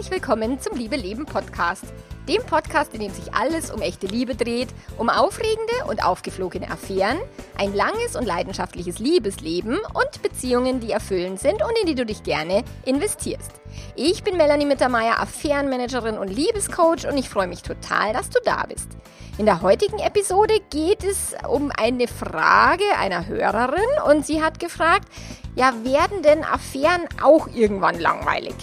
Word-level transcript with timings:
Herzlich 0.00 0.22
willkommen 0.22 0.58
zum 0.58 0.78
Liebe 0.78 0.96
Leben 0.96 1.26
Podcast. 1.26 1.84
Dem 2.26 2.42
Podcast, 2.44 2.94
in 2.94 3.00
dem 3.00 3.12
sich 3.12 3.34
alles 3.34 3.70
um 3.70 3.82
echte 3.82 4.06
Liebe 4.06 4.34
dreht, 4.34 4.70
um 4.96 5.10
aufregende 5.10 5.74
und 5.88 6.02
aufgeflogene 6.02 6.70
Affären, 6.70 7.18
ein 7.58 7.74
langes 7.74 8.16
und 8.16 8.24
leidenschaftliches 8.24 8.98
Liebesleben 8.98 9.76
und 9.92 10.22
Beziehungen, 10.22 10.80
die 10.80 10.90
erfüllend 10.90 11.38
sind 11.38 11.62
und 11.62 11.78
in 11.78 11.86
die 11.86 11.94
du 11.94 12.06
dich 12.06 12.22
gerne 12.22 12.64
investierst. 12.86 13.50
Ich 13.94 14.24
bin 14.24 14.38
Melanie 14.38 14.64
Mittermeier, 14.64 15.20
Affärenmanagerin 15.20 16.16
und 16.16 16.28
Liebescoach 16.28 17.06
und 17.06 17.18
ich 17.18 17.28
freue 17.28 17.48
mich 17.48 17.60
total, 17.60 18.14
dass 18.14 18.30
du 18.30 18.38
da 18.42 18.64
bist. 18.66 18.88
In 19.36 19.44
der 19.44 19.60
heutigen 19.60 19.98
Episode 19.98 20.60
geht 20.70 21.04
es 21.04 21.34
um 21.46 21.70
eine 21.76 22.08
Frage 22.08 22.84
einer 22.98 23.26
Hörerin 23.26 23.84
und 24.08 24.24
sie 24.24 24.42
hat 24.42 24.60
gefragt, 24.60 25.10
ja, 25.56 25.74
werden 25.84 26.22
denn 26.22 26.42
Affären 26.42 27.06
auch 27.22 27.48
irgendwann 27.48 28.00
langweilig? 28.00 28.54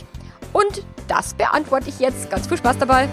Und 0.52 0.84
das 1.08 1.34
beantworte 1.34 1.90
ich 1.90 2.00
jetzt. 2.00 2.30
Ganz 2.30 2.48
viel 2.48 2.58
Spaß 2.58 2.78
dabei. 2.78 3.10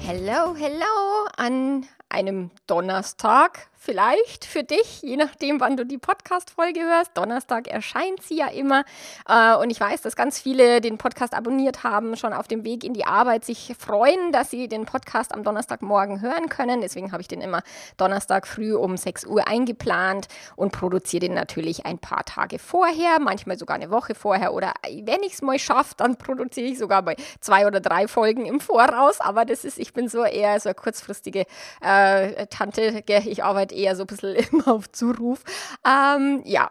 Hello, 0.00 0.54
hello 0.56 1.26
an 1.36 1.86
einem 2.08 2.50
Donnerstag 2.66 3.68
vielleicht 3.86 4.44
für 4.44 4.64
dich, 4.64 5.00
je 5.02 5.16
nachdem, 5.16 5.60
wann 5.60 5.76
du 5.76 5.86
die 5.86 5.96
Podcast-Folge 5.96 6.80
hörst. 6.80 7.12
Donnerstag 7.14 7.68
erscheint 7.68 8.20
sie 8.20 8.36
ja 8.38 8.48
immer. 8.48 8.84
Äh, 9.28 9.54
und 9.54 9.70
ich 9.70 9.78
weiß, 9.78 10.02
dass 10.02 10.16
ganz 10.16 10.40
viele 10.40 10.80
den 10.80 10.98
Podcast 10.98 11.34
abonniert 11.34 11.84
haben, 11.84 12.16
schon 12.16 12.32
auf 12.32 12.48
dem 12.48 12.64
Weg 12.64 12.82
in 12.82 12.94
die 12.94 13.06
Arbeit 13.06 13.44
sich 13.44 13.76
freuen, 13.78 14.32
dass 14.32 14.50
sie 14.50 14.66
den 14.66 14.86
Podcast 14.86 15.32
am 15.32 15.44
Donnerstagmorgen 15.44 16.20
hören 16.20 16.48
können. 16.48 16.80
Deswegen 16.80 17.12
habe 17.12 17.22
ich 17.22 17.28
den 17.28 17.40
immer 17.40 17.62
Donnerstag 17.96 18.48
früh 18.48 18.74
um 18.74 18.96
6 18.96 19.24
Uhr 19.26 19.46
eingeplant 19.46 20.26
und 20.56 20.72
produziere 20.72 21.20
den 21.20 21.34
natürlich 21.34 21.86
ein 21.86 21.98
paar 21.98 22.24
Tage 22.24 22.58
vorher, 22.58 23.20
manchmal 23.20 23.56
sogar 23.56 23.76
eine 23.76 23.92
Woche 23.92 24.16
vorher. 24.16 24.52
Oder 24.52 24.74
wenn 24.84 25.22
ich 25.22 25.34
es 25.34 25.42
mal 25.42 25.60
schaffe, 25.60 25.94
dann 25.96 26.16
produziere 26.16 26.66
ich 26.66 26.78
sogar 26.78 27.02
bei 27.02 27.14
zwei 27.40 27.68
oder 27.68 27.78
drei 27.78 28.08
Folgen 28.08 28.46
im 28.46 28.58
Voraus. 28.58 29.20
Aber 29.20 29.44
das 29.44 29.64
ist, 29.64 29.78
ich 29.78 29.92
bin 29.92 30.08
so 30.08 30.24
eher 30.24 30.58
so 30.58 30.70
eine 30.70 30.74
kurzfristige 30.74 31.46
äh, 31.80 32.46
Tante. 32.48 33.04
Ich 33.06 33.44
arbeite 33.44 33.75
eher 33.76 33.96
so 33.96 34.04
ein 34.04 34.06
bisschen 34.06 34.34
immer 34.52 34.68
auf 34.68 34.90
Zuruf. 34.90 35.42
Ähm, 35.84 36.42
ja, 36.44 36.68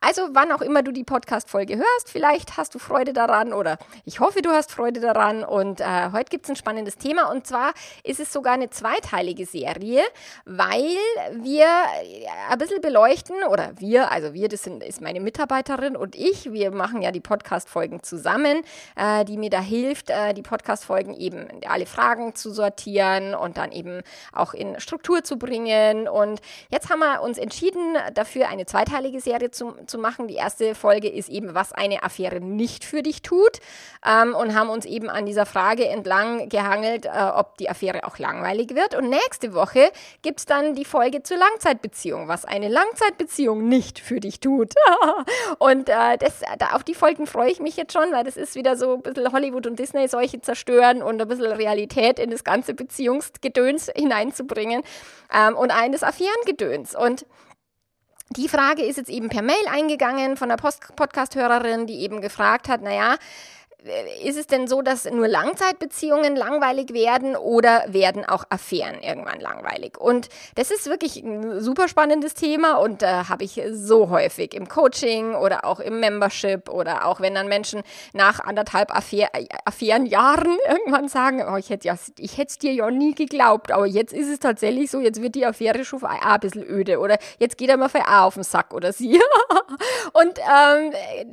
also 0.00 0.28
wann 0.32 0.52
auch 0.52 0.60
immer 0.60 0.82
du 0.82 0.92
die 0.92 1.02
Podcast-Folge 1.02 1.76
hörst, 1.76 2.08
vielleicht 2.08 2.56
hast 2.56 2.72
du 2.74 2.78
Freude 2.78 3.12
daran 3.12 3.52
oder 3.52 3.78
ich 4.04 4.20
hoffe, 4.20 4.42
du 4.42 4.50
hast 4.50 4.70
Freude 4.70 5.00
daran. 5.00 5.42
Und 5.42 5.80
äh, 5.80 6.10
heute 6.12 6.30
gibt 6.30 6.44
es 6.44 6.50
ein 6.50 6.56
spannendes 6.56 6.98
Thema 6.98 7.30
und 7.30 7.48
zwar 7.48 7.72
ist 8.04 8.20
es 8.20 8.32
sogar 8.32 8.54
eine 8.54 8.70
zweiteilige 8.70 9.44
Serie, 9.44 10.02
weil 10.44 10.96
wir 11.32 11.66
ein 12.48 12.58
bisschen 12.58 12.80
beleuchten 12.80 13.42
oder 13.50 13.72
wir, 13.78 14.12
also 14.12 14.34
wir, 14.34 14.48
das 14.48 14.62
sind, 14.62 14.84
ist 14.84 15.00
meine 15.00 15.20
Mitarbeiterin 15.20 15.96
und 15.96 16.14
ich, 16.14 16.52
wir 16.52 16.70
machen 16.70 17.02
ja 17.02 17.10
die 17.10 17.20
Podcast-Folgen 17.20 18.04
zusammen, 18.04 18.62
äh, 18.94 19.24
die 19.24 19.36
mir 19.36 19.50
da 19.50 19.60
hilft, 19.60 20.10
äh, 20.10 20.32
die 20.32 20.42
Podcast-Folgen 20.42 21.14
eben 21.14 21.48
alle 21.68 21.86
Fragen 21.86 22.36
zu 22.36 22.52
sortieren 22.52 23.34
und 23.34 23.56
dann 23.56 23.72
eben 23.72 24.02
auch 24.32 24.54
in 24.54 24.78
Struktur 24.78 25.24
zu 25.24 25.38
bringen. 25.38 26.06
Und 26.06 26.40
jetzt 26.70 26.90
haben 26.90 27.00
wir 27.00 27.22
uns 27.22 27.38
entschieden, 27.38 27.96
dafür 28.14 28.48
eine 28.48 28.66
zweiteilige 28.66 29.20
Serie 29.20 29.50
zu 29.50 29.68
zu 29.86 29.98
machen. 29.98 30.28
Die 30.28 30.34
erste 30.34 30.74
Folge 30.74 31.08
ist 31.08 31.28
eben, 31.28 31.54
was 31.54 31.72
eine 31.72 32.02
Affäre 32.02 32.40
nicht 32.40 32.84
für 32.84 33.02
dich 33.02 33.22
tut 33.22 33.58
ähm, 34.06 34.34
und 34.34 34.54
haben 34.54 34.70
uns 34.70 34.84
eben 34.84 35.08
an 35.08 35.26
dieser 35.26 35.46
Frage 35.46 35.86
entlang 35.86 36.48
gehangelt, 36.48 37.06
äh, 37.06 37.10
ob 37.34 37.56
die 37.58 37.68
Affäre 37.68 38.04
auch 38.04 38.18
langweilig 38.18 38.74
wird. 38.74 38.94
Und 38.94 39.08
nächste 39.08 39.54
Woche 39.54 39.90
gibt 40.22 40.40
es 40.40 40.46
dann 40.46 40.74
die 40.74 40.84
Folge 40.84 41.22
zur 41.22 41.38
Langzeitbeziehung, 41.38 42.28
was 42.28 42.44
eine 42.44 42.68
Langzeitbeziehung 42.68 43.68
nicht 43.68 43.98
für 43.98 44.20
dich 44.20 44.40
tut. 44.40 44.74
und 45.58 45.88
äh, 45.88 46.18
das, 46.18 46.40
da, 46.58 46.72
auf 46.72 46.84
die 46.84 46.94
Folgen 46.94 47.26
freue 47.26 47.50
ich 47.50 47.60
mich 47.60 47.76
jetzt 47.76 47.92
schon, 47.92 48.12
weil 48.12 48.24
das 48.24 48.36
ist 48.36 48.54
wieder 48.54 48.76
so 48.76 48.94
ein 48.94 49.02
bisschen 49.02 49.32
Hollywood 49.32 49.66
und 49.66 49.78
Disney 49.78 50.08
solche 50.08 50.40
zerstören 50.40 51.02
und 51.02 51.20
ein 51.20 51.28
bisschen 51.28 51.52
Realität 51.52 52.18
in 52.18 52.30
das 52.30 52.44
ganze 52.44 52.74
Beziehungsgedöns 52.74 53.90
hineinzubringen 53.94 54.82
ähm, 55.32 55.56
und 55.56 55.70
eines 55.70 56.02
Affärengedöns. 56.02 56.94
Und 56.94 57.26
die 58.36 58.48
Frage 58.48 58.82
ist 58.82 58.96
jetzt 58.96 59.10
eben 59.10 59.28
per 59.28 59.42
Mail 59.42 59.66
eingegangen 59.70 60.36
von 60.36 60.50
einer 60.50 60.60
Podcast-Hörerin, 60.60 61.86
die 61.86 62.00
eben 62.00 62.20
gefragt 62.20 62.68
hat, 62.68 62.82
naja, 62.82 63.16
ist 64.22 64.38
es 64.38 64.46
denn 64.46 64.66
so, 64.66 64.82
dass 64.82 65.04
nur 65.04 65.28
Langzeitbeziehungen 65.28 66.36
langweilig 66.36 66.92
werden 66.92 67.36
oder 67.36 67.84
werden 67.88 68.24
auch 68.24 68.44
Affären 68.50 69.02
irgendwann 69.02 69.40
langweilig? 69.40 69.98
Und 69.98 70.28
das 70.54 70.70
ist 70.70 70.86
wirklich 70.86 71.16
ein 71.16 71.60
super 71.60 71.88
spannendes 71.88 72.34
Thema 72.34 72.78
und 72.78 73.02
äh, 73.02 73.06
habe 73.06 73.44
ich 73.44 73.60
so 73.70 74.10
häufig 74.10 74.54
im 74.54 74.68
Coaching 74.68 75.34
oder 75.34 75.64
auch 75.64 75.80
im 75.80 76.00
Membership 76.00 76.68
oder 76.68 77.06
auch 77.06 77.20
wenn 77.20 77.34
dann 77.34 77.48
Menschen 77.48 77.82
nach 78.12 78.40
anderthalb 78.40 78.94
Affäre, 78.94 79.30
Affärenjahren 79.64 80.58
irgendwann 80.68 81.08
sagen, 81.08 81.44
oh, 81.50 81.56
ich 81.56 81.70
hätte 81.70 81.88
ja, 81.88 81.94
es 81.94 82.58
dir 82.58 82.72
ja 82.72 82.90
nie 82.90 83.14
geglaubt, 83.14 83.72
aber 83.72 83.86
jetzt 83.86 84.12
ist 84.12 84.28
es 84.28 84.40
tatsächlich 84.40 84.90
so, 84.90 85.00
jetzt 85.00 85.22
wird 85.22 85.34
die 85.34 85.46
Affäre 85.46 85.84
schon 85.84 86.02
auch 86.02 86.08
ein 86.08 86.40
bisschen 86.40 86.64
öde 86.64 86.98
oder 86.98 87.18
jetzt 87.38 87.58
geht 87.58 87.70
er 87.70 87.76
mal 87.76 87.88
für 87.88 88.06
auf 88.08 88.34
den 88.34 88.42
Sack 88.42 88.72
oder 88.72 88.92
sie. 88.92 89.20
und 90.12 90.38
ähm, 90.38 90.92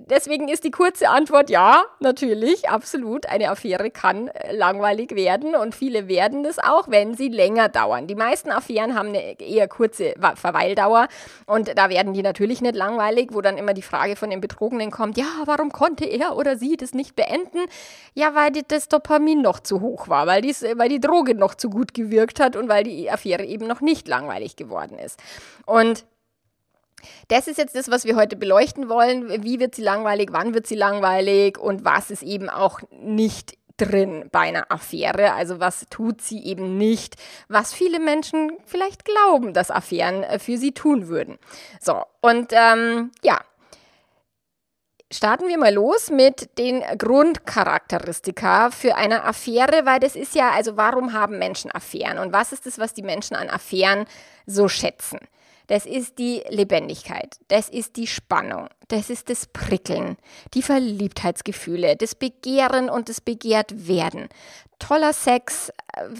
deswegen 0.09 0.47
ist 0.47 0.63
die 0.63 0.71
kurze 0.71 1.09
Antwort 1.09 1.49
ja, 1.49 1.83
natürlich 1.99 2.44
natürlich, 2.45 2.69
absolut. 2.69 3.27
Eine 3.27 3.49
Affäre 3.49 3.89
kann 3.89 4.27
äh, 4.27 4.55
langweilig 4.55 5.15
werden 5.15 5.55
und 5.55 5.73
viele 5.73 6.07
werden 6.07 6.43
das 6.43 6.59
auch, 6.59 6.87
wenn 6.89 7.15
sie 7.15 7.29
länger 7.29 7.69
dauern. 7.69 8.07
Die 8.07 8.15
meisten 8.15 8.51
Affären 8.51 8.95
haben 8.95 9.09
eine 9.09 9.39
eher 9.39 9.67
kurze 9.67 10.13
Verweildauer 10.35 11.07
und 11.45 11.77
da 11.77 11.89
werden 11.89 12.13
die 12.13 12.21
natürlich 12.21 12.61
nicht 12.61 12.75
langweilig, 12.75 13.29
wo 13.31 13.41
dann 13.41 13.57
immer 13.57 13.73
die 13.73 13.81
Frage 13.81 14.15
von 14.15 14.29
den 14.29 14.41
Betrogenen 14.41 14.91
kommt, 14.91 15.17
ja, 15.17 15.25
warum 15.45 15.71
konnte 15.71 16.05
er 16.05 16.37
oder 16.37 16.57
sie 16.57 16.77
das 16.77 16.93
nicht 16.93 17.15
beenden? 17.15 17.65
Ja, 18.13 18.35
weil 18.35 18.51
das 18.67 18.87
Dopamin 18.87 19.41
noch 19.41 19.59
zu 19.59 19.81
hoch 19.81 20.07
war, 20.07 20.27
weil, 20.27 20.41
dies, 20.41 20.63
weil 20.75 20.89
die 20.89 20.99
Droge 20.99 21.35
noch 21.35 21.55
zu 21.55 21.69
gut 21.69 21.93
gewirkt 21.93 22.39
hat 22.39 22.55
und 22.55 22.69
weil 22.69 22.83
die 22.83 23.09
Affäre 23.09 23.43
eben 23.45 23.67
noch 23.67 23.81
nicht 23.81 24.07
langweilig 24.07 24.55
geworden 24.55 24.99
ist. 24.99 25.19
Und 25.65 26.05
das 27.27 27.47
ist 27.47 27.57
jetzt 27.57 27.75
das, 27.75 27.89
was 27.89 28.05
wir 28.05 28.15
heute 28.15 28.35
beleuchten 28.35 28.89
wollen. 28.89 29.43
Wie 29.43 29.59
wird 29.59 29.75
sie 29.75 29.83
langweilig, 29.83 30.29
wann 30.31 30.53
wird 30.53 30.67
sie 30.67 30.75
langweilig 30.75 31.57
und 31.57 31.85
was 31.85 32.11
ist 32.11 32.23
eben 32.23 32.49
auch 32.49 32.79
nicht 32.91 33.57
drin 33.77 34.29
bei 34.31 34.39
einer 34.39 34.71
Affäre. 34.71 35.33
Also 35.33 35.59
was 35.59 35.85
tut 35.89 36.21
sie 36.21 36.43
eben 36.45 36.77
nicht, 36.77 37.15
was 37.47 37.73
viele 37.73 37.99
Menschen 37.99 38.51
vielleicht 38.65 39.05
glauben, 39.05 39.53
dass 39.53 39.71
Affären 39.71 40.23
äh, 40.23 40.39
für 40.39 40.57
sie 40.57 40.71
tun 40.71 41.07
würden. 41.07 41.37
So, 41.79 42.03
und 42.21 42.51
ähm, 42.51 43.11
ja. 43.23 43.41
Starten 45.11 45.47
wir 45.47 45.59
mal 45.59 45.71
los 45.71 46.09
mit 46.09 46.57
den 46.57 46.81
Grundcharakteristika 46.97 48.71
für 48.71 48.95
eine 48.95 49.23
Affäre, 49.23 49.85
weil 49.85 49.99
das 49.99 50.15
ist 50.15 50.33
ja, 50.33 50.49
also 50.49 50.77
warum 50.77 51.13
haben 51.13 51.37
Menschen 51.37 51.69
Affären 51.71 52.17
und 52.17 52.33
was 52.33 52.51
ist 52.51 52.65
das, 52.65 52.79
was 52.79 52.93
die 52.95 53.03
Menschen 53.03 53.35
an 53.35 53.49
Affären 53.49 54.07
so 54.47 54.67
schätzen? 54.67 55.19
Das 55.67 55.85
ist 55.85 56.19
die 56.19 56.43
Lebendigkeit, 56.49 57.37
das 57.47 57.69
ist 57.69 57.95
die 57.95 58.07
Spannung, 58.07 58.69
das 58.87 59.09
ist 59.09 59.29
das 59.29 59.47
Prickeln, 59.47 60.17
die 60.53 60.61
Verliebtheitsgefühle, 60.61 61.95
das 61.95 62.15
Begehren 62.15 62.89
und 62.89 63.09
das 63.09 63.21
Begehrtwerden. 63.21 64.29
Toller 64.77 65.13
Sex, 65.13 65.71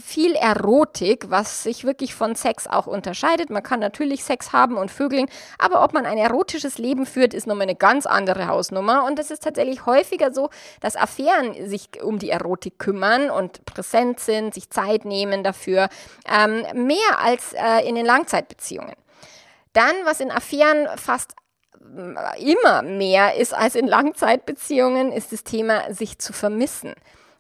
viel 0.02 0.34
Erotik, 0.36 1.30
was 1.30 1.64
sich 1.64 1.84
wirklich 1.84 2.16
von 2.16 2.36
Sex 2.36 2.68
auch 2.68 2.88
unterscheidet. 2.88 3.50
Man 3.50 3.62
kann 3.62 3.82
natürlich 3.82 4.24
Sex 4.24 4.54
haben 4.54 4.78
und 4.78 4.90
vögeln, 4.90 5.28
aber 5.60 5.84
ob 5.84 5.94
man 5.94 6.06
ein 6.06 6.18
erotisches 6.18 6.78
Leben 6.78 7.06
führt, 7.06 7.34
ist 7.34 7.48
nochmal 7.48 7.64
eine 7.64 7.76
ganz 7.76 8.06
andere 8.06 8.48
Hausnummer. 8.48 9.04
Und 9.06 9.20
es 9.20 9.30
ist 9.30 9.44
tatsächlich 9.44 9.86
häufiger 9.86 10.34
so, 10.34 10.50
dass 10.80 10.96
Affären 10.96 11.68
sich 11.68 12.02
um 12.02 12.18
die 12.18 12.30
Erotik 12.30 12.80
kümmern 12.80 13.30
und 13.30 13.66
präsent 13.66 14.22
sind, 14.22 14.54
sich 14.54 14.70
Zeit 14.70 15.04
nehmen 15.04 15.44
dafür, 15.44 15.90
ähm, 16.28 16.64
mehr 16.74 17.20
als 17.20 17.54
äh, 17.54 17.88
in 17.88 17.96
den 17.96 18.06
Langzeitbeziehungen. 18.06 18.96
Dann, 19.76 19.94
was 20.06 20.22
in 20.22 20.32
Affären 20.32 20.88
fast 20.98 21.36
äh, 21.76 22.52
immer 22.52 22.82
mehr 22.82 23.36
ist 23.36 23.54
als 23.54 23.76
in 23.76 23.88
Langzeitbeziehungen, 23.88 25.12
ist 25.12 25.34
das 25.34 25.44
Thema, 25.44 25.94
sich 25.94 26.18
zu 26.18 26.32
vermissen. 26.32 26.96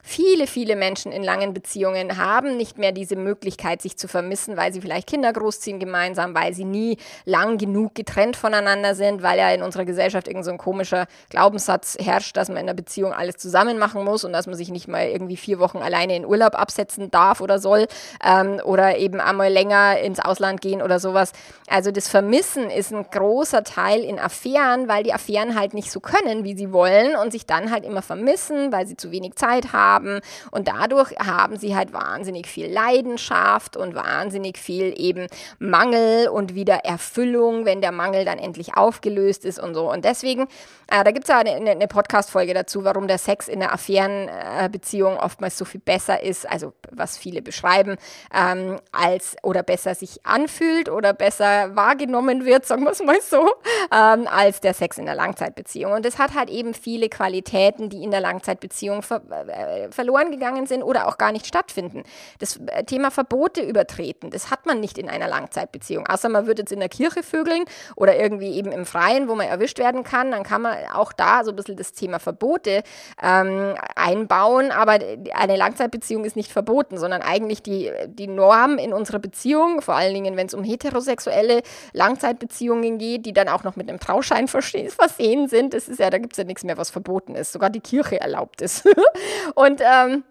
Viele, 0.07 0.45
viele 0.45 0.75
Menschen 0.75 1.11
in 1.11 1.23
langen 1.23 1.55
Beziehungen 1.55 2.19
haben 2.19 2.57
nicht 2.57 2.77
mehr 2.77 2.91
diese 2.91 3.15
Möglichkeit, 3.15 3.81
sich 3.81 3.97
zu 3.97 4.07
vermissen, 4.07 4.55
weil 4.55 4.71
sie 4.71 4.79
vielleicht 4.79 5.07
Kinder 5.07 5.33
großziehen 5.33 5.79
gemeinsam, 5.79 6.35
weil 6.35 6.53
sie 6.53 6.63
nie 6.63 6.97
lang 7.25 7.57
genug 7.57 7.95
getrennt 7.95 8.35
voneinander 8.35 8.93
sind, 8.93 9.23
weil 9.23 9.39
ja 9.39 9.49
in 9.49 9.63
unserer 9.63 9.83
Gesellschaft 9.83 10.27
irgend 10.27 10.45
so 10.45 10.51
ein 10.51 10.59
komischer 10.59 11.07
Glaubenssatz 11.29 11.97
herrscht, 11.99 12.37
dass 12.37 12.49
man 12.49 12.57
in 12.57 12.63
einer 12.65 12.75
Beziehung 12.75 13.13
alles 13.13 13.37
zusammen 13.37 13.79
machen 13.79 14.03
muss 14.03 14.23
und 14.23 14.31
dass 14.31 14.45
man 14.45 14.55
sich 14.55 14.69
nicht 14.69 14.87
mal 14.87 15.07
irgendwie 15.07 15.37
vier 15.37 15.57
Wochen 15.57 15.79
alleine 15.79 16.15
in 16.15 16.25
Urlaub 16.25 16.53
absetzen 16.53 17.09
darf 17.09 17.41
oder 17.41 17.57
soll 17.57 17.87
ähm, 18.23 18.61
oder 18.63 18.99
eben 18.99 19.19
einmal 19.19 19.51
länger 19.51 19.97
ins 19.97 20.19
Ausland 20.19 20.61
gehen 20.61 20.83
oder 20.83 20.99
sowas. 20.99 21.31
Also 21.67 21.89
das 21.89 22.09
Vermissen 22.09 22.69
ist 22.69 22.93
ein 22.93 23.07
großer 23.09 23.63
Teil 23.63 24.01
in 24.01 24.19
Affären, 24.19 24.87
weil 24.87 25.01
die 25.01 25.13
Affären 25.13 25.59
halt 25.59 25.73
nicht 25.73 25.91
so 25.91 25.99
können, 25.99 26.43
wie 26.43 26.55
sie 26.55 26.71
wollen 26.71 27.15
und 27.15 27.31
sich 27.31 27.47
dann 27.47 27.71
halt 27.71 27.83
immer 27.83 28.03
vermissen, 28.03 28.71
weil 28.71 28.85
sie 28.85 28.95
zu 28.95 29.11
wenig 29.11 29.33
Zeit 29.33 29.73
haben 29.73 29.94
haben. 29.95 30.19
Und 30.51 30.67
dadurch 30.67 31.11
haben 31.17 31.57
sie 31.57 31.75
halt 31.75 31.93
wahnsinnig 31.93 32.47
viel 32.47 32.71
Leidenschaft 32.71 33.77
und 33.77 33.95
wahnsinnig 33.95 34.57
viel 34.57 34.93
eben 34.97 35.27
Mangel 35.59 36.27
und 36.27 36.55
wieder 36.55 36.85
Erfüllung, 36.85 37.65
wenn 37.65 37.81
der 37.81 37.91
Mangel 37.91 38.25
dann 38.25 38.37
endlich 38.37 38.75
aufgelöst 38.75 39.45
ist 39.45 39.59
und 39.59 39.73
so. 39.73 39.91
Und 39.91 40.05
deswegen, 40.05 40.43
äh, 40.87 41.03
da 41.03 41.11
gibt 41.11 41.25
es 41.25 41.29
ja 41.29 41.39
eine, 41.39 41.71
eine 41.71 41.87
Podcast-Folge 41.87 42.53
dazu, 42.53 42.83
warum 42.83 43.07
der 43.07 43.17
Sex 43.17 43.47
in 43.47 43.59
der 43.59 43.73
Affärenbeziehung 43.73 45.17
oftmals 45.17 45.57
so 45.57 45.65
viel 45.65 45.81
besser 45.81 46.21
ist, 46.21 46.49
also 46.49 46.73
was 46.91 47.17
viele 47.17 47.41
beschreiben, 47.41 47.97
ähm, 48.33 48.79
als 48.91 49.35
oder 49.43 49.63
besser 49.63 49.95
sich 49.95 50.25
anfühlt 50.25 50.89
oder 50.89 51.13
besser 51.13 51.75
wahrgenommen 51.75 52.45
wird, 52.45 52.65
sagen 52.65 52.83
wir 52.83 52.91
es 52.91 53.03
mal 53.03 53.21
so, 53.21 53.49
ähm, 53.91 54.27
als 54.27 54.59
der 54.61 54.73
Sex 54.73 54.97
in 54.97 55.05
der 55.05 55.15
Langzeitbeziehung. 55.15 55.93
Und 55.93 56.05
das 56.05 56.17
hat 56.17 56.35
halt 56.35 56.49
eben 56.49 56.73
viele 56.73 57.09
Qualitäten, 57.09 57.89
die 57.89 58.03
in 58.03 58.11
der 58.11 58.21
Langzeitbeziehung 58.21 59.01
äh, 59.47 59.84
verloren 59.91 60.31
gegangen 60.31 60.65
sind 60.65 60.83
oder 60.83 61.07
auch 61.07 61.17
gar 61.17 61.31
nicht 61.31 61.45
stattfinden. 61.47 62.03
Das 62.39 62.57
äh, 62.67 62.83
Thema 62.83 63.11
Verbote 63.11 63.61
übertreten, 63.61 64.29
das 64.29 64.51
hat 64.51 64.65
man 64.65 64.79
nicht 64.79 64.97
in 64.97 65.09
einer 65.09 65.27
Langzeitbeziehung. 65.27 66.07
Außer 66.07 66.29
man 66.29 66.47
würde 66.47 66.61
jetzt 66.61 66.71
in 66.71 66.79
der 66.79 66.89
Kirche 66.89 67.23
vögeln 67.23 67.65
oder 67.95 68.17
irgendwie 68.17 68.51
eben 68.51 68.71
im 68.71 68.85
Freien, 68.85 69.27
wo 69.27 69.35
man 69.35 69.47
erwischt 69.47 69.79
werden 69.79 70.03
kann, 70.03 70.31
dann 70.31 70.43
kann 70.43 70.61
man 70.61 70.77
auch 70.93 71.13
da 71.13 71.43
so 71.43 71.51
ein 71.51 71.55
bisschen 71.55 71.77
das 71.77 71.93
Thema 71.93 72.19
Verbote 72.19 72.83
ähm, 73.21 73.75
einbauen. 73.95 74.71
Aber 74.71 74.99
eine 75.33 75.55
Langzeitbeziehung 75.55 76.25
ist 76.25 76.35
nicht 76.35 76.51
verboten, 76.51 76.97
sondern 76.97 77.21
eigentlich 77.21 77.61
die, 77.63 77.91
die 78.07 78.27
Norm 78.27 78.77
in 78.77 78.93
unserer 78.93 79.19
Beziehung, 79.19 79.81
vor 79.81 79.95
allen 79.95 80.13
Dingen, 80.13 80.37
wenn 80.37 80.47
es 80.47 80.53
um 80.53 80.63
heterosexuelle 80.63 81.61
Langzeitbeziehungen 81.93 82.97
geht, 82.97 83.25
die 83.25 83.33
dann 83.33 83.49
auch 83.49 83.63
noch 83.63 83.75
mit 83.75 83.89
einem 83.89 83.99
Trauschein 83.99 84.47
versehen 84.47 85.47
sind. 85.47 85.73
Das 85.73 85.87
ist 85.87 85.99
ja, 85.99 86.09
da 86.09 86.17
gibt 86.17 86.33
es 86.33 86.37
ja 86.37 86.43
nichts 86.43 86.63
mehr, 86.63 86.77
was 86.77 86.89
verboten 86.89 87.35
ist. 87.35 87.51
Sogar 87.51 87.69
die 87.69 87.79
Kirche 87.79 88.19
erlaubt 88.19 88.61
es. 88.61 88.83
Und 89.55 89.74
ähm, 89.83 90.23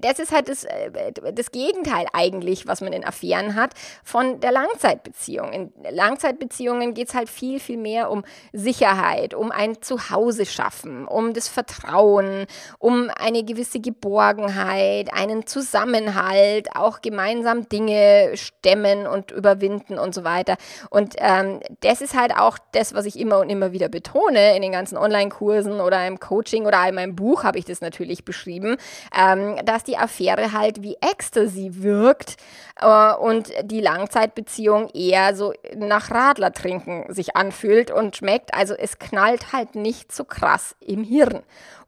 das 0.00 0.18
ist 0.18 0.32
halt 0.32 0.48
das, 0.48 0.64
äh, 0.64 0.90
das 1.32 1.50
Gegenteil 1.50 2.06
eigentlich, 2.12 2.66
was 2.66 2.80
man 2.80 2.92
in 2.92 3.04
Affären 3.04 3.54
hat, 3.54 3.72
von 4.02 4.40
der 4.40 4.52
Langzeitbeziehung. 4.52 5.52
In 5.52 5.72
Langzeitbeziehungen 5.90 6.94
geht 6.94 7.08
es 7.08 7.14
halt 7.14 7.28
viel, 7.28 7.60
viel 7.60 7.76
mehr 7.76 8.10
um 8.10 8.24
Sicherheit, 8.52 9.34
um 9.34 9.50
ein 9.50 9.82
Zuhause 9.82 10.46
schaffen, 10.46 11.06
um 11.06 11.34
das 11.34 11.48
Vertrauen, 11.48 12.46
um 12.78 13.10
eine 13.18 13.44
gewisse 13.44 13.80
Geborgenheit, 13.80 15.12
einen 15.12 15.46
Zusammenhalt, 15.46 16.74
auch 16.74 17.02
gemeinsam 17.02 17.68
Dinge 17.68 18.32
stemmen 18.34 19.06
und 19.06 19.30
überwinden 19.30 19.98
und 19.98 20.14
so 20.14 20.24
weiter. 20.24 20.56
Und 20.88 21.16
ähm, 21.18 21.60
das 21.80 22.00
ist 22.00 22.16
halt 22.16 22.34
auch 22.34 22.58
das, 22.72 22.94
was 22.94 23.04
ich 23.04 23.18
immer 23.18 23.40
und 23.40 23.50
immer 23.50 23.72
wieder 23.72 23.90
betone 23.90 24.56
in 24.56 24.62
den 24.62 24.72
ganzen 24.72 24.96
Online-Kursen 24.96 25.80
oder 25.80 26.06
im 26.06 26.18
Coaching 26.18 26.64
oder 26.64 26.88
in 26.88 26.94
meinem 26.94 27.14
Buch 27.14 27.44
habe 27.44 27.58
ich 27.58 27.66
das 27.66 27.82
natürlich 27.82 28.24
beschrieben. 28.24 28.76
Ähm, 29.14 29.33
ähm, 29.34 29.64
dass 29.64 29.84
die 29.84 29.96
Affäre 29.96 30.52
halt 30.52 30.82
wie 30.82 30.96
Ecstasy 31.00 31.82
wirkt 31.82 32.36
äh, 32.80 33.14
und 33.14 33.52
die 33.64 33.80
Langzeitbeziehung 33.80 34.88
eher 34.90 35.34
so 35.34 35.52
nach 35.76 36.10
Radler 36.10 36.52
trinken 36.52 37.12
sich 37.12 37.36
anfühlt 37.36 37.90
und 37.90 38.16
schmeckt. 38.16 38.54
Also 38.54 38.74
es 38.74 38.98
knallt 38.98 39.52
halt 39.52 39.74
nicht 39.74 40.12
so 40.12 40.24
krass 40.24 40.76
im 40.80 41.04
Hirn. 41.04 41.42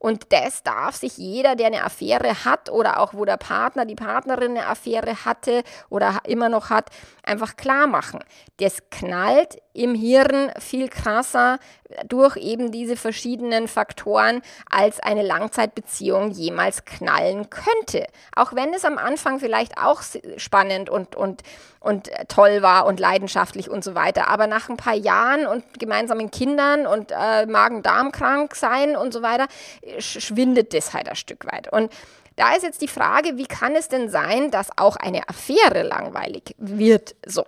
Und 0.06 0.32
das 0.32 0.62
darf 0.62 0.94
sich 0.94 1.16
jeder, 1.16 1.56
der 1.56 1.66
eine 1.66 1.82
Affäre 1.82 2.44
hat 2.44 2.70
oder 2.70 3.00
auch 3.00 3.12
wo 3.12 3.24
der 3.24 3.38
Partner, 3.38 3.84
die 3.84 3.96
Partnerin 3.96 4.52
eine 4.52 4.68
Affäre 4.68 5.24
hatte 5.24 5.64
oder 5.88 6.20
immer 6.22 6.48
noch 6.48 6.70
hat, 6.70 6.90
einfach 7.24 7.56
klar 7.56 7.88
machen. 7.88 8.20
Das 8.58 8.88
knallt 8.88 9.58
im 9.72 9.96
Hirn 9.96 10.52
viel 10.60 10.88
krasser 10.88 11.58
durch 12.08 12.36
eben 12.36 12.72
diese 12.72 12.96
verschiedenen 12.96 13.68
Faktoren, 13.68 14.42
als 14.70 15.00
eine 15.00 15.22
Langzeitbeziehung 15.22 16.30
jemals 16.30 16.84
knallen 16.84 17.50
könnte. 17.50 18.06
Auch 18.34 18.54
wenn 18.54 18.74
es 18.74 18.84
am 18.84 18.98
Anfang 18.98 19.38
vielleicht 19.38 19.78
auch 19.78 20.02
spannend 20.36 20.90
und, 20.90 21.14
und, 21.14 21.42
und 21.80 22.10
toll 22.28 22.62
war 22.62 22.86
und 22.86 22.98
leidenschaftlich 22.98 23.70
und 23.70 23.84
so 23.84 23.94
weiter. 23.94 24.28
Aber 24.28 24.46
nach 24.46 24.68
ein 24.68 24.76
paar 24.76 24.94
Jahren 24.94 25.46
und 25.46 25.78
gemeinsamen 25.78 26.30
Kindern 26.30 26.86
und 26.86 27.12
äh, 27.12 27.46
Magen-Darm 27.46 28.12
krank 28.12 28.56
sein 28.56 28.96
und 28.96 29.12
so 29.12 29.22
weiter, 29.22 29.46
schwindet 29.98 30.74
das 30.74 30.94
halt 30.94 31.08
ein 31.08 31.16
Stück 31.16 31.46
weit. 31.46 31.72
Und 31.72 31.92
da 32.36 32.54
ist 32.54 32.62
jetzt 32.62 32.82
die 32.82 32.88
Frage, 32.88 33.36
wie 33.36 33.46
kann 33.46 33.74
es 33.74 33.88
denn 33.88 34.10
sein, 34.10 34.50
dass 34.50 34.76
auch 34.76 34.96
eine 34.96 35.28
Affäre 35.28 35.82
langweilig 35.82 36.54
wird 36.58 37.16
so? 37.24 37.44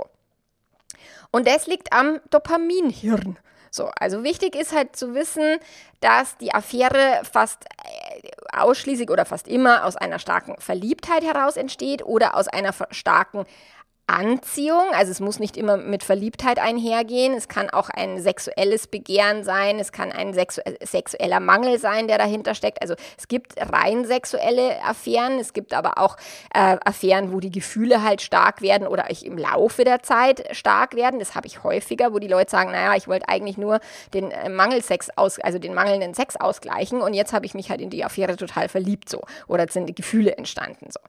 Und 1.31 1.47
das 1.47 1.67
liegt 1.67 1.93
am 1.93 2.21
Dopaminhirn. 2.31 3.39
So, 3.71 3.91
also 4.01 4.25
wichtig 4.25 4.57
ist 4.57 4.75
halt 4.75 4.97
zu 4.97 5.15
wissen, 5.15 5.59
dass 6.01 6.39
die 6.39 6.55
Affäre 6.55 7.21
fast 7.31 7.67
äh, 7.85 8.31
ausschließlich 8.51 9.11
oder 9.11 9.27
fast 9.27 9.47
immer 9.47 9.85
aus 9.85 9.97
einer 9.97 10.19
starken 10.19 10.57
Verliebtheit 10.59 11.23
heraus 11.23 11.59
entsteht 11.59 12.03
oder 12.03 12.35
aus 12.35 12.49
einer 12.49 12.73
starken 12.91 13.45
Anziehung, 14.09 14.87
also 14.95 15.13
es 15.13 15.21
muss 15.21 15.39
nicht 15.39 15.59
immer 15.59 15.77
mit 15.77 16.03
Verliebtheit 16.03 16.59
einhergehen, 16.59 17.35
es 17.35 17.47
kann 17.47 17.69
auch 17.69 17.91
ein 17.91 18.19
sexuelles 18.23 18.87
Begehren 18.87 19.45
sein, 19.45 19.79
es 19.79 19.93
kann 19.93 20.11
ein 20.11 20.33
sexu 20.33 20.63
sexueller 20.83 21.41
Mangel 21.41 21.79
sein, 21.79 22.09
der 22.09 22.17
dahinter 22.17 22.55
steckt. 22.55 22.81
Also 22.81 22.95
es 23.19 23.29
gibt 23.29 23.55
rein 23.59 24.07
sexuelle 24.07 24.83
Affären, 24.83 25.39
es 25.39 25.53
gibt 25.53 25.75
aber 25.75 25.99
auch 25.99 26.17
äh, 26.55 26.79
Affären, 26.85 27.33
wo 27.33 27.41
die 27.41 27.51
Gefühle 27.51 28.03
halt 28.03 28.23
stark 28.23 28.63
werden 28.63 28.89
oder 28.89 29.11
ich 29.11 29.27
im 29.27 29.37
Laufe 29.37 29.85
der 29.85 30.03
Zeit 30.03 30.57
stark 30.57 30.97
werden. 30.97 31.19
Das 31.19 31.35
habe 31.35 31.47
ich 31.47 31.63
häufiger, 31.63 32.15
wo 32.15 32.19
die 32.19 32.29
Leute 32.29 32.51
sagen, 32.51 32.73
naja, 32.73 32.97
ich 32.97 33.09
wollte 33.09 33.29
eigentlich 33.29 33.59
nur 33.59 33.79
den 34.15 34.31
äh, 34.31 34.49
Mangelsex 34.49 35.11
aus, 35.17 35.39
also 35.39 35.59
den 35.59 35.75
mangelnden 35.75 36.15
Sex 36.15 36.37
ausgleichen 36.37 37.03
und 37.03 37.13
jetzt 37.13 37.35
habe 37.35 37.45
ich 37.45 37.53
mich 37.53 37.69
halt 37.69 37.83
in 37.83 37.91
die 37.91 38.05
Affäre 38.07 38.37
total 38.37 38.71
verliebt 38.71 39.11
so 39.11 39.21
oder 39.49 39.67
sind 39.69 39.87
die 39.87 39.95
Gefühle 39.95 40.35
entstanden 40.39 40.89
so. 40.91 41.01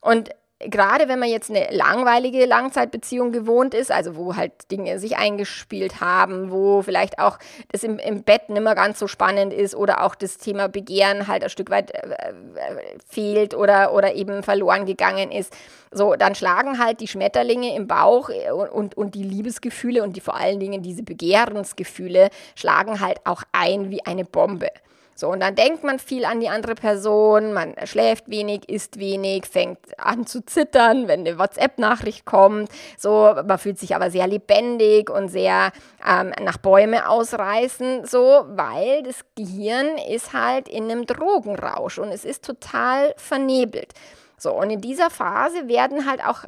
Und 0.00 0.30
gerade 0.58 1.08
wenn 1.08 1.18
man 1.18 1.28
jetzt 1.28 1.50
eine 1.50 1.68
langweilige 1.70 2.46
Langzeitbeziehung 2.46 3.30
gewohnt 3.30 3.74
ist, 3.74 3.92
also 3.92 4.16
wo 4.16 4.36
halt 4.36 4.70
Dinge 4.70 4.98
sich 4.98 5.16
eingespielt 5.16 6.00
haben, 6.00 6.50
wo 6.50 6.80
vielleicht 6.82 7.18
auch 7.18 7.38
das 7.70 7.84
im, 7.84 7.98
im 7.98 8.22
Bett 8.22 8.48
nicht 8.48 8.62
mehr 8.62 8.74
ganz 8.74 8.98
so 8.98 9.06
spannend 9.06 9.52
ist 9.52 9.74
oder 9.74 10.02
auch 10.02 10.14
das 10.14 10.38
Thema 10.38 10.68
Begehren 10.68 11.26
halt 11.26 11.44
ein 11.44 11.50
Stück 11.50 11.70
weit 11.70 11.90
äh, 11.90 12.08
äh, 12.08 12.98
fehlt 13.06 13.54
oder, 13.54 13.92
oder 13.92 14.14
eben 14.14 14.42
verloren 14.42 14.86
gegangen 14.86 15.30
ist, 15.30 15.54
so, 15.92 16.14
dann 16.14 16.34
schlagen 16.34 16.78
halt 16.78 17.00
die 17.00 17.08
Schmetterlinge 17.08 17.74
im 17.76 17.86
Bauch 17.86 18.30
äh, 18.30 18.50
und, 18.50 18.70
und, 18.70 18.96
und 18.96 19.14
die 19.14 19.24
Liebesgefühle 19.24 20.02
und 20.02 20.16
die 20.16 20.20
vor 20.20 20.36
allen 20.36 20.58
Dingen 20.58 20.82
diese 20.82 21.02
Begehrensgefühle 21.02 22.30
schlagen 22.54 23.00
halt 23.00 23.20
auch 23.24 23.42
ein 23.52 23.90
wie 23.90 24.04
eine 24.06 24.24
Bombe. 24.24 24.70
So, 25.18 25.28
und 25.30 25.40
dann 25.40 25.54
denkt 25.54 25.82
man 25.82 25.98
viel 25.98 26.26
an 26.26 26.40
die 26.40 26.50
andere 26.50 26.74
Person, 26.74 27.54
man 27.54 27.74
schläft 27.84 28.28
wenig, 28.28 28.68
isst 28.68 28.98
wenig, 28.98 29.46
fängt 29.46 29.78
an 29.98 30.26
zu 30.26 30.44
zittern, 30.44 31.08
wenn 31.08 31.20
eine 31.20 31.38
WhatsApp-Nachricht 31.38 32.26
kommt. 32.26 32.68
So, 32.98 33.34
man 33.34 33.58
fühlt 33.58 33.78
sich 33.78 33.96
aber 33.96 34.10
sehr 34.10 34.26
lebendig 34.26 35.08
und 35.08 35.30
sehr 35.30 35.72
ähm, 36.06 36.34
nach 36.42 36.58
Bäume 36.58 37.08
ausreißen, 37.08 38.04
so, 38.04 38.44
weil 38.48 39.04
das 39.04 39.24
Gehirn 39.36 39.96
ist 39.96 40.34
halt 40.34 40.68
in 40.68 40.84
einem 40.84 41.06
Drogenrausch 41.06 41.98
und 41.98 42.12
es 42.12 42.26
ist 42.26 42.44
total 42.44 43.14
vernebelt. 43.16 43.94
So, 44.38 44.52
und 44.52 44.70
in 44.70 44.80
dieser 44.80 45.10
Phase 45.10 45.68
werden 45.68 46.06
halt 46.06 46.24
auch 46.24 46.44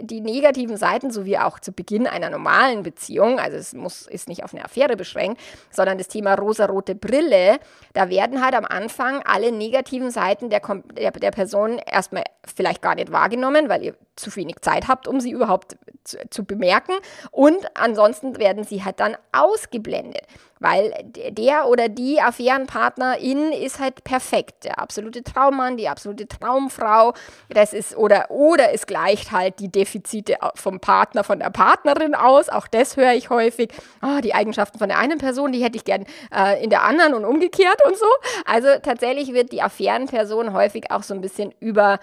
die 0.00 0.20
negativen 0.20 0.76
Seiten, 0.76 1.10
so 1.10 1.24
wie 1.24 1.38
auch 1.38 1.58
zu 1.58 1.72
Beginn 1.72 2.06
einer 2.06 2.30
normalen 2.30 2.82
Beziehung, 2.82 3.38
also 3.38 3.56
es 3.56 3.72
muss, 3.74 4.06
ist 4.06 4.28
nicht 4.28 4.44
auf 4.44 4.54
eine 4.54 4.64
Affäre 4.64 4.96
beschränkt, 4.96 5.40
sondern 5.70 5.98
das 5.98 6.08
Thema 6.08 6.34
rosarote 6.34 6.94
Brille, 6.94 7.58
da 7.92 8.08
werden 8.08 8.44
halt 8.44 8.54
am 8.54 8.64
Anfang 8.64 9.22
alle 9.24 9.52
negativen 9.52 10.10
Seiten 10.10 10.50
der, 10.50 10.60
der, 10.96 11.10
der 11.10 11.30
Person 11.30 11.78
erstmal 11.78 12.24
vielleicht 12.44 12.82
gar 12.82 12.94
nicht 12.94 13.12
wahrgenommen, 13.12 13.68
weil 13.68 13.82
ihr 13.82 13.94
zu 14.16 14.34
wenig 14.36 14.56
Zeit 14.60 14.88
habt, 14.88 15.08
um 15.08 15.20
sie 15.20 15.30
überhaupt 15.30 15.76
zu, 16.04 16.18
zu 16.30 16.44
bemerken. 16.44 16.92
Und 17.30 17.66
ansonsten 17.74 18.38
werden 18.38 18.64
sie 18.64 18.84
halt 18.84 19.00
dann 19.00 19.16
ausgeblendet, 19.32 20.22
weil 20.62 20.92
der 21.12 21.68
oder 21.68 21.88
die 21.88 22.20
Affärenpartnerin 22.20 23.52
ist 23.52 23.80
halt 23.80 24.04
perfekt. 24.04 24.64
Der 24.64 24.78
absolute 24.78 25.22
Traummann, 25.22 25.76
die 25.76 25.88
absolute 25.88 26.28
Traumfrau, 26.28 27.14
das 27.48 27.72
ist 27.72 27.96
oder 27.96 28.30
oder 28.30 28.72
es 28.72 28.86
gleicht 28.86 29.32
halt 29.32 29.58
die 29.58 29.70
Defizite 29.70 30.36
vom 30.54 30.80
Partner, 30.80 31.24
von 31.24 31.40
der 31.40 31.50
Partnerin 31.50 32.14
aus. 32.14 32.48
Auch 32.48 32.66
das 32.66 32.96
höre 32.96 33.12
ich 33.12 33.30
häufig. 33.30 33.70
Oh, 34.02 34.20
die 34.22 34.34
Eigenschaften 34.34 34.78
von 34.78 34.88
der 34.88 34.98
einen 34.98 35.18
Person, 35.18 35.52
die 35.52 35.62
hätte 35.62 35.76
ich 35.76 35.84
gern 35.84 36.06
äh, 36.34 36.62
in 36.62 36.70
der 36.70 36.82
anderen 36.82 37.14
und 37.14 37.24
umgekehrt 37.24 37.80
und 37.86 37.96
so. 37.96 38.06
Also 38.44 38.68
tatsächlich 38.82 39.32
wird 39.32 39.52
die 39.52 39.62
Affärenperson 39.62 40.52
häufig 40.52 40.90
auch 40.90 41.02
so 41.02 41.14
ein 41.14 41.20
bisschen 41.20 41.52
über 41.60 41.98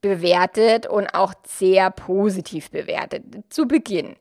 bewertet 0.00 0.86
und 0.86 1.14
auch 1.14 1.32
sehr 1.46 1.90
positiv 1.90 2.70
bewertet 2.70 3.24
zu 3.48 3.66
Beginn. 3.66 4.16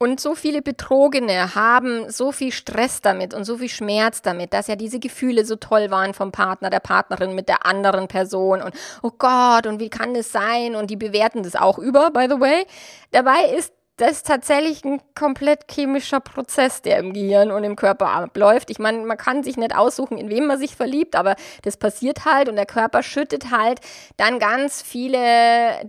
Und 0.00 0.20
so 0.20 0.36
viele 0.36 0.62
Betrogene 0.62 1.56
haben 1.56 2.08
so 2.08 2.30
viel 2.30 2.52
Stress 2.52 3.00
damit 3.00 3.34
und 3.34 3.42
so 3.42 3.58
viel 3.58 3.68
Schmerz 3.68 4.22
damit, 4.22 4.52
dass 4.52 4.68
ja 4.68 4.76
diese 4.76 5.00
Gefühle 5.00 5.44
so 5.44 5.56
toll 5.56 5.90
waren 5.90 6.14
vom 6.14 6.30
Partner, 6.30 6.70
der 6.70 6.78
Partnerin 6.78 7.34
mit 7.34 7.48
der 7.48 7.66
anderen 7.66 8.06
Person 8.06 8.62
und 8.62 8.72
oh 9.02 9.10
Gott, 9.18 9.66
und 9.66 9.80
wie 9.80 9.90
kann 9.90 10.14
das 10.14 10.30
sein? 10.30 10.76
Und 10.76 10.90
die 10.90 10.96
bewerten 10.96 11.42
das 11.42 11.56
auch 11.56 11.78
über, 11.78 12.12
by 12.12 12.26
the 12.30 12.38
way. 12.38 12.64
Dabei 13.10 13.52
ist 13.56 13.72
das 13.98 14.12
ist 14.12 14.26
tatsächlich 14.28 14.84
ein 14.84 15.00
komplett 15.16 15.70
chemischer 15.70 16.20
Prozess, 16.20 16.82
der 16.82 16.98
im 16.98 17.12
Gehirn 17.12 17.50
und 17.50 17.64
im 17.64 17.74
Körper 17.74 18.10
abläuft. 18.10 18.70
Ich 18.70 18.78
meine, 18.78 18.98
man 19.04 19.16
kann 19.16 19.42
sich 19.42 19.56
nicht 19.56 19.74
aussuchen, 19.74 20.18
in 20.18 20.30
wem 20.30 20.46
man 20.46 20.56
sich 20.56 20.76
verliebt, 20.76 21.16
aber 21.16 21.34
das 21.62 21.76
passiert 21.76 22.24
halt 22.24 22.48
und 22.48 22.54
der 22.54 22.64
Körper 22.64 23.02
schüttet 23.02 23.50
halt 23.50 23.80
dann 24.16 24.38
ganz 24.38 24.82
viele 24.82 25.18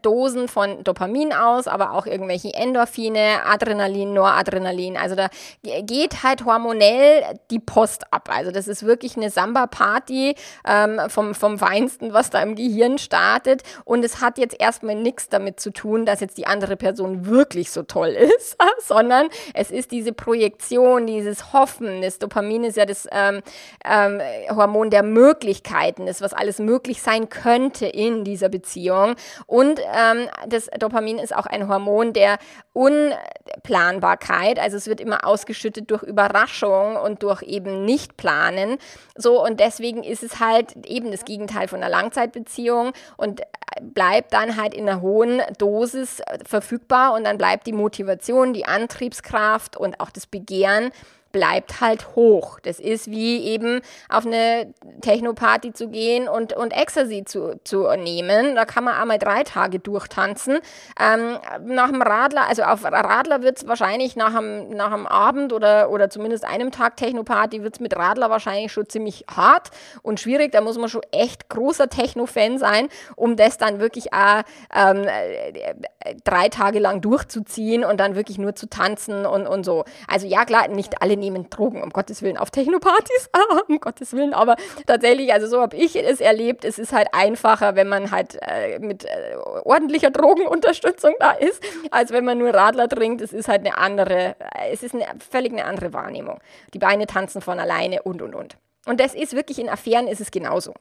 Dosen 0.02 0.48
von 0.48 0.84
Dopamin 0.84 1.34
aus, 1.34 1.68
aber 1.68 1.92
auch 1.92 2.08
irgendwelche 2.08 2.52
Endorphine, 2.52 3.46
Adrenalin, 3.46 4.14
Noradrenalin. 4.14 4.98
Also 4.98 5.16
da 5.16 5.28
geht 5.62 6.24
halt 6.24 6.46
hormonell 6.46 7.24
die 7.52 7.60
Post 7.60 8.12
ab. 8.12 8.30
Also 8.36 8.50
das 8.50 8.68
ist 8.68 8.84
wirklich 8.84 9.18
eine 9.18 9.30
Samba-Party 9.30 10.34
ähm, 10.68 11.00
vom, 11.10 11.36
vom 11.36 11.60
Feinsten, 11.60 12.12
was 12.12 12.32
da 12.32 12.42
im 12.42 12.56
Gehirn 12.56 12.98
startet. 12.98 13.62
Und 13.86 14.04
es 14.04 14.20
hat 14.20 14.40
jetzt 14.40 14.60
erstmal 14.60 14.96
nichts 14.96 15.30
damit 15.30 15.60
zu 15.60 15.70
tun, 15.70 16.08
dass 16.08 16.22
jetzt 16.22 16.40
die 16.40 16.48
andere 16.48 16.76
Person 16.76 17.28
wirklich 17.28 17.70
so 17.70 17.84
toll 17.84 17.99
toll 18.00 18.10
ist, 18.10 18.58
sondern 18.80 19.30
es 19.54 19.72
ist 19.72 19.92
diese 19.92 20.14
Projektion, 20.14 21.08
dieses 21.08 21.54
Hoffen. 21.54 22.02
Das 22.02 22.20
Dopamin 22.20 22.64
ist 22.64 22.78
ja 22.78 22.86
das 22.86 23.08
ähm, 23.12 23.42
ähm, 23.86 24.22
Hormon 24.50 24.90
der 24.90 25.04
Möglichkeiten, 25.04 26.06
das, 26.06 26.22
was 26.22 26.34
alles 26.34 26.60
möglich 26.60 27.02
sein 27.02 27.30
könnte 27.30 27.86
in 27.86 28.24
dieser 28.24 28.50
Beziehung. 28.50 29.16
Und 29.46 29.80
ähm, 29.80 30.28
das 30.48 30.70
Dopamin 30.80 31.20
ist 31.20 31.36
auch 31.36 31.46
ein 31.46 31.68
Hormon 31.68 32.14
der 32.14 32.38
Unplanbarkeit. 32.74 34.60
Also 34.60 34.78
es 34.78 34.88
wird 34.88 35.02
immer 35.02 35.26
ausgeschüttet 35.26 35.92
durch 35.92 36.04
Überraschung 36.04 36.96
und 36.96 37.24
durch 37.24 37.42
eben 37.44 37.84
Nicht-Planen. 37.86 38.78
So, 39.16 39.44
und 39.44 39.60
deswegen 39.60 40.04
ist 40.04 40.24
es 40.24 40.40
halt 40.40 40.86
eben 40.86 41.12
das 41.12 41.26
Gegenteil 41.26 41.68
von 41.68 41.82
einer 41.82 41.90
Langzeitbeziehung 41.90 42.94
und 43.18 43.42
bleibt 43.82 44.34
dann 44.34 44.58
halt 44.58 44.74
in 44.74 44.88
einer 44.88 45.02
hohen 45.02 45.42
Dosis 45.58 46.22
verfügbar 46.46 47.14
und 47.14 47.24
dann 47.24 47.38
bleibt 47.38 47.68
die 47.68 47.74
Motivation, 47.74 47.89
die 48.54 48.66
Antriebskraft 48.66 49.78
und 49.78 50.00
auch 50.00 50.10
das 50.10 50.28
Begehren 50.28 50.92
bleibt 51.32 51.82
halt 51.82 52.16
hoch. 52.16 52.60
Das 52.60 52.80
ist 52.80 53.10
wie 53.12 53.44
eben 53.46 53.82
auf 54.10 54.26
eine 54.26 54.74
Techno-Party 55.02 55.74
zu 55.74 55.90
gehen 55.90 56.28
und, 56.28 56.54
und 56.54 56.72
Ecstasy 56.72 57.24
zu, 57.26 57.60
zu 57.64 57.88
nehmen. 57.96 58.56
Da 58.56 58.66
kann 58.66 58.84
man 58.84 58.96
einmal 58.96 59.20
drei 59.20 59.44
Tage 59.44 59.80
durchtanzen. 59.80 60.60
Ähm, 61.00 61.38
nach 61.66 61.90
dem 61.90 62.02
Radler, 62.02 62.48
also 62.48 62.64
auf 62.64 62.84
Radler 62.84 63.42
wird 63.44 63.58
es 63.58 63.68
wahrscheinlich 63.68 64.16
nach 64.16 64.36
dem, 64.36 64.70
nach 64.70 64.92
dem 64.92 65.06
Abend 65.06 65.54
oder, 65.54 65.90
oder 65.90 66.10
zumindest 66.10 66.46
einem 66.46 66.72
Tag 66.72 66.98
Techno-Party 66.98 67.64
wird 67.64 67.76
es 67.76 67.80
mit 67.80 67.96
Radler 67.96 68.30
wahrscheinlich 68.30 68.72
schon 68.72 68.90
ziemlich 68.90 69.26
hart 69.34 69.70
und 70.02 70.20
schwierig. 70.20 70.52
Da 70.52 70.62
muss 70.62 70.78
man 70.78 70.90
schon 70.90 71.04
echt 71.12 71.50
großer 71.50 71.90
Techno-Fan 71.90 72.58
sein, 72.58 72.90
um 73.16 73.36
das 73.36 73.58
dann 73.58 73.80
wirklich 73.80 74.14
auch, 74.14 74.42
ähm, 74.76 75.06
drei 76.24 76.50
Tage 76.50 76.80
lang 76.80 77.02
durchzuziehen 77.02 77.84
und 77.84 78.00
dann 78.00 78.16
wirklich 78.16 78.38
nur 78.38 78.56
zu 78.56 78.70
tanzen 78.70 79.26
und, 79.26 79.48
und 79.48 79.64
so. 79.64 79.86
Also 80.08 80.28
ja, 80.28 80.46
klar, 80.46 80.68
nicht 80.68 81.02
alle 81.02 81.18
nehmen 81.20 81.50
Drogen, 81.50 81.84
um 81.84 81.90
Gottes 81.92 82.22
Willen, 82.22 82.38
auf 82.38 82.50
Technopartys, 82.52 83.30
um 83.68 83.80
Gottes 83.80 84.14
Willen, 84.14 84.34
aber 84.34 84.56
tatsächlich, 84.86 85.34
also 85.34 85.48
so 85.48 85.62
habe 85.62 85.76
ich 85.78 85.96
es 85.96 86.22
erlebt, 86.22 86.66
es 86.66 86.80
ist 86.80 86.94
halt 86.94 87.10
einfacher, 87.14 87.76
wenn 87.76 87.88
man 87.88 88.12
halt 88.12 88.38
äh, 88.42 88.80
mit 88.80 89.06
äh, 89.06 89.36
ordentlicher 89.64 90.12
Drogenunterstützung 90.12 91.14
da 91.20 91.32
ist, 91.32 91.64
als 91.92 92.12
wenn 92.12 92.26
man 92.26 92.38
nur 92.38 92.54
Radler 92.54 92.88
trinkt. 92.88 93.22
Es 93.22 93.34
ist 93.34 93.48
halt 93.48 93.66
eine 93.66 93.78
andere, 93.78 94.36
äh, 94.40 94.72
es 94.72 94.84
ist 94.84 94.96
eine 94.96 95.06
völlig 95.30 95.52
eine 95.52 95.66
andere 95.66 95.94
Wahrnehmung. 95.94 96.40
Die 96.74 96.80
Beine 96.80 97.08
tanzen 97.08 97.42
von 97.42 97.60
alleine 97.60 98.02
und, 98.04 98.22
und, 98.22 98.36
und. 98.36 98.58
Und 98.86 99.00
das 99.00 99.14
ist 99.14 99.36
wirklich 99.36 99.60
in 99.60 99.70
Affären 99.70 100.08
ist 100.08 100.22
es 100.22 100.32
genauso. 100.32 100.74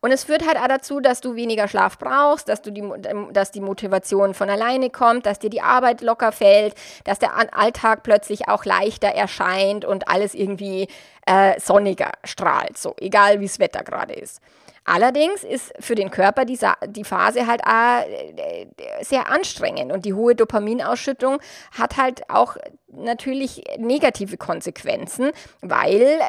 Und 0.00 0.12
es 0.12 0.24
führt 0.24 0.46
halt 0.46 0.58
auch 0.58 0.68
dazu, 0.68 1.00
dass 1.00 1.20
du 1.20 1.34
weniger 1.34 1.68
Schlaf 1.68 1.98
brauchst, 1.98 2.48
dass, 2.48 2.62
du 2.62 2.70
die, 2.70 2.84
dass 3.32 3.50
die 3.50 3.60
Motivation 3.60 4.34
von 4.34 4.50
alleine 4.50 4.90
kommt, 4.90 5.26
dass 5.26 5.38
dir 5.38 5.50
die 5.50 5.62
Arbeit 5.62 6.00
locker 6.00 6.32
fällt, 6.32 6.74
dass 7.04 7.18
der 7.18 7.34
Alltag 7.56 8.02
plötzlich 8.02 8.48
auch 8.48 8.64
leichter 8.64 9.08
erscheint 9.08 9.84
und 9.84 10.08
alles 10.08 10.34
irgendwie 10.34 10.88
äh, 11.26 11.58
sonniger 11.60 12.12
strahlt, 12.24 12.78
so 12.78 12.94
egal 13.00 13.40
wie 13.40 13.46
das 13.46 13.58
Wetter 13.58 13.82
gerade 13.82 14.14
ist. 14.14 14.40
Allerdings 14.86 15.42
ist 15.42 15.74
für 15.80 15.96
den 15.96 16.12
Körper 16.12 16.44
die, 16.44 16.58
die 16.86 17.02
Phase 17.02 17.48
halt 17.48 17.62
auch 17.66 18.02
äh, 18.06 18.66
sehr 19.00 19.28
anstrengend 19.28 19.90
und 19.90 20.04
die 20.04 20.14
hohe 20.14 20.36
Dopaminausschüttung 20.36 21.40
hat 21.76 21.96
halt 21.96 22.30
auch 22.30 22.56
natürlich 22.86 23.64
negative 23.78 24.36
Konsequenzen, 24.36 25.32
weil 25.60 26.20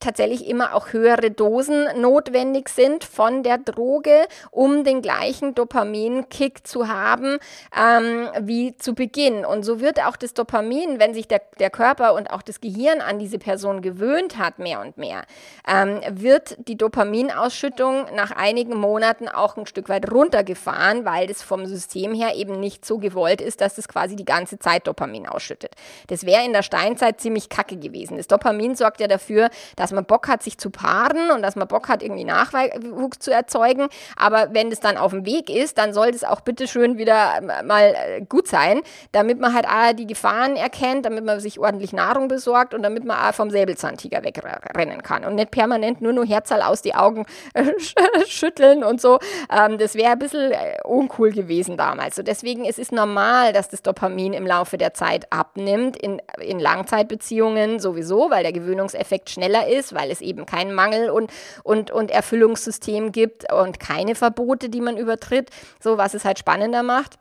tatsächlich 0.00 0.46
immer 0.46 0.74
auch 0.74 0.92
höhere 0.92 1.30
Dosen 1.30 1.86
notwendig 2.00 2.68
sind 2.68 3.04
von 3.04 3.42
der 3.42 3.58
Droge, 3.58 4.26
um 4.50 4.84
den 4.84 5.02
gleichen 5.02 5.54
Dopaminkick 5.54 6.66
zu 6.66 6.88
haben 6.88 7.38
ähm, 7.76 8.28
wie 8.40 8.76
zu 8.76 8.94
Beginn. 8.94 9.44
Und 9.44 9.64
so 9.64 9.80
wird 9.80 10.04
auch 10.04 10.16
das 10.16 10.34
Dopamin, 10.34 10.98
wenn 10.98 11.14
sich 11.14 11.26
der, 11.28 11.42
der 11.58 11.70
Körper 11.70 12.14
und 12.14 12.30
auch 12.30 12.42
das 12.42 12.60
Gehirn 12.60 13.00
an 13.00 13.18
diese 13.18 13.38
Person 13.38 13.82
gewöhnt 13.82 14.38
hat, 14.38 14.58
mehr 14.58 14.80
und 14.80 14.98
mehr, 14.98 15.22
ähm, 15.66 16.00
wird 16.10 16.56
die 16.68 16.76
Dopaminausschüttung 16.76 18.06
nach 18.14 18.30
einigen 18.30 18.76
Monaten 18.76 19.28
auch 19.28 19.56
ein 19.56 19.66
Stück 19.66 19.88
weit 19.88 20.10
runtergefahren, 20.10 21.04
weil 21.04 21.26
das 21.26 21.42
vom 21.42 21.66
System 21.66 22.14
her 22.14 22.36
eben 22.36 22.60
nicht 22.60 22.84
so 22.84 22.98
gewollt 22.98 23.40
ist, 23.40 23.60
dass 23.60 23.78
es 23.78 23.88
quasi 23.88 24.16
die 24.16 24.24
ganze 24.24 24.58
Zeit 24.58 24.86
Dopamin 24.86 25.26
ausschüttet. 25.26 25.74
Das 26.06 26.24
wäre 26.24 26.44
in 26.44 26.52
der 26.52 26.62
Steinzeit 26.62 27.20
ziemlich 27.20 27.48
kacke 27.48 27.76
gewesen. 27.76 28.16
Das 28.16 28.28
Dopamin 28.28 28.76
sorgt 28.76 29.00
ja 29.00 29.08
dafür, 29.08 29.50
dass 29.76 29.87
dass 29.88 29.94
man 29.94 30.04
Bock 30.04 30.28
hat, 30.28 30.42
sich 30.42 30.58
zu 30.58 30.68
paaren 30.68 31.30
und 31.30 31.40
dass 31.40 31.56
man 31.56 31.66
Bock 31.66 31.88
hat, 31.88 32.02
irgendwie 32.02 32.24
Nachwuchs 32.24 33.20
zu 33.20 33.32
erzeugen. 33.32 33.88
Aber 34.16 34.48
wenn 34.52 34.70
es 34.70 34.80
dann 34.80 34.98
auf 34.98 35.12
dem 35.12 35.24
Weg 35.24 35.48
ist, 35.48 35.78
dann 35.78 35.94
soll 35.94 36.08
es 36.08 36.24
auch 36.24 36.42
bitte 36.42 36.68
schön 36.68 36.98
wieder 36.98 37.38
ähm, 37.38 37.66
mal 37.66 37.94
äh, 37.96 38.20
gut 38.28 38.48
sein, 38.48 38.82
damit 39.12 39.40
man 39.40 39.54
halt 39.54 39.66
auch 39.66 39.94
die 39.94 40.06
Gefahren 40.06 40.56
erkennt, 40.56 41.06
damit 41.06 41.24
man 41.24 41.40
sich 41.40 41.58
ordentlich 41.58 41.94
Nahrung 41.94 42.28
besorgt 42.28 42.74
und 42.74 42.82
damit 42.82 43.04
man 43.04 43.16
auch 43.18 43.34
vom 43.34 43.50
Säbelzahntiger 43.50 44.22
wegrennen 44.22 45.02
kann 45.02 45.24
und 45.24 45.36
nicht 45.36 45.50
permanent 45.50 46.02
nur 46.02 46.12
nur 46.12 46.26
Herzal 46.26 46.60
aus 46.60 46.82
die 46.82 46.94
Augen 46.94 47.24
äh, 47.54 47.64
schütteln 48.26 48.84
und 48.84 49.00
so. 49.00 49.18
Ähm, 49.50 49.78
das 49.78 49.94
wäre 49.94 50.12
ein 50.12 50.18
bisschen 50.18 50.52
äh, 50.52 50.76
uncool 50.84 51.32
gewesen 51.32 51.78
damals. 51.78 52.16
So 52.16 52.22
deswegen 52.22 52.66
es 52.66 52.78
ist 52.78 52.92
normal, 52.92 53.54
dass 53.54 53.70
das 53.70 53.80
Dopamin 53.80 54.34
im 54.34 54.46
Laufe 54.46 54.76
der 54.76 54.92
Zeit 54.92 55.32
abnimmt, 55.32 55.96
in, 55.96 56.20
in 56.40 56.60
Langzeitbeziehungen 56.60 57.80
sowieso, 57.80 58.28
weil 58.28 58.42
der 58.42 58.52
Gewöhnungseffekt 58.52 59.30
schneller 59.30 59.66
ist 59.66 59.77
ist, 59.78 59.94
weil 59.94 60.10
es 60.10 60.20
eben 60.20 60.44
kein 60.46 60.74
Mangel- 60.74 61.10
und, 61.10 61.30
und, 61.62 61.90
und 61.90 62.10
Erfüllungssystem 62.10 63.12
gibt 63.12 63.50
und 63.52 63.80
keine 63.80 64.14
Verbote, 64.14 64.68
die 64.68 64.80
man 64.80 64.96
übertritt, 64.96 65.50
so 65.80 65.96
was 65.96 66.14
es 66.14 66.24
halt 66.24 66.38
spannender 66.38 66.82
macht. 66.82 67.18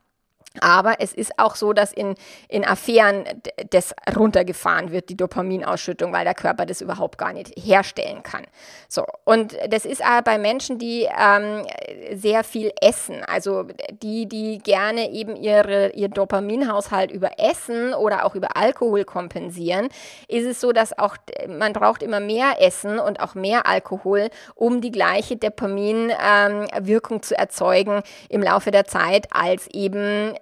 Aber 0.62 0.96
es 1.00 1.14
ist 1.14 1.38
auch 1.38 1.56
so, 1.56 1.74
dass 1.74 1.92
in, 1.94 2.16
in 2.48 2.66
Affären 2.66 3.26
das 3.70 3.94
runtergefahren 4.16 4.92
wird, 4.92 5.10
die 5.10 5.18
Dopaminausschüttung, 5.18 6.14
weil 6.14 6.26
der 6.26 6.34
Körper 6.34 6.66
das 6.66 6.82
überhaupt 6.82 7.18
gar 7.18 7.34
nicht 7.34 7.54
herstellen 7.58 8.24
kann. 8.24 8.46
So, 8.88 9.06
und 9.24 9.58
das 9.70 9.86
ist 9.86 10.04
aber 10.04 10.22
bei 10.22 10.38
Menschen, 10.38 10.78
die 10.78 11.08
ähm, 11.18 11.66
sehr 12.14 12.44
viel 12.44 12.72
essen, 12.82 13.24
also 13.26 13.66
die, 14.02 14.28
die 14.28 14.60
gerne 14.60 15.12
eben 15.12 15.36
ihre, 15.36 15.90
ihr 15.92 16.10
Dopaminhaushalt 16.10 17.12
über 17.12 17.40
Essen 17.40 17.94
oder 17.94 18.26
auch 18.26 18.36
über 18.36 18.56
Alkohol 18.58 19.04
kompensieren, 19.04 19.90
ist 20.28 20.46
es 20.46 20.62
so, 20.62 20.72
dass 20.72 20.98
auch 20.98 21.18
man 21.48 21.74
braucht 21.74 22.04
immer 22.04 22.20
mehr 22.20 22.62
Essen 22.62 23.00
und 23.00 23.20
auch 23.20 23.36
mehr 23.36 23.66
Alkohol, 23.66 24.30
um 24.56 24.82
die 24.82 24.92
gleiche 24.92 25.38
Dopaminwirkung 25.38 27.18
ähm, 27.18 27.24
zu 27.24 27.38
erzeugen 27.38 28.02
im 28.30 28.42
Laufe 28.42 28.72
der 28.72 28.86
Zeit, 28.86 29.28
als 29.32 29.68
eben 29.68 30.34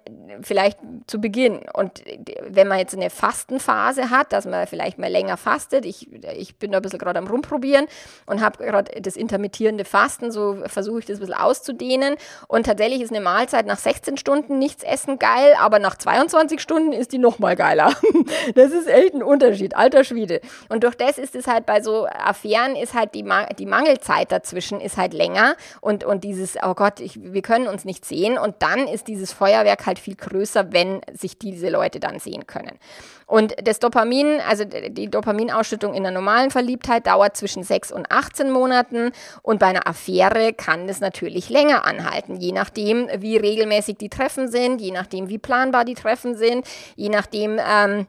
vielleicht 0.42 0.78
zu 1.06 1.20
Beginn. 1.20 1.60
Und 1.72 2.02
wenn 2.48 2.68
man 2.68 2.78
jetzt 2.78 2.94
eine 2.94 3.10
Fastenphase 3.10 4.10
hat, 4.10 4.32
dass 4.32 4.44
man 4.44 4.66
vielleicht 4.66 4.98
mal 4.98 5.10
länger 5.10 5.36
fastet, 5.36 5.84
ich, 5.84 6.10
ich 6.36 6.56
bin 6.56 6.72
da 6.72 6.78
ein 6.78 6.82
bisschen 6.82 6.98
gerade 6.98 7.18
am 7.18 7.26
Rumprobieren 7.26 7.86
und 8.26 8.40
habe 8.40 8.64
gerade 8.64 9.00
das 9.00 9.16
intermittierende 9.16 9.84
Fasten, 9.84 10.30
so 10.30 10.58
versuche 10.66 11.00
ich 11.00 11.06
das 11.06 11.18
ein 11.18 11.20
bisschen 11.20 11.34
auszudehnen. 11.34 12.16
Und 12.48 12.66
tatsächlich 12.66 13.02
ist 13.02 13.10
eine 13.10 13.20
Mahlzeit 13.20 13.66
nach 13.66 13.78
16 13.78 14.16
Stunden 14.16 14.58
nichts 14.58 14.82
essen 14.82 15.18
geil, 15.18 15.54
aber 15.58 15.78
nach 15.78 15.96
22 15.96 16.60
Stunden 16.60 16.92
ist 16.92 17.12
die 17.12 17.18
nochmal 17.18 17.56
geiler. 17.56 17.92
das 18.54 18.72
ist 18.72 18.88
echt 18.88 19.14
ein 19.14 19.22
Unterschied, 19.22 19.76
alter 19.76 20.04
Schwede. 20.04 20.40
Und 20.68 20.84
durch 20.84 20.94
das 20.94 21.18
ist 21.18 21.34
es 21.34 21.46
halt 21.46 21.66
bei 21.66 21.80
so 21.80 22.06
Affären, 22.06 22.76
ist 22.76 22.94
halt 22.94 23.14
die, 23.14 23.22
Ma 23.22 23.46
die 23.46 23.66
Mangelzeit 23.66 24.32
dazwischen 24.32 24.80
ist 24.80 24.96
halt 24.96 25.14
länger 25.14 25.56
und, 25.80 26.04
und 26.04 26.24
dieses, 26.24 26.56
oh 26.62 26.74
Gott, 26.74 27.00
ich, 27.00 27.20
wir 27.22 27.42
können 27.42 27.66
uns 27.66 27.84
nicht 27.84 28.04
sehen. 28.04 28.38
Und 28.38 28.56
dann 28.60 28.88
ist 28.88 29.08
dieses 29.08 29.32
Feuerwerk 29.32 29.86
halt 29.86 29.95
halt 29.96 29.98
viel 29.98 30.16
größer, 30.16 30.72
wenn 30.72 31.00
sich 31.12 31.38
diese 31.38 31.68
Leute 31.68 32.00
dann 32.00 32.18
sehen 32.18 32.46
können. 32.46 32.78
Und 33.26 33.54
das 33.62 33.80
Dopamin, 33.80 34.40
also 34.48 34.64
die 34.64 35.10
Dopaminausschüttung 35.10 35.94
in 35.94 36.04
der 36.04 36.12
normalen 36.12 36.50
Verliebtheit 36.50 37.06
dauert 37.06 37.36
zwischen 37.36 37.64
6 37.64 37.90
und 37.90 38.10
18 38.10 38.50
Monaten 38.50 39.10
und 39.42 39.58
bei 39.58 39.66
einer 39.66 39.88
Affäre 39.88 40.52
kann 40.52 40.86
das 40.86 41.00
natürlich 41.00 41.50
länger 41.50 41.84
anhalten, 41.84 42.36
je 42.36 42.52
nachdem, 42.52 43.08
wie 43.18 43.36
regelmäßig 43.36 43.96
die 43.96 44.10
Treffen 44.10 44.48
sind, 44.48 44.80
je 44.80 44.92
nachdem, 44.92 45.28
wie 45.28 45.38
planbar 45.38 45.84
die 45.84 45.94
Treffen 45.94 46.36
sind, 46.36 46.66
je 46.94 47.08
nachdem, 47.08 47.58
ähm, 47.58 48.06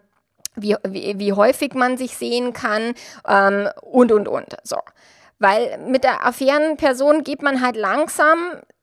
wie, 0.56 0.76
wie, 0.88 1.20
wie, 1.20 1.34
häufig 1.34 1.74
man 1.74 1.98
sich 1.98 2.18
sehen 2.18 2.52
kann 2.54 2.94
ähm, 3.28 3.70
und, 3.82 4.12
und, 4.12 4.28
und. 4.28 4.56
So. 4.64 4.78
Weil 5.40 5.78
mit 5.78 6.04
der 6.04 6.26
Affärenperson 6.26 7.24
geht 7.24 7.44
man 7.44 7.62
halt 7.62 7.76
langsam 7.76 8.38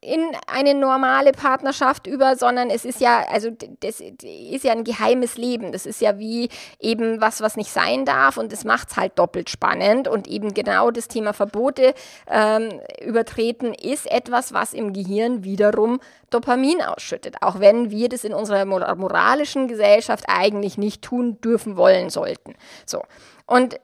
in 0.04 0.20
eine 0.46 0.74
normale 0.74 1.32
Partnerschaft 1.32 2.06
über, 2.06 2.36
sondern 2.36 2.68
es 2.68 2.84
ist 2.84 3.00
ja, 3.00 3.24
also 3.30 3.50
das 3.80 4.00
ist 4.00 4.64
ja 4.64 4.72
ein 4.72 4.84
geheimes 4.84 5.36
Leben. 5.36 5.72
Das 5.72 5.86
ist 5.86 6.00
ja 6.00 6.18
wie 6.18 6.50
eben 6.78 7.20
was, 7.20 7.40
was 7.40 7.56
nicht 7.56 7.70
sein 7.70 8.04
darf 8.04 8.36
und 8.36 8.52
das 8.52 8.64
macht 8.64 8.90
es 8.90 8.96
halt 8.96 9.18
doppelt 9.18 9.48
spannend. 9.48 10.06
Und 10.06 10.28
eben 10.28 10.52
genau 10.52 10.90
das 10.90 11.08
Thema 11.08 11.32
Verbote 11.32 11.94
ähm, 12.30 12.80
übertreten 13.00 13.72
ist 13.72 14.10
etwas, 14.10 14.52
was 14.52 14.74
im 14.74 14.92
Gehirn 14.92 15.42
wiederum 15.42 16.00
Dopamin 16.30 16.82
ausschüttet, 16.82 17.36
auch 17.40 17.60
wenn 17.60 17.90
wir 17.90 18.08
das 18.08 18.24
in 18.24 18.34
unserer 18.34 18.64
moralischen 18.66 19.68
Gesellschaft 19.68 20.24
eigentlich 20.28 20.76
nicht 20.76 21.02
tun 21.02 21.40
dürfen 21.40 21.76
wollen 21.76 22.10
sollten. 22.10 22.54
So. 22.84 23.02
Und 23.46 23.78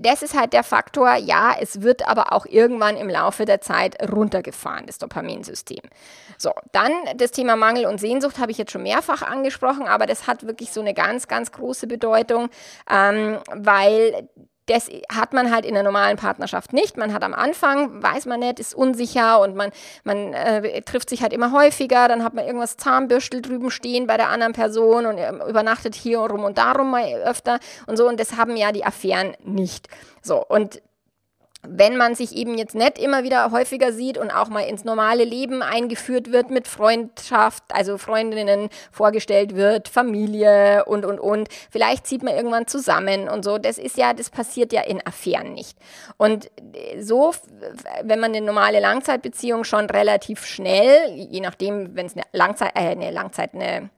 das 0.00 0.22
ist 0.22 0.38
halt 0.38 0.52
der 0.52 0.64
Faktor, 0.64 1.14
ja, 1.14 1.54
es 1.58 1.80
wird 1.80 2.06
aber 2.06 2.32
auch 2.32 2.44
irgendwann 2.44 2.98
im 2.98 3.08
Laufe 3.08 3.46
der 3.46 3.62
Zeit 3.62 3.96
runtergefahren, 4.12 4.84
das 4.86 4.98
Dopaminsystem. 4.98 5.80
So, 6.36 6.52
dann 6.72 6.92
das 7.16 7.30
Thema 7.30 7.56
Mangel 7.56 7.86
und 7.86 8.00
Sehnsucht 8.00 8.38
habe 8.38 8.52
ich 8.52 8.58
jetzt 8.58 8.70
schon 8.70 8.82
mehrfach 8.82 9.22
angesprochen, 9.22 9.86
aber 9.86 10.04
das 10.06 10.26
hat 10.26 10.46
wirklich 10.46 10.72
so 10.72 10.82
eine 10.82 10.92
ganz, 10.92 11.26
ganz 11.26 11.52
große 11.52 11.86
Bedeutung, 11.86 12.50
ähm, 12.90 13.38
weil 13.50 14.28
das 14.66 14.88
hat 15.12 15.32
man 15.32 15.50
halt 15.50 15.64
in 15.64 15.74
der 15.74 15.82
normalen 15.82 16.16
Partnerschaft 16.16 16.72
nicht. 16.72 16.96
Man 16.96 17.12
hat 17.12 17.24
am 17.24 17.34
Anfang, 17.34 18.02
weiß 18.02 18.26
man 18.26 18.40
nicht, 18.40 18.60
ist 18.60 18.74
unsicher 18.74 19.40
und 19.40 19.56
man, 19.56 19.72
man 20.04 20.32
äh, 20.34 20.82
trifft 20.82 21.10
sich 21.10 21.22
halt 21.22 21.32
immer 21.32 21.52
häufiger. 21.52 22.06
Dann 22.06 22.22
hat 22.22 22.34
man 22.34 22.46
irgendwas 22.46 22.76
Zahnbürstel 22.76 23.42
drüben 23.42 23.70
stehen 23.70 24.06
bei 24.06 24.16
der 24.16 24.28
anderen 24.28 24.52
Person 24.52 25.06
und 25.06 25.18
äh, 25.18 25.32
übernachtet 25.48 25.94
hier 25.94 26.20
rum 26.20 26.44
und 26.44 26.58
darum 26.58 26.90
mal 26.90 27.04
öfter 27.24 27.58
und 27.86 27.96
so. 27.96 28.08
Und 28.08 28.20
das 28.20 28.36
haben 28.36 28.56
ja 28.56 28.70
die 28.70 28.84
Affären 28.84 29.36
nicht. 29.42 29.88
So, 30.22 30.44
und 30.46 30.80
wenn 31.66 31.96
man 31.96 32.16
sich 32.16 32.34
eben 32.36 32.58
jetzt 32.58 32.74
nicht 32.74 32.98
immer 32.98 33.22
wieder 33.22 33.50
häufiger 33.52 33.92
sieht 33.92 34.18
und 34.18 34.32
auch 34.32 34.48
mal 34.48 34.62
ins 34.62 34.84
normale 34.84 35.24
Leben 35.24 35.62
eingeführt 35.62 36.32
wird 36.32 36.50
mit 36.50 36.66
Freundschaft, 36.66 37.62
also 37.68 37.98
Freundinnen 37.98 38.68
vorgestellt 38.90 39.54
wird, 39.54 39.88
Familie 39.88 40.84
und, 40.86 41.04
und, 41.04 41.20
und, 41.20 41.48
vielleicht 41.70 42.06
zieht 42.06 42.24
man 42.24 42.34
irgendwann 42.34 42.66
zusammen 42.66 43.28
und 43.28 43.44
so, 43.44 43.58
das 43.58 43.78
ist 43.78 43.96
ja, 43.96 44.12
das 44.12 44.30
passiert 44.30 44.72
ja 44.72 44.82
in 44.82 45.06
Affären 45.06 45.54
nicht. 45.54 45.78
Und 46.16 46.50
so, 46.98 47.32
wenn 48.02 48.18
man 48.18 48.34
eine 48.34 48.44
normale 48.44 48.80
Langzeitbeziehung 48.80 49.62
schon 49.62 49.88
relativ 49.88 50.44
schnell, 50.44 51.10
je 51.14 51.40
nachdem, 51.40 51.94
wenn 51.94 52.06
es 52.06 52.14
eine 52.14 52.24
Langzeit, 52.32 52.72
äh, 52.74 52.80
eine 52.80 53.12
Langzeit, 53.12 53.54
eine 53.54 53.90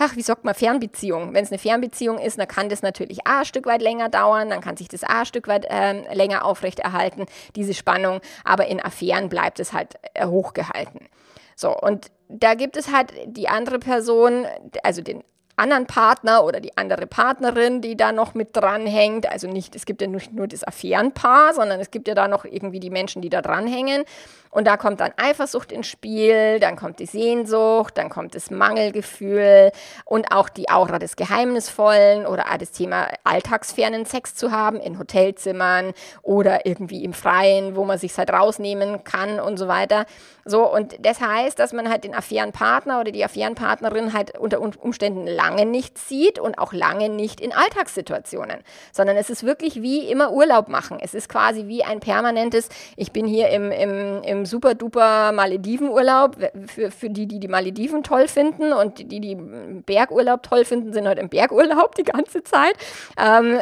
ach, 0.00 0.16
wie 0.16 0.22
sagt 0.22 0.44
man, 0.44 0.54
Fernbeziehung. 0.54 1.34
Wenn 1.34 1.44
es 1.44 1.50
eine 1.50 1.58
Fernbeziehung 1.58 2.18
ist, 2.18 2.38
dann 2.38 2.48
kann 2.48 2.68
das 2.68 2.82
natürlich 2.82 3.26
auch 3.26 3.40
ein 3.40 3.44
Stück 3.44 3.66
weit 3.66 3.82
länger 3.82 4.08
dauern, 4.08 4.48
dann 4.48 4.60
kann 4.60 4.76
sich 4.76 4.88
das 4.88 5.04
auch 5.04 5.10
ein 5.10 5.26
Stück 5.26 5.46
weit 5.46 5.66
ähm, 5.68 6.04
länger 6.12 6.44
aufrechterhalten, 6.44 7.26
diese 7.54 7.74
Spannung, 7.74 8.20
aber 8.44 8.66
in 8.66 8.82
Affären 8.82 9.28
bleibt 9.28 9.60
es 9.60 9.72
halt 9.72 9.94
äh, 10.14 10.26
hochgehalten. 10.26 11.08
So, 11.54 11.76
und 11.76 12.10
da 12.28 12.54
gibt 12.54 12.76
es 12.76 12.92
halt 12.92 13.12
die 13.26 13.48
andere 13.48 13.78
Person, 13.78 14.46
also 14.82 15.02
den 15.02 15.22
anderen 15.56 15.86
Partner 15.86 16.44
oder 16.44 16.60
die 16.60 16.76
andere 16.78 17.06
Partnerin, 17.06 17.82
die 17.82 17.96
da 17.96 18.12
noch 18.12 18.32
mit 18.34 18.56
dranhängt. 18.56 19.30
Also 19.30 19.46
nicht, 19.46 19.76
es 19.76 19.84
gibt 19.84 20.00
ja 20.00 20.08
nicht 20.08 20.32
nur 20.32 20.48
das 20.48 20.64
Affärenpaar, 20.64 21.52
sondern 21.52 21.80
es 21.80 21.90
gibt 21.90 22.08
ja 22.08 22.14
da 22.14 22.28
noch 22.28 22.46
irgendwie 22.46 22.80
die 22.80 22.88
Menschen, 22.88 23.20
die 23.20 23.28
da 23.28 23.42
dranhängen. 23.42 24.04
Und 24.50 24.66
da 24.66 24.76
kommt 24.76 25.00
dann 25.00 25.12
Eifersucht 25.16 25.70
ins 25.70 25.86
Spiel, 25.86 26.58
dann 26.58 26.74
kommt 26.74 26.98
die 26.98 27.06
Sehnsucht, 27.06 27.96
dann 27.96 28.08
kommt 28.08 28.34
das 28.34 28.50
Mangelgefühl 28.50 29.70
und 30.04 30.32
auch 30.32 30.48
die 30.48 30.68
Aura 30.68 30.98
des 30.98 31.14
Geheimnisvollen 31.14 32.26
oder 32.26 32.46
das 32.58 32.72
Thema 32.72 33.08
alltagsfernen 33.22 34.06
Sex 34.06 34.34
zu 34.34 34.50
haben 34.50 34.80
in 34.80 34.98
Hotelzimmern 34.98 35.92
oder 36.22 36.66
irgendwie 36.66 37.04
im 37.04 37.12
Freien, 37.12 37.76
wo 37.76 37.84
man 37.84 37.98
sich 37.98 38.16
halt 38.18 38.32
rausnehmen 38.32 39.04
kann 39.04 39.38
und 39.38 39.56
so 39.56 39.68
weiter. 39.68 40.04
So, 40.44 40.66
und 40.66 40.96
das 40.98 41.20
heißt, 41.20 41.58
dass 41.58 41.72
man 41.72 41.88
halt 41.88 42.02
den 42.02 42.14
Affärenpartner 42.14 43.00
oder 43.00 43.12
die 43.12 43.24
Affärenpartnerin 43.24 44.12
halt 44.12 44.36
unter 44.36 44.60
Umständen 44.60 45.28
lange 45.28 45.64
nicht 45.64 45.96
sieht 45.96 46.40
und 46.40 46.58
auch 46.58 46.72
lange 46.72 47.08
nicht 47.08 47.40
in 47.40 47.52
Alltagssituationen, 47.52 48.58
sondern 48.90 49.16
es 49.16 49.30
ist 49.30 49.44
wirklich 49.44 49.80
wie 49.80 50.10
immer 50.10 50.32
Urlaub 50.32 50.68
machen. 50.68 50.98
Es 51.00 51.14
ist 51.14 51.28
quasi 51.28 51.68
wie 51.68 51.84
ein 51.84 52.00
permanentes, 52.00 52.68
ich 52.96 53.12
bin 53.12 53.26
hier 53.26 53.50
im, 53.50 53.70
im, 53.70 54.22
im 54.22 54.39
super 54.46 54.74
duper 54.74 55.32
Maledivenurlaub. 55.32 56.36
Für, 56.66 56.90
für 56.90 57.10
die, 57.10 57.26
die 57.26 57.40
die 57.40 57.48
Malediven 57.48 58.02
toll 58.02 58.28
finden 58.28 58.72
und 58.72 59.10
die, 59.10 59.20
die 59.20 59.36
Bergurlaub 59.36 60.42
toll 60.42 60.64
finden, 60.64 60.92
sind 60.92 61.08
heute 61.08 61.20
im 61.20 61.28
Bergurlaub 61.28 61.94
die 61.94 62.04
ganze 62.04 62.42
Zeit. 62.42 62.74
Ähm, 63.18 63.58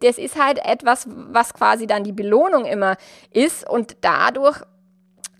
das 0.00 0.18
ist 0.18 0.42
halt 0.42 0.58
etwas, 0.64 1.06
was 1.08 1.54
quasi 1.54 1.86
dann 1.86 2.04
die 2.04 2.12
Belohnung 2.12 2.64
immer 2.64 2.96
ist 3.32 3.68
und 3.68 3.96
dadurch 4.00 4.62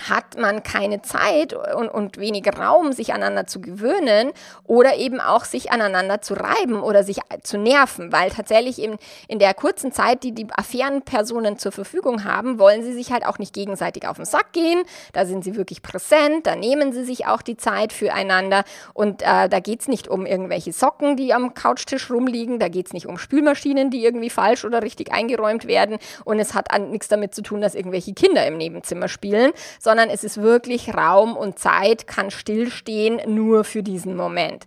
hat 0.08 0.38
man 0.38 0.62
keine 0.62 1.02
Zeit 1.02 1.52
und, 1.52 1.88
und 1.88 2.18
wenig 2.18 2.46
Raum, 2.58 2.92
sich 2.92 3.12
aneinander 3.12 3.46
zu 3.46 3.60
gewöhnen 3.60 4.32
oder 4.64 4.96
eben 4.96 5.20
auch 5.20 5.44
sich 5.44 5.72
aneinander 5.72 6.20
zu 6.22 6.34
reiben 6.34 6.80
oder 6.80 7.04
sich 7.04 7.18
zu 7.42 7.58
nerven, 7.58 8.12
weil 8.12 8.30
tatsächlich 8.30 8.80
in, 8.80 8.96
in 9.28 9.38
der 9.38 9.54
kurzen 9.54 9.92
Zeit, 9.92 10.22
die 10.22 10.32
die 10.32 10.46
Affärenpersonen 10.50 11.58
zur 11.58 11.72
Verfügung 11.72 12.24
haben, 12.24 12.58
wollen 12.58 12.82
sie 12.82 12.92
sich 12.92 13.12
halt 13.12 13.26
auch 13.26 13.38
nicht 13.38 13.52
gegenseitig 13.52 14.06
auf 14.06 14.16
den 14.16 14.24
Sack 14.24 14.52
gehen. 14.52 14.82
Da 15.12 15.26
sind 15.26 15.44
sie 15.44 15.56
wirklich 15.56 15.82
präsent, 15.82 16.46
da 16.46 16.56
nehmen 16.56 16.92
sie 16.92 17.04
sich 17.04 17.26
auch 17.26 17.42
die 17.42 17.56
Zeit 17.56 17.92
füreinander 17.92 18.64
und 18.94 19.22
äh, 19.22 19.48
da 19.48 19.60
geht 19.60 19.80
es 19.82 19.88
nicht 19.88 20.08
um 20.08 20.26
irgendwelche 20.26 20.72
Socken, 20.72 21.16
die 21.16 21.34
am 21.34 21.54
Couchtisch 21.54 22.10
rumliegen, 22.10 22.58
da 22.58 22.68
geht 22.68 22.86
es 22.86 22.92
nicht 22.92 23.06
um 23.06 23.18
Spülmaschinen, 23.18 23.90
die 23.90 24.04
irgendwie 24.04 24.30
falsch 24.30 24.64
oder 24.64 24.82
richtig 24.82 25.12
eingeräumt 25.12 25.66
werden 25.66 25.98
und 26.24 26.38
es 26.38 26.54
hat 26.54 26.68
nichts 26.78 27.08
damit 27.08 27.34
zu 27.34 27.42
tun, 27.42 27.60
dass 27.60 27.74
irgendwelche 27.74 28.14
Kinder 28.14 28.46
im 28.46 28.56
Nebenzimmer 28.56 29.08
spielen, 29.08 29.52
sondern 29.78 29.89
sondern 29.90 30.08
es 30.08 30.22
ist 30.22 30.40
wirklich 30.40 30.94
Raum 30.94 31.36
und 31.36 31.58
Zeit, 31.58 32.06
kann 32.06 32.30
stillstehen 32.30 33.20
nur 33.26 33.64
für 33.64 33.82
diesen 33.82 34.14
Moment. 34.14 34.64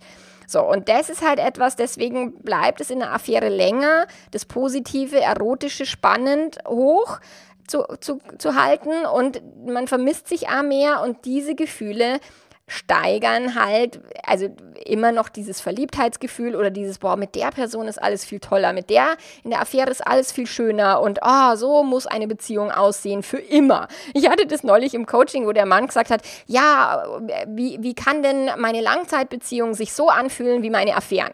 So, 0.47 0.62
und 0.62 0.89
das 0.89 1.09
ist 1.09 1.25
halt 1.25 1.39
etwas, 1.39 1.77
deswegen 1.77 2.41
bleibt 2.41 2.81
es 2.81 2.89
in 2.89 2.99
der 2.99 3.13
Affäre 3.13 3.47
länger, 3.47 4.05
das 4.31 4.43
Positive, 4.43 5.21
Erotische 5.21 5.86
spannend 5.86 6.57
hoch 6.67 7.21
zu, 7.67 7.86
zu, 8.01 8.19
zu 8.38 8.62
halten 8.62 9.05
und 9.05 9.41
man 9.65 9.88
vermisst 9.88 10.27
sich 10.27 10.49
auch 10.49 10.62
mehr 10.62 11.01
und 11.01 11.23
diese 11.23 11.55
Gefühle 11.55 12.19
steigern 12.67 13.56
halt, 13.56 13.99
also 14.26 14.47
immer 14.86 15.12
noch 15.12 15.30
dieses 15.30 15.60
Verliebtheitsgefühl 15.60 16.56
oder 16.56 16.69
dieses, 16.69 16.99
boah, 16.99 17.17
mit 17.17 17.36
der 17.36 17.52
Person 17.52 17.88
ist 17.88 18.02
alles 18.02 18.23
viel 18.23 18.39
toller, 18.39 18.71
mit 18.71 18.89
der 18.89 19.17
in 19.43 19.49
der 19.49 19.62
Affäre 19.62 19.89
ist 19.89 20.06
alles 20.06 20.32
viel 20.32 20.47
schöner 20.47 21.02
und 21.02 21.19
oh, 21.21 21.56
so 21.56 21.84
muss 21.84 22.08
eine 22.08 22.28
Beziehung 22.28 22.71
aussehen 22.71 23.21
für 23.21 23.38
immer. 23.38 23.88
Ich 24.13 24.30
hatte 24.30 24.47
das 24.47 24.63
neulich 24.63 24.93
im 24.93 25.06
Coaching, 25.06 25.45
wo 25.45 25.52
der 25.52 25.65
Mann 25.65 25.88
gesagt 25.88 26.10
hat, 26.10 26.21
ja, 26.47 27.04
wie, 27.47 27.78
wie 27.82 27.93
kann 27.93 28.23
denn 28.23 28.49
meine 28.58 28.82
Langzeitbeziehung 28.82 29.73
sich 29.73 29.93
so 29.93 30.10
anfühlen 30.10 30.63
wie 30.63 30.69
meine 30.69 30.95
Affären? 30.95 31.34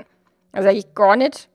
Da 0.51 0.63
sage 0.63 0.77
ich 0.77 0.95
gar 0.95 1.15
nicht, 1.15 1.47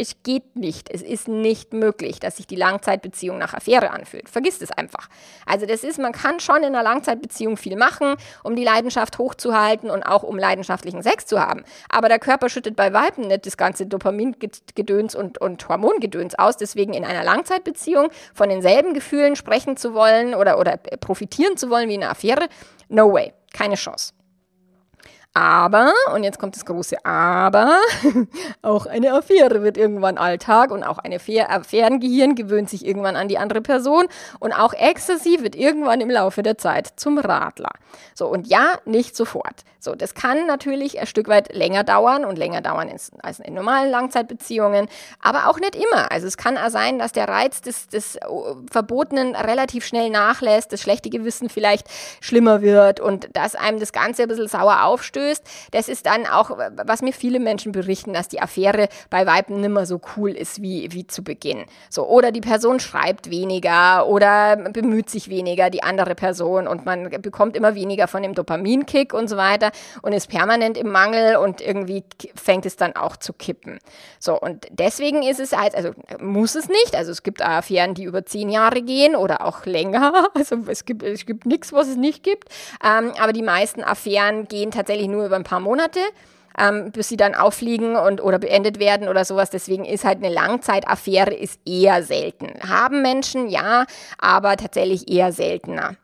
es 0.00 0.22
geht 0.22 0.56
nicht. 0.56 0.90
Es 0.90 1.02
ist 1.02 1.28
nicht 1.28 1.74
möglich, 1.74 2.20
dass 2.20 2.38
sich 2.38 2.46
die 2.46 2.56
Langzeitbeziehung 2.56 3.36
nach 3.36 3.52
Affäre 3.52 3.90
anfühlt. 3.90 4.30
Vergiss 4.30 4.62
es 4.62 4.70
einfach. 4.70 5.08
Also 5.44 5.66
das 5.66 5.84
ist, 5.84 5.98
man 5.98 6.12
kann 6.12 6.40
schon 6.40 6.58
in 6.58 6.74
einer 6.74 6.82
Langzeitbeziehung 6.82 7.58
viel 7.58 7.76
machen, 7.76 8.16
um 8.42 8.56
die 8.56 8.64
Leidenschaft 8.64 9.18
hochzuhalten 9.18 9.90
und 9.90 10.02
auch 10.02 10.22
um 10.22 10.38
leidenschaftlichen 10.38 11.02
Sex 11.02 11.26
zu 11.26 11.38
haben. 11.38 11.64
Aber 11.90 12.08
der 12.08 12.18
Körper 12.18 12.48
schüttet 12.48 12.76
bei 12.76 12.92
Weiben 12.94 13.28
nicht 13.28 13.44
das 13.44 13.58
ganze 13.58 13.86
Dopamingedöns 13.86 15.14
und, 15.14 15.38
und 15.38 15.68
Hormongedöns 15.68 16.38
aus. 16.38 16.56
Deswegen 16.56 16.94
in 16.94 17.04
einer 17.04 17.22
Langzeitbeziehung 17.22 18.08
von 18.32 18.48
denselben 18.48 18.94
Gefühlen 18.94 19.36
sprechen 19.36 19.76
zu 19.76 19.92
wollen 19.92 20.34
oder, 20.34 20.58
oder 20.58 20.78
profitieren 20.78 21.58
zu 21.58 21.68
wollen 21.68 21.90
wie 21.90 21.94
in 21.96 22.02
einer 22.02 22.12
Affäre, 22.12 22.48
no 22.88 23.12
way. 23.12 23.34
Keine 23.52 23.74
Chance. 23.74 24.14
Aber, 25.32 25.92
und 26.12 26.24
jetzt 26.24 26.40
kommt 26.40 26.56
das 26.56 26.64
große 26.64 27.04
Aber, 27.04 27.78
auch 28.62 28.86
eine 28.86 29.12
Affäre 29.12 29.62
wird 29.62 29.76
irgendwann 29.76 30.18
Alltag 30.18 30.72
und 30.72 30.82
auch 30.82 30.98
ein 30.98 31.12
Affärengehirn 31.12 32.34
gewöhnt 32.34 32.68
sich 32.68 32.84
irgendwann 32.84 33.14
an 33.14 33.28
die 33.28 33.38
andere 33.38 33.60
Person 33.60 34.06
und 34.40 34.52
auch 34.52 34.72
Ecstasy 34.72 35.38
wird 35.40 35.54
irgendwann 35.54 36.00
im 36.00 36.10
Laufe 36.10 36.42
der 36.42 36.58
Zeit 36.58 36.94
zum 36.96 37.18
Radler. 37.18 37.70
So, 38.14 38.26
und 38.26 38.48
ja, 38.48 38.78
nicht 38.86 39.14
sofort. 39.14 39.62
So, 39.78 39.94
das 39.94 40.14
kann 40.14 40.46
natürlich 40.46 41.00
ein 41.00 41.06
Stück 41.06 41.28
weit 41.28 41.54
länger 41.54 41.84
dauern 41.84 42.24
und 42.24 42.36
länger 42.36 42.60
dauern 42.60 42.90
als 43.22 43.38
in 43.38 43.54
normalen 43.54 43.90
Langzeitbeziehungen, 43.90 44.88
aber 45.22 45.48
auch 45.48 45.60
nicht 45.60 45.76
immer. 45.76 46.10
Also 46.10 46.26
es 46.26 46.36
kann 46.36 46.58
auch 46.58 46.70
sein, 46.70 46.98
dass 46.98 47.12
der 47.12 47.28
Reiz 47.28 47.62
des, 47.62 47.86
des 47.86 48.18
oh, 48.28 48.56
Verbotenen 48.70 49.36
relativ 49.36 49.86
schnell 49.86 50.10
nachlässt, 50.10 50.72
das 50.72 50.82
schlechte 50.82 51.08
Gewissen 51.08 51.48
vielleicht 51.48 51.86
schlimmer 52.20 52.62
wird 52.62 52.98
und 52.98 53.28
dass 53.34 53.54
einem 53.54 53.78
das 53.78 53.92
Ganze 53.92 54.22
ein 54.22 54.28
bisschen 54.28 54.48
sauer 54.48 54.82
aufstößt 54.82 55.19
stößt, 55.20 55.42
das 55.72 55.88
ist 55.88 56.06
dann 56.06 56.26
auch, 56.26 56.50
was 56.84 57.02
mir 57.02 57.12
viele 57.12 57.40
Menschen 57.40 57.72
berichten, 57.72 58.12
dass 58.12 58.28
die 58.28 58.40
Affäre 58.40 58.88
bei 59.10 59.26
Weiben 59.26 59.60
nimmer 59.60 59.86
so 59.86 60.00
cool 60.16 60.30
ist 60.30 60.62
wie, 60.62 60.92
wie 60.92 61.06
zu 61.06 61.22
Beginn. 61.22 61.64
So, 61.88 62.06
oder 62.06 62.32
die 62.32 62.40
Person 62.40 62.80
schreibt 62.80 63.30
weniger 63.30 64.06
oder 64.06 64.56
bemüht 64.56 65.10
sich 65.10 65.28
weniger, 65.28 65.70
die 65.70 65.82
andere 65.82 66.14
Person, 66.14 66.66
und 66.66 66.84
man 66.86 67.10
bekommt 67.10 67.56
immer 67.56 67.74
weniger 67.74 68.08
von 68.08 68.22
dem 68.22 68.34
Dopaminkick 68.34 69.12
und 69.12 69.28
so 69.28 69.36
weiter 69.36 69.70
und 70.02 70.12
ist 70.12 70.28
permanent 70.28 70.78
im 70.78 70.90
Mangel 70.90 71.36
und 71.36 71.60
irgendwie 71.60 72.04
fängt 72.34 72.66
es 72.66 72.76
dann 72.76 72.96
auch 72.96 73.16
zu 73.16 73.32
kippen. 73.32 73.78
So, 74.18 74.38
und 74.38 74.66
deswegen 74.70 75.22
ist 75.22 75.40
es 75.40 75.56
halt, 75.56 75.74
also 75.74 75.90
muss 76.18 76.54
es 76.54 76.68
nicht, 76.68 76.94
also 76.94 77.12
es 77.12 77.22
gibt 77.22 77.42
Affären, 77.42 77.94
die 77.94 78.04
über 78.04 78.24
zehn 78.24 78.48
Jahre 78.48 78.82
gehen 78.82 79.16
oder 79.16 79.44
auch 79.44 79.66
länger, 79.66 80.28
also 80.34 80.56
es 80.66 80.84
gibt, 80.84 81.02
es 81.02 81.26
gibt 81.26 81.46
nichts, 81.46 81.72
was 81.72 81.88
es 81.88 81.96
nicht 81.96 82.22
gibt, 82.22 82.48
ähm, 82.84 83.12
aber 83.20 83.32
die 83.32 83.42
meisten 83.42 83.82
Affären 83.82 84.46
gehen 84.48 84.70
tatsächlich 84.70 85.08
nur 85.10 85.26
über 85.26 85.36
ein 85.36 85.44
paar 85.44 85.60
Monate 85.60 86.00
ähm, 86.58 86.90
bis 86.92 87.08
sie 87.08 87.16
dann 87.16 87.34
auffliegen 87.34 87.96
und 87.96 88.22
oder 88.22 88.38
beendet 88.38 88.78
werden 88.78 89.08
oder 89.08 89.24
sowas. 89.24 89.50
Deswegen 89.50 89.84
ist 89.84 90.04
halt 90.04 90.18
eine 90.18 90.32
Langzeitaffäre 90.32 91.34
ist 91.34 91.60
eher 91.66 92.02
selten. 92.02 92.60
Haben 92.68 93.02
Menschen, 93.02 93.48
ja, 93.48 93.86
aber 94.18 94.56
tatsächlich 94.56 95.10
eher 95.10 95.32
seltener. 95.32 95.96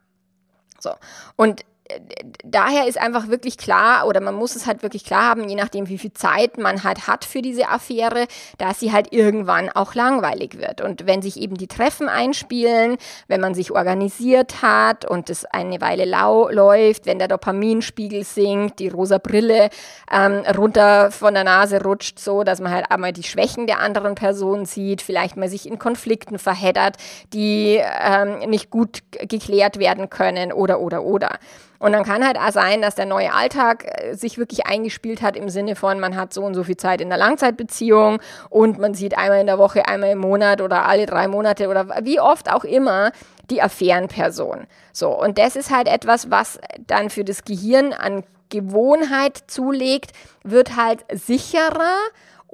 So. 0.78 0.90
Und 1.36 1.64
daher 2.44 2.86
ist 2.86 2.98
einfach 3.00 3.28
wirklich 3.28 3.58
klar, 3.58 4.06
oder 4.06 4.20
man 4.20 4.34
muss 4.34 4.56
es 4.56 4.66
halt 4.66 4.82
wirklich 4.82 5.04
klar 5.04 5.30
haben, 5.30 5.48
je 5.48 5.54
nachdem, 5.54 5.88
wie 5.88 5.98
viel 5.98 6.12
Zeit 6.12 6.58
man 6.58 6.84
halt 6.84 7.06
hat 7.06 7.24
für 7.24 7.42
diese 7.42 7.68
Affäre, 7.68 8.26
dass 8.58 8.80
sie 8.80 8.92
halt 8.92 9.12
irgendwann 9.12 9.70
auch 9.70 9.94
langweilig 9.94 10.58
wird. 10.58 10.80
Und 10.80 11.06
wenn 11.06 11.22
sich 11.22 11.38
eben 11.40 11.56
die 11.56 11.66
Treffen 11.66 12.08
einspielen, 12.08 12.96
wenn 13.28 13.40
man 13.40 13.54
sich 13.54 13.72
organisiert 13.72 14.62
hat 14.62 15.04
und 15.04 15.30
es 15.30 15.44
eine 15.44 15.80
Weile 15.80 16.04
lau 16.04 16.48
läuft, 16.48 17.06
wenn 17.06 17.18
der 17.18 17.28
Dopaminspiegel 17.28 18.24
sinkt, 18.24 18.78
die 18.78 18.88
rosa 18.88 19.18
Brille 19.18 19.70
ähm, 20.10 20.42
runter 20.56 21.10
von 21.10 21.34
der 21.34 21.44
Nase 21.44 21.82
rutscht, 21.82 22.18
so 22.18 22.42
dass 22.42 22.60
man 22.60 22.72
halt 22.72 22.90
einmal 22.90 23.12
die 23.12 23.22
Schwächen 23.22 23.66
der 23.66 23.80
anderen 23.80 24.14
Person 24.14 24.66
sieht, 24.66 25.02
vielleicht 25.02 25.36
mal 25.36 25.48
sich 25.48 25.66
in 25.66 25.78
Konflikten 25.78 26.38
verheddert, 26.38 26.96
die 27.32 27.80
ähm, 27.80 28.50
nicht 28.50 28.70
gut 28.70 29.00
geklärt 29.10 29.78
werden 29.78 30.10
können 30.10 30.52
oder, 30.52 30.80
oder, 30.80 31.02
oder. 31.02 31.38
Und 31.78 31.92
dann 31.92 32.04
kann 32.04 32.26
halt 32.26 32.38
auch 32.38 32.52
sein, 32.52 32.82
dass 32.82 32.94
der 32.94 33.06
neue 33.06 33.32
Alltag 33.32 33.84
äh, 33.84 34.14
sich 34.14 34.38
wirklich 34.38 34.66
eingespielt 34.66 35.22
hat 35.22 35.36
im 35.36 35.48
Sinne 35.48 35.76
von, 35.76 36.00
man 36.00 36.16
hat 36.16 36.32
so 36.32 36.42
und 36.42 36.54
so 36.54 36.64
viel 36.64 36.76
Zeit 36.76 37.00
in 37.00 37.08
der 37.08 37.18
Langzeitbeziehung 37.18 38.20
und 38.50 38.78
man 38.78 38.94
sieht 38.94 39.16
einmal 39.16 39.40
in 39.40 39.46
der 39.46 39.58
Woche, 39.58 39.86
einmal 39.86 40.10
im 40.10 40.18
Monat 40.18 40.60
oder 40.60 40.86
alle 40.86 41.06
drei 41.06 41.28
Monate 41.28 41.68
oder 41.68 41.88
wie 42.02 42.20
oft 42.20 42.50
auch 42.50 42.64
immer 42.64 43.12
die 43.50 43.62
Affärenperson. 43.62 44.66
So, 44.92 45.10
und 45.10 45.38
das 45.38 45.56
ist 45.56 45.70
halt 45.70 45.88
etwas, 45.88 46.30
was 46.30 46.58
dann 46.86 47.10
für 47.10 47.24
das 47.24 47.44
Gehirn 47.44 47.92
an 47.92 48.24
Gewohnheit 48.48 49.42
zulegt, 49.46 50.12
wird 50.44 50.76
halt 50.76 51.04
sicherer 51.12 51.96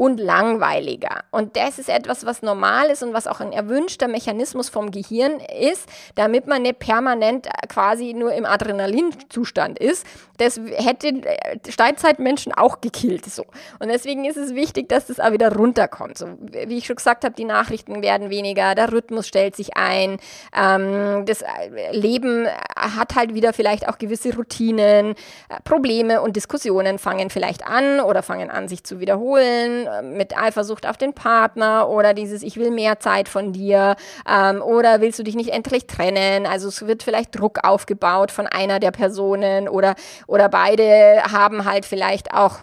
und 0.03 0.19
langweiliger. 0.19 1.23
Und 1.31 1.55
das 1.55 1.79
ist 1.79 1.89
etwas, 1.89 2.27
was 2.27 2.43
normal 2.43 2.89
ist 2.89 3.05
und 3.05 3.13
was 3.13 3.29
auch 3.29 3.39
ein 3.39 3.53
erwünschter 3.53 4.09
Mechanismus 4.09 4.69
vom 4.69 4.91
Gehirn 4.91 5.39
ist, 5.61 5.89
damit 6.17 6.49
man 6.49 6.63
nicht 6.63 6.81
permanent 6.81 7.47
quasi 7.69 8.13
nur 8.13 8.33
im 8.33 8.45
Adrenalinzustand 8.45 9.79
ist. 9.79 10.05
Das 10.43 10.61
hätte 10.77 11.09
äh, 11.09 11.59
Steinzeitmenschen 11.69 12.53
auch 12.53 12.81
gekillt. 12.81 13.27
So. 13.27 13.45
Und 13.79 13.89
deswegen 13.89 14.25
ist 14.25 14.37
es 14.37 14.55
wichtig, 14.55 14.89
dass 14.89 15.07
das 15.07 15.21
auch 15.21 15.33
wieder 15.33 15.55
runterkommt. 15.55 16.19
So, 16.19 16.27
wie 16.41 16.79
ich 16.79 16.87
schon 16.87 16.97
gesagt 16.97 17.25
habe, 17.25 17.35
die 17.35 17.45
Nachrichten 17.45 18.03
werden 18.03 18.31
weniger, 18.31 18.75
der 18.75 18.93
Rhythmus 18.93 19.29
stellt 19.29 19.55
sich 19.57 19.77
ein, 19.77 20.19
ähm, 20.57 21.25
das 21.27 21.43
äh, 21.43 21.47
Leben 21.93 22.49
hat 22.77 23.15
halt 23.15 23.35
wieder 23.35 23.53
vielleicht 23.53 23.89
auch 23.89 23.99
gewisse 23.99 24.35
Routinen, 24.35 25.13
äh, 25.13 25.61
Probleme 25.65 26.21
und 26.23 26.37
Diskussionen 26.37 26.99
fangen 26.99 27.31
vielleicht 27.31 27.67
an 27.67 28.01
oder 28.01 28.23
fangen 28.23 28.51
an, 28.51 28.69
sich 28.69 28.85
zu 28.85 29.01
wiederholen 29.01 29.87
äh, 29.87 30.03
mit 30.03 30.37
Eifersucht 30.37 30.87
auf 30.87 30.97
den 30.97 31.13
Partner 31.13 31.89
oder 31.89 32.15
dieses 32.15 32.43
Ich 32.43 32.57
will 32.57 32.71
mehr 32.71 32.99
Zeit 32.99 33.29
von 33.29 33.53
dir 33.53 33.97
ähm, 34.29 34.61
oder 34.63 35.01
willst 35.01 35.19
du 35.19 35.23
dich 35.23 35.37
nicht 35.37 35.51
endlich 35.51 35.87
trennen? 35.87 36.47
Also 36.47 36.69
es 36.69 36.87
wird 36.87 37.03
vielleicht 37.03 37.39
Druck 37.39 37.61
aufgebaut 37.63 38.31
von 38.31 38.47
einer 38.47 38.81
der 38.81 38.91
Personen 38.91 39.69
oder, 39.69 39.95
oder 40.33 40.49
beide 40.49 41.23
haben 41.31 41.67
halt 41.67 41.85
vielleicht 41.85 42.33
auch 42.33 42.61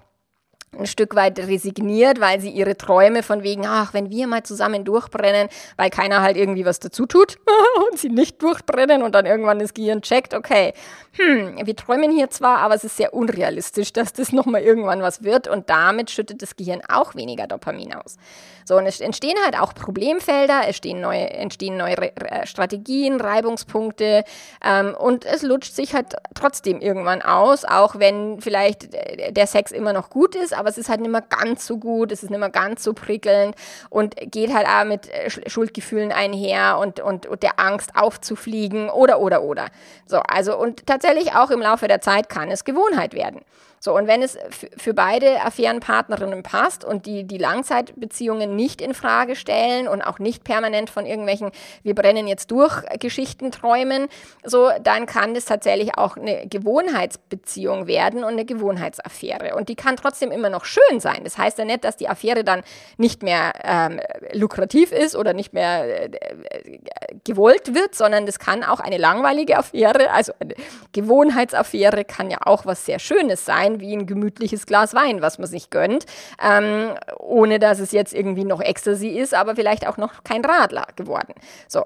ein 0.77 0.85
Stück 0.85 1.15
weit 1.15 1.39
resigniert, 1.39 2.19
weil 2.19 2.39
sie 2.39 2.49
ihre 2.49 2.77
Träume 2.77 3.23
von 3.23 3.43
wegen, 3.43 3.65
ach, 3.65 3.93
wenn 3.93 4.09
wir 4.09 4.27
mal 4.27 4.43
zusammen 4.43 4.85
durchbrennen, 4.85 5.49
weil 5.77 5.89
keiner 5.89 6.21
halt 6.21 6.37
irgendwie 6.37 6.65
was 6.65 6.79
dazu 6.79 7.05
tut 7.05 7.37
und 7.91 7.99
sie 7.99 8.09
nicht 8.09 8.41
durchbrennen 8.41 9.03
und 9.03 9.15
dann 9.15 9.25
irgendwann 9.25 9.59
das 9.59 9.73
Gehirn 9.73 10.01
checkt, 10.01 10.33
okay, 10.33 10.73
hm, 11.13 11.65
wir 11.65 11.75
träumen 11.75 12.11
hier 12.11 12.29
zwar, 12.29 12.59
aber 12.59 12.75
es 12.75 12.83
ist 12.83 12.97
sehr 12.97 13.13
unrealistisch, 13.13 13.93
dass 13.93 14.13
das 14.13 14.31
nochmal 14.31 14.61
irgendwann 14.61 15.01
was 15.01 15.23
wird 15.23 15.47
und 15.47 15.69
damit 15.69 16.11
schüttet 16.11 16.41
das 16.41 16.55
Gehirn 16.55 16.81
auch 16.87 17.15
weniger 17.15 17.47
Dopamin 17.47 17.93
aus. 17.93 18.17
So, 18.65 18.77
und 18.77 18.85
es 18.85 19.01
entstehen 19.01 19.37
halt 19.43 19.59
auch 19.59 19.73
Problemfelder, 19.73 20.61
es 20.61 20.79
entstehen 20.79 21.01
neue, 21.01 21.29
entstehen 21.31 21.75
neue 21.75 21.97
Re 21.97 22.11
Strategien, 22.45 23.19
Reibungspunkte 23.19 24.23
ähm, 24.63 24.95
und 24.97 25.25
es 25.25 25.41
lutscht 25.41 25.73
sich 25.73 25.93
halt 25.93 26.15
trotzdem 26.35 26.79
irgendwann 26.79 27.21
aus, 27.21 27.65
auch 27.65 27.97
wenn 27.97 28.39
vielleicht 28.39 28.89
der 28.93 29.47
Sex 29.47 29.71
immer 29.71 29.91
noch 29.91 30.09
gut 30.09 30.35
ist, 30.35 30.53
aber 30.59 30.69
es 30.69 30.77
ist 30.77 30.89
halt 30.89 31.01
nicht 31.01 31.11
mehr 31.11 31.23
ganz 31.27 31.65
so 31.65 31.77
gut, 31.77 32.11
es 32.11 32.23
ist 32.23 32.29
nicht 32.29 32.39
mehr 32.39 32.49
ganz 32.49 32.83
so 32.83 32.93
prickelnd 32.93 33.55
und 33.89 34.15
geht 34.31 34.53
halt 34.53 34.67
auch 34.67 34.85
mit 34.85 35.09
äh, 35.09 35.29
Schuldgefühlen 35.49 36.11
einher 36.11 36.77
und, 36.77 36.99
und, 36.99 37.25
und 37.25 37.41
der 37.43 37.59
Angst 37.59 37.95
aufzufliegen 37.95 38.89
oder, 38.89 39.19
oder, 39.19 39.41
oder. 39.41 39.67
So, 40.05 40.17
also 40.17 40.57
und 40.57 40.85
tatsächlich 40.85 41.33
auch 41.33 41.49
im 41.49 41.61
Laufe 41.61 41.87
der 41.87 42.01
Zeit 42.01 42.29
kann 42.29 42.51
es 42.51 42.63
Gewohnheit 42.65 43.13
werden. 43.13 43.41
So, 43.79 43.95
und 43.95 44.07
wenn 44.07 44.21
es 44.21 44.37
für 44.77 44.93
beide 44.93 45.41
Affärenpartnerinnen 45.41 46.43
passt 46.43 46.83
und 46.83 47.05
die, 47.05 47.23
die 47.23 47.37
Langzeitbeziehungen 47.37 48.55
nicht 48.55 48.81
in 48.81 48.93
Frage 48.93 49.35
stellen 49.35 49.87
und 49.87 50.01
auch 50.01 50.19
nicht 50.19 50.43
permanent 50.43 50.89
von 50.89 51.05
irgendwelchen, 51.05 51.51
wir 51.83 51.95
brennen 51.95 52.27
jetzt 52.27 52.51
durch 52.51 52.83
Geschichten 52.99 53.51
träumen, 53.51 54.07
so, 54.43 54.69
dann 54.83 55.05
kann 55.05 55.33
das 55.33 55.45
tatsächlich 55.45 55.97
auch 55.97 56.17
eine 56.17 56.47
Gewohnheitsbeziehung 56.47 57.87
werden 57.87 58.23
und 58.23 58.33
eine 58.33 58.45
Gewohnheitsaffäre. 58.45 59.55
Und 59.55 59.69
die 59.69 59.75
kann 59.75 59.95
trotzdem 59.95 60.31
immer 60.31 60.49
noch 60.49 60.65
schön 60.65 60.99
sein. 60.99 61.21
Das 61.23 61.37
heißt 61.37 61.57
ja 61.57 61.65
nicht, 61.65 61.83
dass 61.83 61.95
die 61.95 62.09
Affäre 62.09 62.43
dann 62.43 62.63
nicht 62.97 63.23
mehr 63.23 63.53
ähm, 63.63 63.99
lukrativ 64.33 64.91
ist 64.91 65.15
oder 65.15 65.33
nicht 65.33 65.53
mehr 65.53 66.05
äh, 66.05 66.79
gewollt 67.23 67.73
wird, 67.73 67.95
sondern 67.95 68.25
das 68.25 68.39
kann 68.39 68.63
auch 68.63 68.79
eine 68.79 68.97
langweilige 68.97 69.57
Affäre, 69.57 70.11
also 70.11 70.33
eine 70.39 70.55
Gewohnheitsaffäre 70.93 72.03
kann 72.05 72.29
ja 72.29 72.39
auch 72.41 72.65
was 72.65 72.85
sehr 72.85 72.99
Schönes 72.99 73.45
sein 73.45 73.68
sein 73.69 73.79
wie 73.79 73.95
ein 73.95 74.05
gemütliches 74.05 74.65
Glas 74.65 74.93
Wein, 74.93 75.21
was 75.21 75.37
man 75.37 75.47
sich 75.47 75.69
gönnt, 75.69 76.05
ähm, 76.43 76.95
ohne 77.17 77.59
dass 77.59 77.79
es 77.79 77.91
jetzt 77.91 78.13
irgendwie 78.13 78.45
noch 78.45 78.61
Ecstasy 78.61 79.09
ist, 79.09 79.33
aber 79.33 79.55
vielleicht 79.55 79.87
auch 79.87 79.97
noch 79.97 80.23
kein 80.23 80.43
Radler 80.43 80.87
geworden. 80.95 81.33
So. 81.67 81.85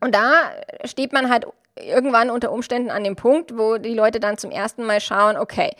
Und 0.00 0.14
da 0.14 0.50
steht 0.84 1.12
man 1.12 1.30
halt 1.30 1.46
irgendwann 1.76 2.30
unter 2.30 2.50
Umständen 2.52 2.90
an 2.90 3.04
dem 3.04 3.16
Punkt, 3.16 3.56
wo 3.56 3.78
die 3.78 3.94
Leute 3.94 4.20
dann 4.20 4.36
zum 4.36 4.50
ersten 4.50 4.84
Mal 4.84 5.00
schauen, 5.00 5.36
okay, 5.36 5.70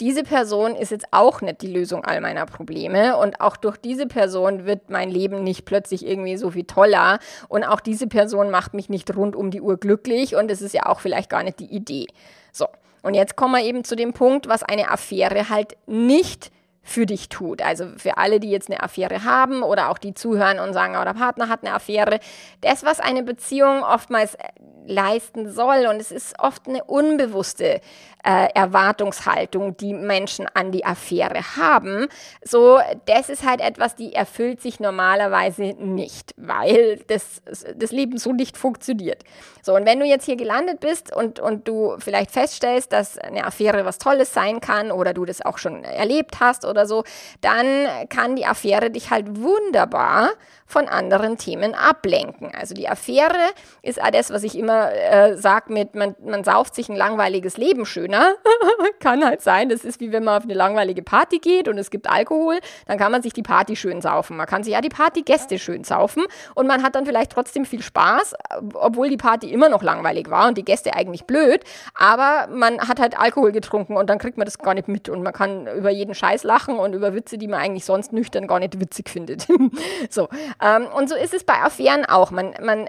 diese 0.00 0.24
Person 0.24 0.74
ist 0.74 0.90
jetzt 0.90 1.06
auch 1.12 1.40
nicht 1.40 1.62
die 1.62 1.72
Lösung 1.72 2.04
all 2.04 2.20
meiner 2.20 2.46
Probleme 2.46 3.16
und 3.16 3.40
auch 3.40 3.56
durch 3.56 3.76
diese 3.76 4.08
Person 4.08 4.64
wird 4.64 4.90
mein 4.90 5.08
Leben 5.08 5.44
nicht 5.44 5.64
plötzlich 5.64 6.04
irgendwie 6.04 6.36
so 6.36 6.50
viel 6.50 6.64
toller 6.64 7.20
und 7.48 7.62
auch 7.62 7.78
diese 7.78 8.08
Person 8.08 8.50
macht 8.50 8.74
mich 8.74 8.88
nicht 8.88 9.14
rund 9.16 9.36
um 9.36 9.52
die 9.52 9.60
Uhr 9.60 9.76
glücklich 9.76 10.34
und 10.34 10.50
es 10.50 10.62
ist 10.62 10.74
ja 10.74 10.86
auch 10.86 10.98
vielleicht 10.98 11.30
gar 11.30 11.44
nicht 11.44 11.60
die 11.60 11.72
Idee. 11.72 12.06
So. 12.52 12.66
Und 13.04 13.12
jetzt 13.12 13.36
kommen 13.36 13.54
wir 13.54 13.62
eben 13.62 13.84
zu 13.84 13.96
dem 13.96 14.14
Punkt, 14.14 14.48
was 14.48 14.62
eine 14.62 14.90
Affäre 14.90 15.50
halt 15.50 15.76
nicht 15.86 16.50
für 16.82 17.04
dich 17.04 17.28
tut. 17.28 17.60
Also 17.60 17.86
für 17.98 18.16
alle, 18.16 18.40
die 18.40 18.50
jetzt 18.50 18.70
eine 18.70 18.82
Affäre 18.82 19.24
haben 19.24 19.62
oder 19.62 19.90
auch 19.90 19.98
die 19.98 20.14
zuhören 20.14 20.58
und 20.58 20.72
sagen, 20.72 20.96
oh, 20.98 21.04
der 21.04 21.12
Partner 21.12 21.50
hat 21.50 21.62
eine 21.62 21.74
Affäre. 21.74 22.18
Das, 22.62 22.82
was 22.82 23.00
eine 23.00 23.22
Beziehung 23.22 23.82
oftmals 23.82 24.38
leisten 24.86 25.50
soll, 25.50 25.86
und 25.86 26.00
es 26.00 26.10
ist 26.10 26.38
oft 26.38 26.68
eine 26.68 26.84
unbewusste 26.84 27.80
äh, 28.24 28.48
Erwartungshaltung, 28.54 29.76
die 29.76 29.92
Menschen 29.92 30.46
an 30.54 30.72
die 30.72 30.84
Affäre 30.84 31.56
haben. 31.56 32.08
So, 32.42 32.80
das 33.06 33.28
ist 33.28 33.46
halt 33.46 33.60
etwas, 33.60 33.94
die 33.96 34.14
erfüllt 34.14 34.62
sich 34.62 34.80
normalerweise 34.80 35.74
nicht, 35.78 36.34
weil 36.36 37.00
das, 37.06 37.42
das 37.76 37.92
Leben 37.92 38.16
so 38.18 38.32
nicht 38.32 38.56
funktioniert. 38.56 39.22
So, 39.62 39.74
und 39.74 39.86
wenn 39.86 40.00
du 40.00 40.06
jetzt 40.06 40.24
hier 40.24 40.36
gelandet 40.36 40.80
bist 40.80 41.14
und, 41.14 41.38
und 41.38 41.68
du 41.68 41.96
vielleicht 41.98 42.30
feststellst, 42.30 42.92
dass 42.92 43.18
eine 43.18 43.44
Affäre 43.44 43.84
was 43.84 43.98
Tolles 43.98 44.32
sein 44.32 44.60
kann 44.60 44.90
oder 44.90 45.12
du 45.12 45.24
das 45.24 45.44
auch 45.44 45.58
schon 45.58 45.84
erlebt 45.84 46.40
hast 46.40 46.64
oder 46.64 46.86
so, 46.86 47.04
dann 47.40 47.66
kann 48.08 48.36
die 48.36 48.46
Affäre 48.46 48.90
dich 48.90 49.10
halt 49.10 49.26
wunderbar 49.42 50.30
von 50.66 50.88
anderen 50.88 51.36
Themen 51.36 51.74
ablenken. 51.74 52.54
Also 52.54 52.74
die 52.74 52.88
Affäre 52.88 53.52
ist 53.82 54.00
das, 54.12 54.30
was 54.30 54.42
ich 54.44 54.56
immer 54.58 54.73
immer 54.74 54.92
äh, 54.92 55.36
sagt 55.36 55.70
mit, 55.70 55.94
man, 55.94 56.14
man 56.24 56.44
sauft 56.44 56.74
sich 56.74 56.88
ein 56.88 56.96
langweiliges 56.96 57.56
Leben 57.56 57.86
schöner. 57.86 58.34
kann 59.00 59.24
halt 59.24 59.42
sein, 59.42 59.68
das 59.68 59.84
ist 59.84 60.00
wie 60.00 60.12
wenn 60.12 60.24
man 60.24 60.38
auf 60.38 60.44
eine 60.44 60.54
langweilige 60.54 61.02
Party 61.02 61.38
geht 61.38 61.68
und 61.68 61.78
es 61.78 61.90
gibt 61.90 62.08
Alkohol, 62.08 62.58
dann 62.86 62.98
kann 62.98 63.12
man 63.12 63.22
sich 63.22 63.32
die 63.32 63.42
Party 63.42 63.76
schön 63.76 64.00
saufen. 64.00 64.36
Man 64.36 64.46
kann 64.46 64.64
sich 64.64 64.72
ja 64.72 64.80
die 64.80 64.88
Partygäste 64.88 65.58
schön 65.58 65.84
saufen 65.84 66.24
und 66.54 66.66
man 66.66 66.82
hat 66.82 66.94
dann 66.94 67.04
vielleicht 67.04 67.32
trotzdem 67.32 67.66
viel 67.66 67.82
Spaß, 67.82 68.34
obwohl 68.74 69.10
die 69.10 69.16
Party 69.16 69.52
immer 69.52 69.68
noch 69.68 69.82
langweilig 69.82 70.30
war 70.30 70.48
und 70.48 70.56
die 70.56 70.64
Gäste 70.64 70.94
eigentlich 70.94 71.24
blöd, 71.24 71.64
aber 71.94 72.48
man 72.52 72.80
hat 72.80 72.98
halt 72.98 73.18
Alkohol 73.18 73.52
getrunken 73.52 73.96
und 73.96 74.08
dann 74.08 74.18
kriegt 74.18 74.38
man 74.38 74.46
das 74.46 74.58
gar 74.58 74.74
nicht 74.74 74.88
mit 74.88 75.08
und 75.08 75.22
man 75.22 75.32
kann 75.32 75.66
über 75.66 75.90
jeden 75.90 76.14
Scheiß 76.14 76.42
lachen 76.44 76.78
und 76.78 76.94
über 76.94 77.14
Witze, 77.14 77.36
die 77.36 77.48
man 77.48 77.60
eigentlich 77.60 77.84
sonst 77.84 78.12
nüchtern 78.12 78.46
gar 78.46 78.58
nicht 78.58 78.80
witzig 78.80 79.10
findet. 79.10 79.46
so. 80.10 80.28
Ähm, 80.62 80.86
und 80.96 81.08
so 81.08 81.14
ist 81.14 81.34
es 81.34 81.44
bei 81.44 81.60
Affären 81.60 82.06
auch. 82.06 82.30
Man, 82.30 82.54
man 82.62 82.88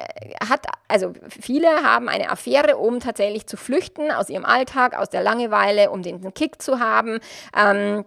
hat, 0.49 0.65
also 0.87 1.11
viele 1.27 1.74
haben 1.83 2.09
eine 2.09 2.29
Affäre, 2.29 2.77
um 2.77 2.99
tatsächlich 2.99 3.47
zu 3.47 3.57
flüchten 3.57 4.11
aus 4.11 4.29
ihrem 4.29 4.45
Alltag, 4.45 4.95
aus 4.97 5.09
der 5.09 5.23
Langeweile, 5.23 5.91
um 5.91 6.01
den 6.01 6.33
Kick 6.33 6.61
zu 6.61 6.79
haben. 6.79 7.19
Ähm, 7.55 8.05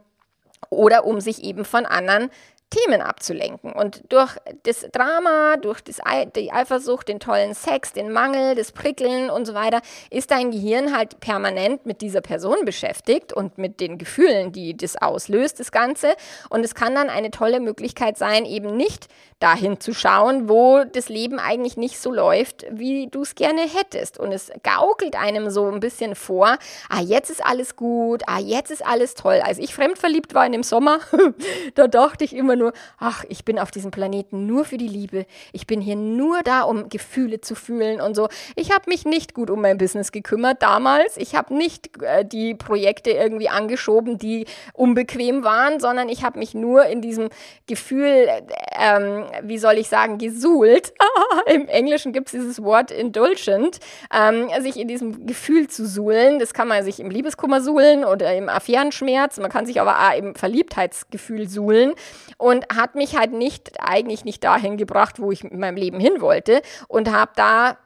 oder 0.71 1.05
um 1.05 1.21
sich 1.21 1.45
eben 1.45 1.65
von 1.65 1.87
anderen 1.87 2.31
Themen 2.71 3.01
abzulenken. 3.01 3.73
Und 3.73 4.03
durch 4.11 4.37
das 4.65 4.87
Drama, 4.93 5.57
durch 5.57 5.81
das, 5.81 6.01
die 6.37 6.53
Eifersucht, 6.53 7.09
den 7.09 7.19
tollen 7.19 7.55
Sex, 7.55 7.95
den 7.95 8.13
Mangel, 8.13 8.55
das 8.55 8.73
Prickeln 8.73 9.31
und 9.31 9.47
so 9.47 9.55
weiter, 9.55 9.81
ist 10.11 10.31
dein 10.31 10.51
Gehirn 10.51 10.95
halt 10.95 11.19
permanent 11.21 11.87
mit 11.87 12.03
dieser 12.03 12.21
Person 12.21 12.67
beschäftigt 12.67 13.33
und 13.33 13.57
mit 13.57 13.81
den 13.81 13.97
Gefühlen, 13.97 14.53
die 14.53 14.77
das 14.77 14.97
auslöst, 14.97 15.61
das 15.61 15.73
Ganze. 15.73 16.15
Und 16.51 16.63
es 16.63 16.75
kann 16.75 16.95
dann 16.95 17.09
eine 17.09 17.31
tolle 17.31 17.61
Möglichkeit 17.61 18.19
sein, 18.19 18.45
eben 18.45 18.77
nicht 18.77 19.09
dahin 19.40 19.79
zu 19.79 19.94
schauen, 19.94 20.48
wo 20.48 20.83
das 20.85 21.09
Leben 21.09 21.38
eigentlich 21.38 21.77
nicht 21.77 22.01
so 22.01 22.12
läuft, 22.12 22.66
wie 22.70 23.07
du 23.07 23.22
es 23.22 23.37
gerne 23.37 23.62
hättest. 23.62 24.18
Und 24.18 24.33
es 24.33 24.51
gaukelt 24.64 25.14
einem 25.14 25.51
so 25.51 25.66
ein 25.70 25.79
bisschen 25.79 26.16
vor, 26.16 26.59
ah, 26.88 27.01
jetzt 27.01 27.31
ist 27.31 27.44
alles 27.44 27.77
gut, 27.77 28.22
ah, 28.27 28.40
jetzt 28.40 28.70
ist 28.70 28.85
alles 28.85 29.14
toll. 29.14 29.40
Als 29.44 29.59
ich 29.59 29.74
fremdverliebt 29.74 30.35
war 30.35 30.44
in 30.44 30.53
dem 30.53 30.64
Sommer, 30.64 30.98
da 31.77 31.87
dachte 31.87 32.24
ich 32.24 32.35
immer 32.35 32.57
nur, 32.57 32.72
ach, 32.98 33.24
ich 33.29 33.44
bin 33.44 33.61
auf 33.61 33.70
diesem 33.70 33.92
Planeten 33.92 34.46
nur 34.46 34.64
für 34.64 34.77
die 34.77 34.88
Liebe. 34.88 35.24
Ich 35.53 35.68
bin 35.68 35.81
hier 35.81 35.96
nur 35.96 36.42
da, 36.42 36.62
um 36.62 36.88
Gefühle 36.88 37.40
zu 37.40 37.55
fühlen 37.55 38.01
und 38.01 38.16
so. 38.16 38.29
Ich 38.57 38.72
habe 38.72 38.85
mich 38.88 39.05
nicht 39.05 39.35
gut 39.35 39.51
um 39.51 39.61
mein 39.61 39.79
Business 39.79 40.11
gekümmert 40.11 40.62
damals. 40.62 41.16
Ich 41.16 41.37
habe 41.37 41.55
nicht 41.55 42.03
äh, 42.03 42.24
die 42.24 42.57
Projekte 42.57 43.11
irgendwie 43.11 43.48
angeschoben, 43.48 44.18
die 44.18 44.46
unbequem 44.72 45.44
waren, 45.44 45.79
sondern 45.79 46.09
ich 46.09 46.24
habe 46.24 46.40
mich 46.40 46.55
nur 46.55 46.87
in 46.87 47.01
diesem 47.01 47.29
Gefühl, 47.66 48.29
ähm, 48.77 49.27
wie 49.43 49.59
soll 49.59 49.79
ich 49.79 49.88
sagen, 49.88 50.19
gesuhlt. 50.19 50.93
Im 51.47 51.69
Englischen 51.69 52.12
gibt 52.12 52.29
es 52.29 52.33
dieses 52.33 52.62
Wort 52.62 52.91
indulgent, 52.91 53.79
ähm, 54.12 54.49
sich 54.61 54.77
in 54.77 54.88
diesem 54.88 55.27
Gefühl 55.27 55.69
zu 55.69 55.87
suhlen. 55.87 56.38
Das 56.38 56.55
kann 56.55 56.69
man 56.69 56.85
sich 56.85 57.01
im 57.01 57.11
Liebeskummer 57.11 57.61
suhlen 57.61 58.05
oder 58.05 58.35
im 58.35 58.49
Affärenschmerz. 58.49 59.38
Man 59.38 59.51
kann 59.51 59.67
sich 59.67 59.81
aber 59.81 59.99
auch 59.99 60.17
im 60.17 60.35
Verliebtheitsgefühl 60.35 61.49
suhlen. 61.49 61.95
Und 62.37 62.67
hat 62.75 62.95
mich 62.95 63.17
halt 63.17 63.33
nicht, 63.33 63.81
eigentlich 63.81 64.25
nicht 64.25 64.45
dahin 64.45 64.77
gebracht, 64.77 65.19
wo 65.19 65.33
ich 65.33 65.45
mit 65.45 65.55
meinem 65.55 65.77
Leben 65.77 65.99
hin 65.99 66.21
wollte 66.21 66.62
und 66.87 67.11
habe 67.11 67.33
da 67.35 67.79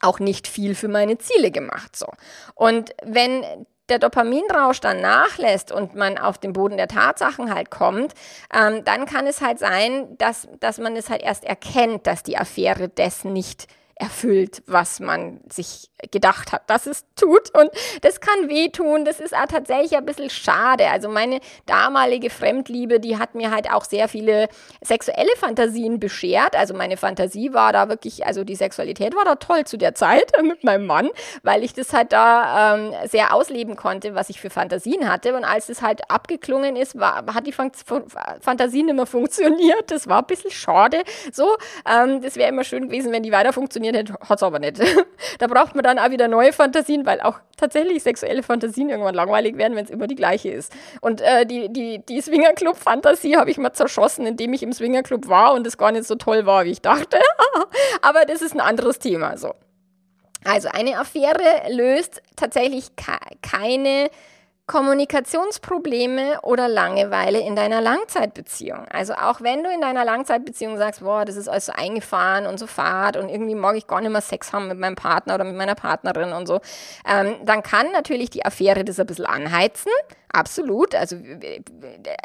auch 0.00 0.20
nicht 0.20 0.46
viel 0.46 0.74
für 0.74 0.88
meine 0.88 1.18
Ziele 1.18 1.50
gemacht. 1.50 1.96
So. 1.96 2.06
Und 2.54 2.94
wenn 3.04 3.44
der 3.88 3.98
Dopaminrausch 3.98 4.80
dann 4.80 5.00
nachlässt 5.00 5.72
und 5.72 5.94
man 5.94 6.18
auf 6.18 6.38
den 6.38 6.52
Boden 6.52 6.76
der 6.76 6.88
Tatsachen 6.88 7.54
halt 7.54 7.70
kommt, 7.70 8.14
ähm, 8.54 8.84
dann 8.84 9.06
kann 9.06 9.26
es 9.26 9.40
halt 9.40 9.58
sein, 9.58 10.16
dass, 10.18 10.48
dass 10.60 10.78
man 10.78 10.96
es 10.96 11.10
halt 11.10 11.22
erst 11.22 11.44
erkennt, 11.44 12.06
dass 12.06 12.22
die 12.22 12.36
Affäre 12.36 12.88
das 12.88 13.24
nicht 13.24 13.66
erfüllt, 13.98 14.62
was 14.66 15.00
man 15.00 15.40
sich 15.50 15.90
gedacht 16.10 16.52
hat, 16.52 16.62
dass 16.70 16.86
es 16.86 17.04
tut. 17.16 17.50
Und 17.58 17.70
das 18.02 18.20
kann 18.20 18.48
wehtun. 18.48 19.04
Das 19.04 19.18
ist 19.18 19.34
auch 19.34 19.46
tatsächlich 19.46 19.96
ein 19.96 20.06
bisschen 20.06 20.30
schade. 20.30 20.88
Also 20.88 21.08
meine 21.08 21.40
damalige 21.66 22.30
Fremdliebe, 22.30 23.00
die 23.00 23.18
hat 23.18 23.34
mir 23.34 23.50
halt 23.50 23.70
auch 23.72 23.84
sehr 23.84 24.08
viele 24.08 24.48
sexuelle 24.80 25.34
Fantasien 25.36 25.98
beschert. 25.98 26.54
Also 26.54 26.74
meine 26.74 26.96
Fantasie 26.96 27.52
war 27.52 27.72
da 27.72 27.88
wirklich, 27.88 28.24
also 28.24 28.44
die 28.44 28.54
Sexualität 28.54 29.16
war 29.16 29.24
da 29.24 29.34
toll 29.34 29.64
zu 29.64 29.76
der 29.76 29.94
Zeit 29.94 30.30
mit 30.42 30.62
meinem 30.62 30.86
Mann, 30.86 31.10
weil 31.42 31.64
ich 31.64 31.74
das 31.74 31.92
halt 31.92 32.12
da 32.12 32.76
ähm, 32.76 32.94
sehr 33.06 33.34
ausleben 33.34 33.74
konnte, 33.74 34.14
was 34.14 34.30
ich 34.30 34.40
für 34.40 34.50
Fantasien 34.50 35.10
hatte. 35.10 35.34
Und 35.34 35.44
als 35.44 35.68
es 35.68 35.82
halt 35.82 36.08
abgeklungen 36.10 36.76
ist, 36.76 36.98
war, 36.98 37.24
hat 37.34 37.46
die 37.46 37.52
Fantasie 37.52 38.82
nicht 38.84 38.94
mehr 38.94 39.06
funktioniert. 39.06 39.90
Das 39.90 40.06
war 40.06 40.20
ein 40.20 40.26
bisschen 40.26 40.52
schade. 40.52 41.02
So, 41.32 41.56
ähm, 41.90 42.22
das 42.22 42.36
wäre 42.36 42.50
immer 42.50 42.62
schön 42.62 42.86
gewesen, 42.86 43.10
wenn 43.10 43.24
die 43.24 43.32
weiter 43.32 43.52
funktioniert 43.52 43.87
hätte, 43.94 44.14
hat 44.14 44.38
es 44.38 44.42
aber 44.42 44.58
nicht. 44.58 44.80
da 45.38 45.46
braucht 45.46 45.74
man 45.74 45.84
dann 45.84 45.98
auch 45.98 46.10
wieder 46.10 46.28
neue 46.28 46.52
Fantasien, 46.52 47.06
weil 47.06 47.20
auch 47.20 47.40
tatsächlich 47.56 48.02
sexuelle 48.02 48.42
Fantasien 48.42 48.88
irgendwann 48.88 49.14
langweilig 49.14 49.56
werden, 49.56 49.76
wenn 49.76 49.84
es 49.84 49.90
immer 49.90 50.06
die 50.06 50.14
gleiche 50.14 50.50
ist. 50.50 50.72
Und 51.00 51.20
äh, 51.20 51.46
die, 51.46 51.72
die, 51.72 52.04
die 52.06 52.20
Swingerclub-Fantasie 52.20 53.36
habe 53.36 53.50
ich 53.50 53.58
mal 53.58 53.72
zerschossen, 53.72 54.26
indem 54.26 54.52
ich 54.52 54.62
im 54.62 54.72
Swingerclub 54.72 55.28
war 55.28 55.54
und 55.54 55.66
es 55.66 55.78
gar 55.78 55.92
nicht 55.92 56.04
so 56.04 56.14
toll 56.14 56.46
war, 56.46 56.64
wie 56.64 56.70
ich 56.70 56.82
dachte. 56.82 57.18
aber 58.02 58.24
das 58.24 58.42
ist 58.42 58.54
ein 58.54 58.60
anderes 58.60 58.98
Thema. 58.98 59.36
So. 59.36 59.54
Also 60.44 60.68
eine 60.72 60.98
Affäre 60.98 61.68
löst 61.70 62.22
tatsächlich 62.36 62.90
keine 63.42 64.10
Kommunikationsprobleme 64.68 66.42
oder 66.42 66.68
Langeweile 66.68 67.40
in 67.40 67.56
deiner 67.56 67.80
Langzeitbeziehung. 67.80 68.86
Also 68.90 69.14
auch 69.14 69.40
wenn 69.40 69.64
du 69.64 69.72
in 69.72 69.80
deiner 69.80 70.04
Langzeitbeziehung 70.04 70.76
sagst, 70.76 71.00
boah, 71.00 71.24
das 71.24 71.36
ist 71.36 71.48
alles 71.48 71.66
so 71.66 71.72
eingefahren 71.72 72.46
und 72.46 72.58
so 72.58 72.66
fad 72.66 73.16
und 73.16 73.30
irgendwie 73.30 73.54
mag 73.54 73.76
ich 73.76 73.86
gar 73.86 74.02
nicht 74.02 74.12
mehr 74.12 74.20
Sex 74.20 74.52
haben 74.52 74.68
mit 74.68 74.78
meinem 74.78 74.94
Partner 74.94 75.36
oder 75.36 75.44
mit 75.44 75.56
meiner 75.56 75.74
Partnerin 75.74 76.32
und 76.32 76.46
so, 76.46 76.60
ähm, 77.08 77.36
dann 77.44 77.62
kann 77.62 77.90
natürlich 77.92 78.28
die 78.28 78.44
Affäre 78.44 78.84
das 78.84 79.00
ein 79.00 79.06
bisschen 79.06 79.24
anheizen. 79.24 79.90
Absolut. 80.30 80.94
Also 80.94 81.16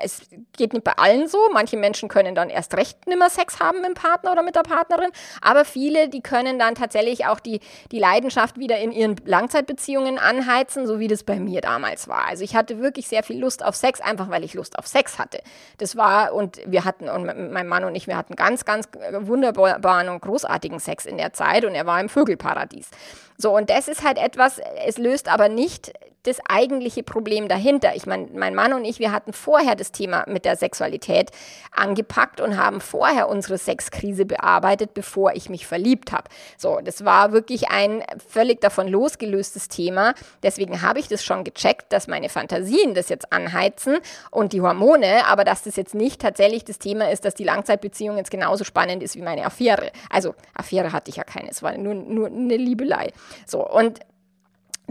es 0.01 0.21
geht 0.57 0.73
nicht 0.73 0.83
bei 0.83 0.93
allen 0.97 1.27
so. 1.27 1.37
Manche 1.53 1.77
Menschen 1.77 2.09
können 2.09 2.35
dann 2.35 2.49
erst 2.49 2.75
recht 2.75 3.07
nimmer 3.07 3.29
Sex 3.29 3.59
haben 3.59 3.79
mit 3.79 3.87
dem 3.87 3.93
Partner 3.93 4.33
oder 4.33 4.43
mit 4.43 4.55
der 4.55 4.63
Partnerin. 4.63 5.09
Aber 5.41 5.63
viele, 5.63 6.09
die 6.09 6.21
können 6.21 6.59
dann 6.59 6.75
tatsächlich 6.75 7.25
auch 7.25 7.39
die, 7.39 7.61
die 7.91 7.99
Leidenschaft 7.99 8.57
wieder 8.59 8.77
in 8.77 8.91
ihren 8.91 9.15
Langzeitbeziehungen 9.25 10.19
anheizen, 10.19 10.85
so 10.85 10.99
wie 10.99 11.07
das 11.07 11.23
bei 11.23 11.39
mir 11.39 11.61
damals 11.61 12.09
war. 12.09 12.27
Also 12.27 12.43
ich 12.43 12.55
hatte 12.55 12.79
wirklich 12.79 13.07
sehr 13.07 13.23
viel 13.23 13.39
Lust 13.39 13.63
auf 13.63 13.75
Sex, 13.75 14.01
einfach 14.01 14.29
weil 14.29 14.43
ich 14.43 14.53
Lust 14.53 14.77
auf 14.77 14.85
Sex 14.85 15.17
hatte. 15.17 15.39
Das 15.77 15.95
war, 15.95 16.33
und 16.33 16.59
wir 16.65 16.83
hatten, 16.83 17.07
und 17.07 17.25
mein 17.25 17.67
Mann 17.67 17.85
und 17.85 17.95
ich, 17.95 18.07
wir 18.07 18.17
hatten 18.17 18.35
ganz, 18.35 18.65
ganz 18.65 18.89
wunderbaren 19.11 20.09
und 20.09 20.21
großartigen 20.21 20.79
Sex 20.79 21.05
in 21.05 21.17
der 21.17 21.31
Zeit 21.31 21.63
und 21.63 21.73
er 21.73 21.85
war 21.85 22.01
im 22.01 22.09
Vögelparadies. 22.09 22.89
So, 23.37 23.55
und 23.55 23.69
das 23.69 23.87
ist 23.87 24.03
halt 24.03 24.17
etwas, 24.17 24.59
es 24.85 24.97
löst 24.97 25.31
aber 25.31 25.47
nicht 25.47 25.93
das 26.23 26.39
eigentliche 26.47 27.03
Problem 27.03 27.47
dahinter. 27.47 27.95
Ich 27.95 28.05
meine, 28.05 28.27
mein 28.33 28.55
Mann 28.55 28.73
und 28.73 28.85
ich, 28.85 28.99
wir 28.99 29.11
hatten 29.11 29.33
vorher 29.33 29.75
das 29.75 29.91
Thema 29.91 30.23
mit 30.27 30.45
der 30.45 30.55
Sexualität 30.55 31.31
angepackt 31.71 32.39
und 32.39 32.57
haben 32.57 32.79
vorher 32.81 33.27
unsere 33.27 33.57
Sexkrise 33.57 34.25
bearbeitet, 34.25 34.93
bevor 34.93 35.33
ich 35.33 35.49
mich 35.49 35.67
verliebt 35.67 36.11
habe. 36.11 36.29
So, 36.57 36.79
das 36.81 37.03
war 37.03 37.33
wirklich 37.33 37.69
ein 37.69 38.03
völlig 38.27 38.61
davon 38.61 38.87
losgelöstes 38.87 39.67
Thema. 39.67 40.13
Deswegen 40.41 40.81
habe 40.81 40.99
ich 40.99 41.09
das 41.09 41.23
schon 41.23 41.43
gecheckt, 41.43 41.91
dass 41.91 42.07
meine 42.07 42.29
Fantasien 42.29 42.93
das 42.93 43.09
jetzt 43.09 43.33
anheizen 43.33 43.97
und 44.31 44.53
die 44.53 44.61
Hormone, 44.61 45.25
aber 45.27 45.43
dass 45.43 45.63
das 45.63 45.75
jetzt 45.75 45.93
nicht 45.93 46.21
tatsächlich 46.21 46.63
das 46.63 46.79
Thema 46.79 47.11
ist, 47.11 47.25
dass 47.25 47.35
die 47.35 47.43
Langzeitbeziehung 47.43 48.17
jetzt 48.17 48.31
genauso 48.31 48.63
spannend 48.63 49.03
ist 49.03 49.15
wie 49.15 49.21
meine 49.21 49.45
Affäre. 49.45 49.91
Also, 50.09 50.35
Affäre 50.53 50.93
hatte 50.93 51.09
ich 51.09 51.17
ja 51.17 51.23
keine, 51.23 51.49
es 51.49 51.61
war 51.61 51.77
nur, 51.77 51.93
nur 51.93 52.27
eine 52.27 52.55
Liebelei. 52.55 53.11
So, 53.45 53.67
und 53.67 53.99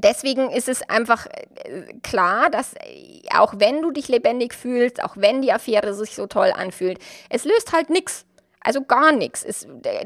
Deswegen 0.03 0.51
ist 0.51 0.69
es 0.69 0.83
einfach 0.89 1.27
äh, 1.27 1.95
klar, 2.03 2.51
dass 2.51 2.75
äh, 2.75 3.23
auch 3.35 3.55
wenn 3.59 3.83
du 3.83 3.91
dich 3.91 4.09
lebendig 4.09 4.55
fühlst, 4.55 5.03
auch 5.03 5.17
wenn 5.17 5.43
die 5.43 5.53
Affäre 5.53 5.95
sich 5.95 6.15
so 6.15 6.27
toll 6.27 6.53
anfühlt, 6.55 6.99
es 7.29 7.45
löst 7.45 7.73
halt 7.73 7.91
nichts. 7.91 8.25
Also 8.65 8.83
gar 8.83 9.13
nichts. 9.13 9.45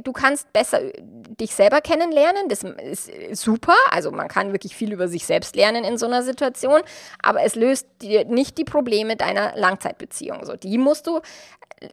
du 0.03 0.13
kannst 0.13 0.53
besser 0.53 0.83
äh, 0.83 0.93
dich 1.41 1.55
selber 1.55 1.81
kennenlernen, 1.81 2.49
das 2.49 2.63
ist 2.63 3.11
super. 3.43 3.77
Also 3.91 4.11
man 4.11 4.29
kann 4.29 4.53
wirklich 4.53 4.75
viel 4.75 4.93
über 4.93 5.09
sich 5.09 5.27
selbst 5.27 5.57
lernen 5.57 5.85
in 5.85 5.99
so 5.99 6.07
einer 6.07 6.23
Situation, 6.23 6.81
aber 7.23 7.43
es 7.43 7.55
löst 7.55 7.87
dir 8.03 8.25
nicht 8.25 8.59
die 8.59 8.65
Probleme 8.65 9.17
deiner 9.17 9.57
Langzeitbeziehung. 9.57 10.45
So, 10.45 10.57
die 10.57 10.79
musst 10.79 11.07
du 11.07 11.21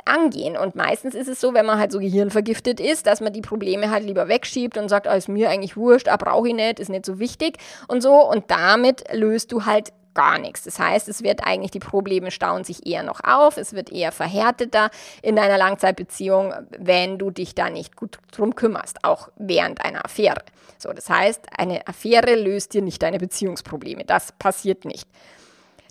angehen. 0.05 0.57
Und 0.57 0.75
meistens 0.75 1.15
ist 1.15 1.27
es 1.27 1.41
so, 1.41 1.53
wenn 1.53 1.65
man 1.65 1.77
halt 1.77 1.91
so 1.91 1.99
gehirnvergiftet 1.99 2.79
ist, 2.79 3.05
dass 3.05 3.21
man 3.21 3.33
die 3.33 3.41
Probleme 3.41 3.89
halt 3.89 4.05
lieber 4.05 4.27
wegschiebt 4.27 4.77
und 4.77 4.89
sagt, 4.89 5.07
ah, 5.07 5.15
ist 5.15 5.27
mir 5.27 5.49
eigentlich 5.49 5.75
wurscht, 5.75 6.07
ah, 6.07 6.17
brauche 6.17 6.47
ich 6.47 6.53
nicht, 6.53 6.79
ist 6.79 6.89
nicht 6.89 7.05
so 7.05 7.19
wichtig 7.19 7.57
und 7.87 8.01
so. 8.01 8.13
Und 8.13 8.49
damit 8.49 9.03
löst 9.13 9.51
du 9.51 9.65
halt 9.65 9.91
gar 10.13 10.37
nichts. 10.37 10.63
Das 10.63 10.79
heißt, 10.79 11.07
es 11.09 11.23
wird 11.23 11.45
eigentlich, 11.45 11.71
die 11.71 11.79
Probleme 11.79 12.31
stauen 12.31 12.63
sich 12.63 12.85
eher 12.85 13.03
noch 13.03 13.21
auf, 13.23 13.57
es 13.57 13.73
wird 13.73 13.91
eher 13.91 14.11
verhärteter 14.11 14.89
in 15.21 15.35
deiner 15.35 15.57
Langzeitbeziehung, 15.57 16.53
wenn 16.77 17.17
du 17.17 17.31
dich 17.31 17.55
da 17.55 17.69
nicht 17.69 17.95
gut 17.95 18.19
drum 18.31 18.55
kümmerst, 18.55 19.03
auch 19.03 19.29
während 19.35 19.83
einer 19.83 20.05
Affäre. 20.05 20.43
So, 20.77 20.91
das 20.91 21.09
heißt, 21.09 21.47
eine 21.57 21.87
Affäre 21.87 22.35
löst 22.35 22.73
dir 22.73 22.81
nicht 22.81 23.01
deine 23.01 23.17
Beziehungsprobleme. 23.17 24.03
Das 24.03 24.33
passiert 24.33 24.85
nicht. 24.85 25.07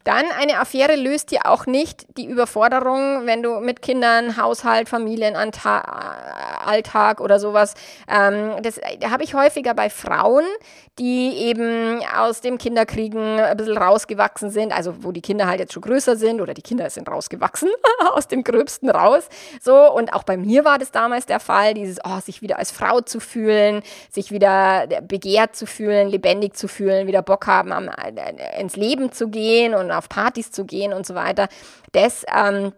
Dann 0.05 0.25
eine 0.39 0.59
Affäre 0.59 0.97
löst 0.97 1.31
dir 1.31 1.47
auch 1.47 1.67
nicht 1.67 2.07
die 2.17 2.27
Überforderung, 2.27 3.27
wenn 3.27 3.43
du 3.43 3.61
mit 3.61 3.83
Kindern, 3.83 4.37
Haushalt, 4.37 4.89
Familienalltag 4.89 7.21
oder 7.21 7.39
sowas. 7.39 7.75
Ähm, 8.09 8.57
das 8.63 8.81
habe 9.09 9.23
ich 9.23 9.35
häufiger 9.35 9.75
bei 9.75 9.91
Frauen, 9.91 10.45
die 10.99 11.37
eben 11.39 12.03
aus 12.17 12.41
dem 12.41 12.59
Kinderkriegen 12.59 13.39
ein 13.41 13.57
bisschen 13.57 13.79
rausgewachsen 13.79 14.51
sind, 14.51 14.73
also 14.73 15.05
wo 15.05 15.13
die 15.13 15.23
Kinder 15.23 15.47
halt 15.47 15.61
jetzt 15.61 15.73
schon 15.73 15.83
größer 15.83 16.17
sind 16.17 16.41
oder 16.41 16.53
die 16.53 16.63
Kinder 16.63 16.91
sind 16.91 17.09
rausgewachsen, 17.09 17.71
aus 18.13 18.29
dem 18.29 18.45
Gröbsten 18.45 18.91
raus. 18.91 19.29
So, 19.61 19.91
und 19.93 20.13
auch 20.13 20.25
bei 20.25 20.37
mir 20.37 20.65
war 20.65 20.79
das 20.79 20.91
damals 20.91 21.27
der 21.27 21.41
Fall, 21.41 21.75
dieses, 21.75 21.99
oh, 22.05 22.21
sich 22.21 22.43
wieder 22.43 22.59
als 22.59 22.73
Frau 22.73 23.01
zu 23.01 23.21
fühlen, 23.21 23.83
sich 24.11 24.33
wieder 24.33 24.87
begehrt 25.03 25.57
zu 25.57 25.67
fühlen, 25.67 26.09
lebendig 26.09 26.57
zu 26.57 26.69
fühlen, 26.69 27.07
wieder 27.07 27.23
Bock 27.23 27.47
haben, 27.47 27.73
am, 27.73 27.89
äh, 27.89 28.61
ins 28.61 28.77
Leben 28.77 29.13
zu 29.13 29.29
gehen 29.29 29.75
und 29.75 29.92
auf 29.93 30.09
Partys 30.09 30.51
zu 30.51 30.65
gehen 30.65 30.93
und 30.93 31.07
so 31.07 31.15
weiter. 31.15 31.49
Das 31.93 32.25
ähm, 32.35 32.73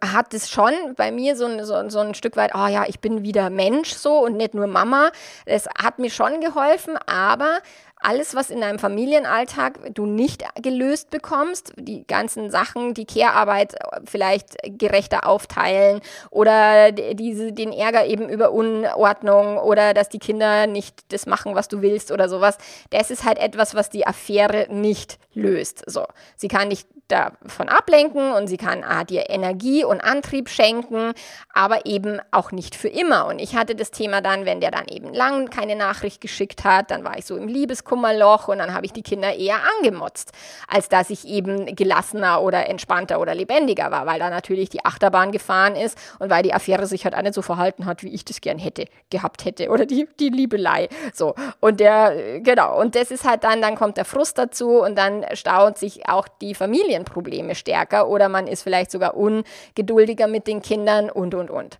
hat 0.00 0.32
es 0.32 0.48
schon 0.48 0.72
bei 0.96 1.10
mir 1.10 1.36
so, 1.36 1.64
so, 1.64 1.88
so 1.88 1.98
ein 1.98 2.14
Stück 2.14 2.36
weit, 2.36 2.52
oh 2.54 2.66
ja, 2.66 2.84
ich 2.86 3.00
bin 3.00 3.22
wieder 3.22 3.50
Mensch 3.50 3.92
so 3.92 4.18
und 4.24 4.36
nicht 4.36 4.54
nur 4.54 4.66
Mama. 4.66 5.10
Es 5.44 5.66
hat 5.66 5.98
mir 5.98 6.10
schon 6.10 6.40
geholfen, 6.40 6.96
aber 7.06 7.58
alles, 8.02 8.34
was 8.34 8.50
in 8.50 8.60
deinem 8.60 8.78
Familienalltag 8.78 9.94
du 9.94 10.06
nicht 10.06 10.44
gelöst 10.60 11.10
bekommst, 11.10 11.72
die 11.76 12.06
ganzen 12.06 12.50
Sachen, 12.50 12.94
die 12.94 13.06
Care-Arbeit 13.06 13.74
vielleicht 14.04 14.56
gerechter 14.64 15.26
aufteilen 15.26 16.00
oder 16.30 16.92
diese, 16.92 17.52
den 17.52 17.72
Ärger 17.72 18.06
eben 18.06 18.28
über 18.28 18.52
Unordnung 18.52 19.58
oder 19.58 19.94
dass 19.94 20.08
die 20.08 20.18
Kinder 20.18 20.66
nicht 20.66 21.12
das 21.12 21.26
machen, 21.26 21.54
was 21.54 21.68
du 21.68 21.82
willst 21.82 22.12
oder 22.12 22.28
sowas, 22.28 22.58
das 22.90 23.10
ist 23.10 23.24
halt 23.24 23.38
etwas, 23.38 23.74
was 23.74 23.90
die 23.90 24.06
Affäre 24.06 24.66
nicht 24.70 25.18
löst. 25.34 25.82
So, 25.86 26.04
sie 26.36 26.48
kann 26.48 26.70
dich 26.70 26.86
davon 27.08 27.68
ablenken 27.68 28.32
und 28.32 28.46
sie 28.46 28.56
kann 28.56 28.82
ah, 28.84 29.04
dir 29.04 29.28
Energie 29.28 29.84
und 29.84 30.00
Antrieb 30.00 30.48
schenken, 30.48 31.12
aber 31.52 31.84
eben 31.86 32.20
auch 32.30 32.52
nicht 32.52 32.74
für 32.74 32.88
immer. 32.88 33.26
Und 33.26 33.38
ich 33.38 33.54
hatte 33.54 33.74
das 33.74 33.90
Thema 33.90 34.20
dann, 34.20 34.46
wenn 34.46 34.60
der 34.60 34.70
dann 34.70 34.86
eben 34.88 35.12
lang 35.12 35.50
keine 35.50 35.76
Nachricht 35.76 36.20
geschickt 36.20 36.64
hat, 36.64 36.90
dann 36.90 37.04
war 37.04 37.18
ich 37.18 37.26
so 37.26 37.36
im 37.36 37.48
Liebeskummerloch 37.48 38.48
und 38.48 38.58
dann 38.58 38.72
habe 38.74 38.86
ich 38.86 38.92
die 38.92 39.02
Kinder 39.02 39.34
eher 39.34 39.56
angemotzt, 39.78 40.32
als 40.68 40.88
dass 40.88 41.10
ich 41.10 41.26
eben 41.26 41.76
gelassener 41.76 42.40
oder 42.42 42.68
entspannter 42.68 43.20
oder 43.20 43.34
lebendiger 43.34 43.90
war, 43.90 44.06
weil 44.06 44.18
da 44.18 44.30
natürlich 44.30 44.70
die 44.70 44.84
Achterbahn 44.84 45.32
gefahren 45.32 45.76
ist 45.76 45.98
und 46.18 46.30
weil 46.30 46.42
die 46.42 46.54
Affäre 46.54 46.86
sich 46.86 47.04
halt 47.04 47.14
auch 47.14 47.22
nicht 47.22 47.34
so 47.34 47.42
verhalten 47.42 47.86
hat, 47.86 48.02
wie 48.02 48.14
ich 48.14 48.24
das 48.24 48.40
gern 48.40 48.58
hätte, 48.58 48.86
gehabt 49.10 49.44
hätte 49.44 49.68
oder 49.68 49.86
die, 49.86 50.08
die 50.18 50.30
Liebelei. 50.30 50.88
So. 51.12 51.34
Und 51.60 51.80
der, 51.80 52.40
genau. 52.40 52.80
Und 52.80 52.94
das 52.94 53.10
ist 53.10 53.24
halt 53.24 53.44
dann, 53.44 53.60
dann 53.60 53.74
kommt 53.74 53.96
der 53.96 54.04
Frust 54.04 54.38
dazu 54.38 54.80
und 54.80 54.96
dann 54.96 55.24
staut 55.34 55.78
sich 55.78 56.08
auch 56.08 56.28
die 56.40 56.54
Familienprobleme 57.02 57.54
stärker 57.54 58.08
oder 58.08 58.28
man 58.28 58.46
ist 58.46 58.62
vielleicht 58.62 58.90
sogar 58.90 59.16
ungeduldiger 59.16 60.26
mit 60.26 60.46
den 60.46 60.62
Kindern 60.62 61.10
und, 61.10 61.34
und, 61.34 61.50
und. 61.50 61.78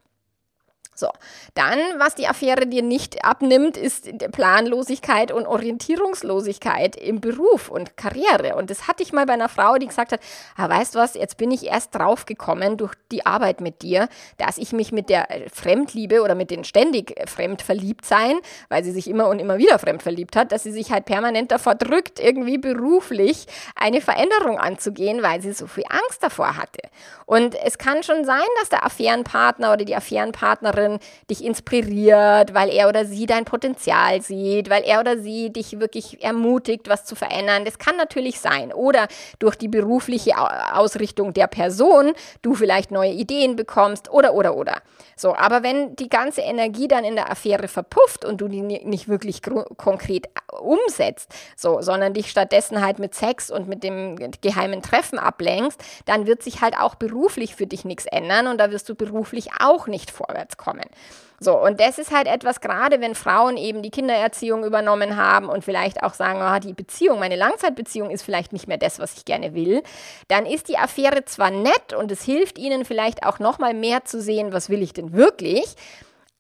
So, 0.94 1.08
dann, 1.54 1.78
was 1.96 2.14
die 2.16 2.28
Affäre 2.28 2.66
dir 2.66 2.82
nicht 2.82 3.24
abnimmt, 3.24 3.78
ist 3.78 4.10
Planlosigkeit 4.30 5.32
und 5.32 5.46
Orientierungslosigkeit 5.46 6.96
im 6.96 7.20
Beruf 7.22 7.70
und 7.70 7.96
Karriere. 7.96 8.56
Und 8.56 8.68
das 8.68 8.88
hatte 8.88 9.02
ich 9.02 9.10
mal 9.10 9.24
bei 9.24 9.32
einer 9.32 9.48
Frau, 9.48 9.76
die 9.76 9.86
gesagt 9.86 10.12
hat, 10.12 10.20
ah, 10.54 10.68
weißt 10.68 10.94
du 10.94 10.98
was, 10.98 11.14
jetzt 11.14 11.38
bin 11.38 11.50
ich 11.50 11.66
erst 11.66 11.94
draufgekommen 11.94 12.76
durch 12.76 12.92
die 13.10 13.24
Arbeit 13.24 13.62
mit 13.62 13.80
dir, 13.80 14.08
dass 14.36 14.58
ich 14.58 14.72
mich 14.74 14.92
mit 14.92 15.08
der 15.08 15.28
Fremdliebe 15.50 16.20
oder 16.20 16.34
mit 16.34 16.50
den 16.50 16.62
ständig 16.62 17.18
fremd 17.26 17.62
verliebt 17.62 18.04
sein, 18.04 18.38
weil 18.68 18.84
sie 18.84 18.92
sich 18.92 19.08
immer 19.08 19.28
und 19.28 19.38
immer 19.38 19.56
wieder 19.56 19.78
fremd 19.78 20.02
verliebt 20.02 20.36
hat, 20.36 20.52
dass 20.52 20.62
sie 20.62 20.72
sich 20.72 20.92
halt 20.92 21.06
permanent 21.06 21.52
davor 21.52 21.74
drückt, 21.74 22.20
irgendwie 22.20 22.58
beruflich 22.58 23.46
eine 23.76 24.02
Veränderung 24.02 24.58
anzugehen, 24.58 25.22
weil 25.22 25.40
sie 25.40 25.52
so 25.52 25.66
viel 25.66 25.84
Angst 25.88 26.22
davor 26.22 26.58
hatte. 26.58 26.82
Und 27.24 27.54
es 27.54 27.78
kann 27.78 28.02
schon 28.02 28.26
sein, 28.26 28.42
dass 28.60 28.68
der 28.68 28.84
Affärenpartner 28.84 29.72
oder 29.72 29.86
die 29.86 29.96
Affärenpartnerin 29.96 30.81
anderen 30.82 30.98
dich 31.30 31.44
inspiriert, 31.44 32.54
weil 32.54 32.68
er 32.70 32.88
oder 32.88 33.04
sie 33.04 33.26
dein 33.26 33.44
Potenzial 33.44 34.20
sieht, 34.20 34.70
weil 34.70 34.82
er 34.82 35.00
oder 35.00 35.18
sie 35.18 35.50
dich 35.50 35.80
wirklich 35.80 36.22
ermutigt, 36.22 36.88
was 36.88 37.04
zu 37.04 37.14
verändern. 37.14 37.64
Das 37.64 37.78
kann 37.78 37.96
natürlich 37.96 38.40
sein. 38.40 38.72
Oder 38.72 39.08
durch 39.38 39.56
die 39.56 39.68
berufliche 39.68 40.32
Ausrichtung 40.74 41.32
der 41.32 41.46
Person 41.46 42.12
du 42.42 42.54
vielleicht 42.54 42.90
neue 42.90 43.12
Ideen 43.12 43.56
bekommst 43.56 44.10
oder, 44.10 44.34
oder, 44.34 44.56
oder. 44.56 44.82
So, 45.22 45.36
aber 45.36 45.62
wenn 45.62 45.94
die 45.94 46.08
ganze 46.08 46.40
Energie 46.40 46.88
dann 46.88 47.04
in 47.04 47.14
der 47.14 47.30
Affäre 47.30 47.68
verpufft 47.68 48.24
und 48.24 48.40
du 48.40 48.48
die 48.48 48.60
nicht 48.60 49.06
wirklich 49.06 49.40
konkret 49.40 50.28
umsetzt, 50.50 51.32
so, 51.56 51.80
sondern 51.80 52.12
dich 52.12 52.28
stattdessen 52.28 52.84
halt 52.84 52.98
mit 52.98 53.14
Sex 53.14 53.48
und 53.48 53.68
mit 53.68 53.84
dem 53.84 54.16
geheimen 54.40 54.82
Treffen 54.82 55.20
ablenkst, 55.20 55.80
dann 56.06 56.26
wird 56.26 56.42
sich 56.42 56.60
halt 56.60 56.76
auch 56.76 56.96
beruflich 56.96 57.54
für 57.54 57.68
dich 57.68 57.84
nichts 57.84 58.06
ändern 58.06 58.48
und 58.48 58.58
da 58.58 58.72
wirst 58.72 58.88
du 58.88 58.96
beruflich 58.96 59.50
auch 59.60 59.86
nicht 59.86 60.10
vorwärts 60.10 60.56
kommen. 60.56 60.86
So, 61.42 61.58
und 61.58 61.80
das 61.80 61.98
ist 61.98 62.12
halt 62.12 62.28
etwas, 62.28 62.60
gerade 62.60 63.00
wenn 63.00 63.16
Frauen 63.16 63.56
eben 63.56 63.82
die 63.82 63.90
Kindererziehung 63.90 64.64
übernommen 64.64 65.16
haben 65.16 65.48
und 65.48 65.64
vielleicht 65.64 66.02
auch 66.04 66.14
sagen, 66.14 66.40
oh, 66.40 66.60
die 66.60 66.72
Beziehung, 66.72 67.18
meine 67.18 67.34
Langzeitbeziehung 67.34 68.10
ist 68.10 68.22
vielleicht 68.22 68.52
nicht 68.52 68.68
mehr 68.68 68.78
das, 68.78 69.00
was 69.00 69.16
ich 69.16 69.24
gerne 69.24 69.52
will, 69.52 69.82
dann 70.28 70.46
ist 70.46 70.68
die 70.68 70.78
Affäre 70.78 71.24
zwar 71.24 71.50
nett 71.50 71.94
und 71.98 72.12
es 72.12 72.22
hilft 72.22 72.58
ihnen 72.58 72.84
vielleicht 72.84 73.26
auch 73.26 73.40
nochmal 73.40 73.74
mehr 73.74 74.04
zu 74.04 74.20
sehen, 74.20 74.52
was 74.52 74.70
will 74.70 74.82
ich 74.82 74.92
denn 74.92 75.12
wirklich, 75.12 75.74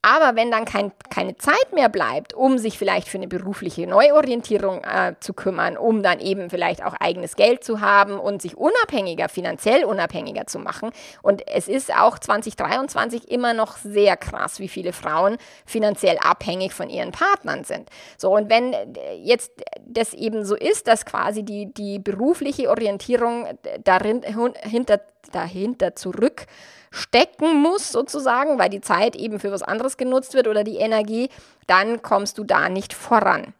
aber 0.02 0.34
wenn 0.34 0.50
dann 0.50 0.64
kein, 0.64 0.90
keine 1.10 1.36
Zeit 1.36 1.72
mehr 1.72 1.88
bleibt, 1.88 2.34
um 2.34 2.58
sich 2.58 2.76
vielleicht 2.76 3.08
für 3.08 3.18
eine 3.18 3.28
berufliche 3.28 3.86
Neuorientierung 3.86 4.82
äh, 4.82 5.14
zu 5.20 5.32
kümmern, 5.32 5.76
um 5.76 6.02
dann 6.02 6.18
eben 6.18 6.50
vielleicht 6.50 6.84
auch 6.84 6.94
eigenes 6.94 7.36
Geld 7.36 7.62
zu 7.62 7.80
haben 7.80 8.18
und 8.18 8.42
sich 8.42 8.56
unabhängiger, 8.56 9.28
finanziell 9.28 9.84
unabhängiger 9.84 10.48
zu 10.48 10.58
machen. 10.58 10.90
Und 11.22 11.46
es 11.46 11.68
ist 11.68 11.94
auch 11.94 12.18
2023 12.18 13.30
immer 13.30 13.54
noch 13.54 13.76
sehr 13.76 14.16
krass, 14.16 14.58
wie 14.58 14.68
viele 14.68 14.92
Frauen 14.92 15.36
finanziell 15.66 16.18
abhängig 16.18 16.72
von 16.72 16.90
ihren 16.90 17.12
Partnern 17.12 17.62
sind. 17.62 17.88
So, 18.16 18.34
und 18.34 18.50
wenn 18.50 18.72
äh, 18.72 19.14
jetzt 19.22 19.52
das 19.86 20.14
eben 20.14 20.44
so 20.44 20.56
ist, 20.56 20.88
dass 20.88 21.06
quasi 21.06 21.44
die, 21.44 21.72
die 21.72 22.00
berufliche 22.00 22.70
Orientierung 22.70 23.46
darin, 23.84 24.22
hinter, 24.62 25.00
dahinter 25.30 25.94
zurück 25.94 26.46
stecken 26.90 27.60
muss, 27.62 27.90
sozusagen, 27.90 28.58
weil 28.58 28.68
die 28.68 28.80
Zeit 28.82 29.16
eben 29.16 29.40
für 29.40 29.50
was 29.50 29.62
anderes 29.62 29.96
genutzt 29.96 30.34
wird 30.34 30.46
oder 30.46 30.62
die 30.62 30.76
Energie, 30.76 31.30
dann 31.66 32.02
kommst 32.02 32.38
du 32.38 32.44
da 32.44 32.68
nicht 32.68 32.92
voran. 32.92 33.54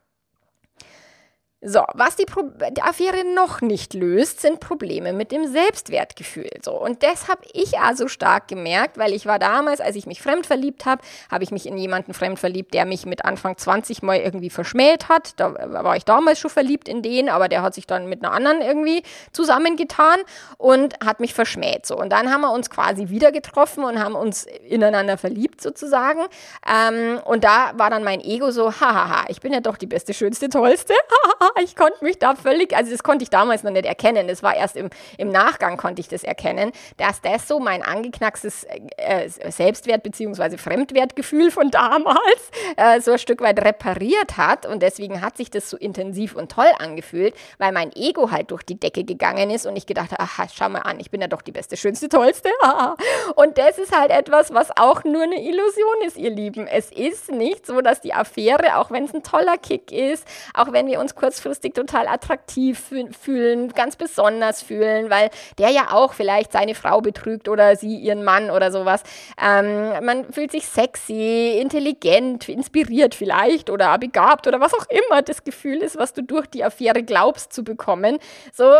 So, 1.64 1.84
was 1.94 2.16
die, 2.16 2.26
die 2.72 2.82
Affäre 2.82 3.22
noch 3.36 3.60
nicht 3.60 3.94
löst, 3.94 4.40
sind 4.40 4.58
Probleme 4.58 5.12
mit 5.12 5.30
dem 5.30 5.46
Selbstwertgefühl. 5.46 6.50
So, 6.60 6.72
und 6.72 7.04
das 7.04 7.28
habe 7.28 7.42
ich 7.52 7.78
also 7.78 8.08
stark 8.08 8.48
gemerkt, 8.48 8.98
weil 8.98 9.12
ich 9.12 9.26
war 9.26 9.38
damals, 9.38 9.80
als 9.80 9.94
ich 9.94 10.06
mich 10.06 10.20
fremd 10.20 10.44
verliebt 10.44 10.86
habe, 10.86 11.02
habe 11.30 11.44
ich 11.44 11.52
mich 11.52 11.66
in 11.66 11.78
jemanden 11.78 12.14
fremd 12.14 12.40
verliebt, 12.40 12.74
der 12.74 12.84
mich 12.84 13.06
mit 13.06 13.24
Anfang 13.24 13.56
20 13.56 14.02
mal 14.02 14.18
irgendwie 14.18 14.50
verschmäht 14.50 15.08
hat. 15.08 15.34
Da 15.38 15.54
war 15.84 15.94
ich 15.96 16.04
damals 16.04 16.40
schon 16.40 16.50
verliebt 16.50 16.88
in 16.88 17.00
den, 17.00 17.28
aber 17.28 17.48
der 17.48 17.62
hat 17.62 17.74
sich 17.74 17.86
dann 17.86 18.08
mit 18.08 18.24
einer 18.24 18.34
anderen 18.34 18.60
irgendwie 18.60 19.04
zusammengetan 19.30 20.18
und 20.58 20.96
hat 20.98 21.20
mich 21.20 21.32
verschmäht. 21.32 21.86
So, 21.86 21.96
und 21.96 22.10
dann 22.10 22.32
haben 22.32 22.40
wir 22.40 22.50
uns 22.50 22.70
quasi 22.70 23.08
wieder 23.08 23.30
getroffen 23.30 23.84
und 23.84 24.02
haben 24.02 24.16
uns 24.16 24.46
ineinander 24.68 25.16
verliebt 25.16 25.60
sozusagen. 25.60 26.22
Ähm, 26.68 27.20
und 27.24 27.44
da 27.44 27.70
war 27.76 27.88
dann 27.88 28.02
mein 28.02 28.20
Ego 28.20 28.50
so, 28.50 28.72
hahaha, 28.72 29.26
ich 29.28 29.40
bin 29.40 29.52
ja 29.52 29.60
doch 29.60 29.76
die 29.76 29.86
beste, 29.86 30.12
schönste, 30.12 30.48
tollste. 30.48 30.94
ich 31.62 31.76
konnte 31.76 32.04
mich 32.04 32.18
da 32.18 32.34
völlig, 32.34 32.76
also 32.76 32.90
das 32.90 33.02
konnte 33.02 33.22
ich 33.22 33.30
damals 33.30 33.62
noch 33.62 33.70
nicht 33.70 33.86
erkennen. 33.86 34.28
Das 34.28 34.42
war 34.42 34.56
erst 34.56 34.76
im, 34.76 34.90
im 35.18 35.28
Nachgang 35.28 35.76
konnte 35.76 36.00
ich 36.00 36.08
das 36.08 36.24
erkennen, 36.24 36.72
dass 36.96 37.20
das 37.20 37.48
so 37.48 37.60
mein 37.60 37.82
angeknackstes 37.82 38.64
äh, 38.96 39.28
Selbstwert- 39.28 40.02
bzw. 40.02 40.56
Fremdwertgefühl 40.56 41.50
von 41.50 41.70
damals 41.70 42.50
äh, 42.76 43.00
so 43.00 43.12
ein 43.12 43.18
Stück 43.18 43.40
weit 43.40 43.64
repariert 43.64 44.36
hat. 44.36 44.66
Und 44.66 44.82
deswegen 44.82 45.20
hat 45.20 45.36
sich 45.36 45.50
das 45.50 45.68
so 45.70 45.76
intensiv 45.76 46.34
und 46.34 46.50
toll 46.50 46.70
angefühlt, 46.78 47.34
weil 47.58 47.72
mein 47.72 47.92
Ego 47.94 48.30
halt 48.30 48.50
durch 48.50 48.62
die 48.62 48.78
Decke 48.78 49.04
gegangen 49.04 49.50
ist 49.50 49.66
und 49.66 49.76
ich 49.76 49.86
gedacht 49.86 50.12
habe, 50.12 50.22
aha, 50.22 50.46
schau 50.52 50.68
mal 50.68 50.80
an, 50.80 51.00
ich 51.00 51.10
bin 51.10 51.20
ja 51.20 51.26
doch 51.26 51.42
die 51.42 51.52
beste, 51.52 51.76
schönste, 51.76 52.08
tollste. 52.08 52.50
und 53.36 53.58
das 53.58 53.78
ist 53.78 53.96
halt 53.96 54.10
etwas, 54.10 54.52
was 54.52 54.70
auch 54.76 55.04
nur 55.04 55.22
eine 55.22 55.42
Illusion 55.42 56.02
ist, 56.06 56.16
ihr 56.16 56.30
Lieben. 56.30 56.66
Es 56.66 56.90
ist 56.90 57.30
nicht 57.30 57.66
so, 57.66 57.80
dass 57.80 58.00
die 58.00 58.14
Affäre, 58.14 58.76
auch 58.76 58.90
wenn 58.90 59.04
es 59.04 59.14
ein 59.14 59.22
toller 59.22 59.58
Kick 59.58 59.92
ist, 59.92 60.26
auch 60.54 60.72
wenn 60.72 60.86
wir 60.86 61.00
uns 61.00 61.14
kurz 61.14 61.40
kurzfristig 61.42 61.74
total 61.74 62.06
attraktiv 62.06 62.82
fühlen, 63.18 63.68
ganz 63.70 63.96
besonders 63.96 64.62
fühlen, 64.62 65.10
weil 65.10 65.30
der 65.58 65.70
ja 65.70 65.92
auch 65.92 66.12
vielleicht 66.12 66.52
seine 66.52 66.74
Frau 66.74 67.00
betrügt 67.00 67.48
oder 67.48 67.76
sie 67.76 67.96
ihren 67.96 68.24
Mann 68.24 68.50
oder 68.50 68.70
sowas. 68.70 69.02
Ähm, 69.42 70.04
man 70.04 70.32
fühlt 70.32 70.52
sich 70.52 70.66
sexy, 70.66 71.58
intelligent, 71.60 72.48
inspiriert 72.48 73.14
vielleicht 73.14 73.70
oder 73.70 73.98
begabt 73.98 74.46
oder 74.46 74.60
was 74.60 74.74
auch 74.74 74.86
immer 74.88 75.22
das 75.22 75.44
Gefühl 75.44 75.78
ist, 75.78 75.98
was 75.98 76.12
du 76.12 76.22
durch 76.22 76.46
die 76.46 76.64
Affäre 76.64 77.02
glaubst 77.02 77.52
zu 77.52 77.64
bekommen. 77.64 78.18
So, 78.52 78.74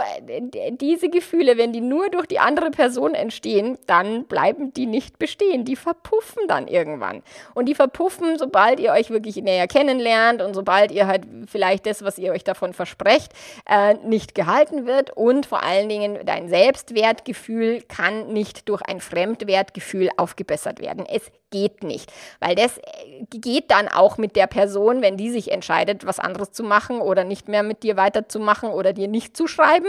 diese 0.81 1.09
Gefühle, 1.09 1.59
wenn 1.59 1.73
die 1.73 1.81
nur 1.81 2.09
durch 2.11 2.27
die 2.27 2.39
andere 2.39 2.71
Person 2.71 3.15
entstehen, 3.15 3.79
dann 3.87 4.25
bleiben 4.27 4.73
die 4.73 4.87
nicht 4.87 5.19
bestehen. 5.19 5.65
Die 5.65 5.77
verpuffen 5.77 6.47
dann 6.47 6.69
irgendwann. 6.69 7.23
Und 7.55 7.67
die 7.67 7.75
verpuffen, 7.75 8.39
sobald 8.39 8.79
ihr 8.79 8.93
euch 8.93 9.11
wirklich 9.11 9.37
näher 9.37 9.67
kennenlernt 9.67 10.43
und 10.43 10.55
sobald 10.55 10.93
ihr 10.93 11.07
halt 11.07 11.25
vielleicht 11.47 11.87
das, 11.87 12.05
was 12.05 12.19
ihr 12.19 12.33
euch 12.33 12.45
da 12.45 12.52
davon 12.53 12.73
versprecht, 12.73 13.33
äh, 13.69 13.95
nicht 13.95 14.35
gehalten 14.35 14.87
wird 14.87 15.11
und 15.11 15.47
vor 15.47 15.63
allen 15.63 15.89
Dingen 15.89 16.19
dein 16.25 16.49
Selbstwertgefühl 16.49 17.83
kann 17.83 18.33
nicht 18.33 18.69
durch 18.69 18.83
ein 18.83 19.01
Fremdwertgefühl 19.01 20.11
aufgebessert 20.17 20.81
werden. 20.81 21.07
Es 21.07 21.31
geht 21.53 21.85
nicht, 21.85 22.13
weil 22.41 22.57
das 22.57 22.79
äh, 22.79 22.83
geht 23.31 23.71
dann 23.71 23.87
auch 23.87 24.19
mit 24.19 24.35
der 24.35 24.49
Person, 24.49 25.03
wenn 25.03 25.17
die 25.17 25.31
sich 25.31 25.53
entscheidet, 25.53 26.05
was 26.05 26.19
anderes 26.19 26.51
zu 26.51 26.65
machen 26.65 27.01
oder 27.01 27.23
nicht 27.23 27.47
mehr 27.47 27.63
mit 27.63 27.85
dir 27.85 27.97
weiterzumachen 27.97 28.71
oder 28.71 28.93
dir 28.93 29.07
nicht 29.07 29.37
zu 29.37 29.47
schreiben, 29.47 29.87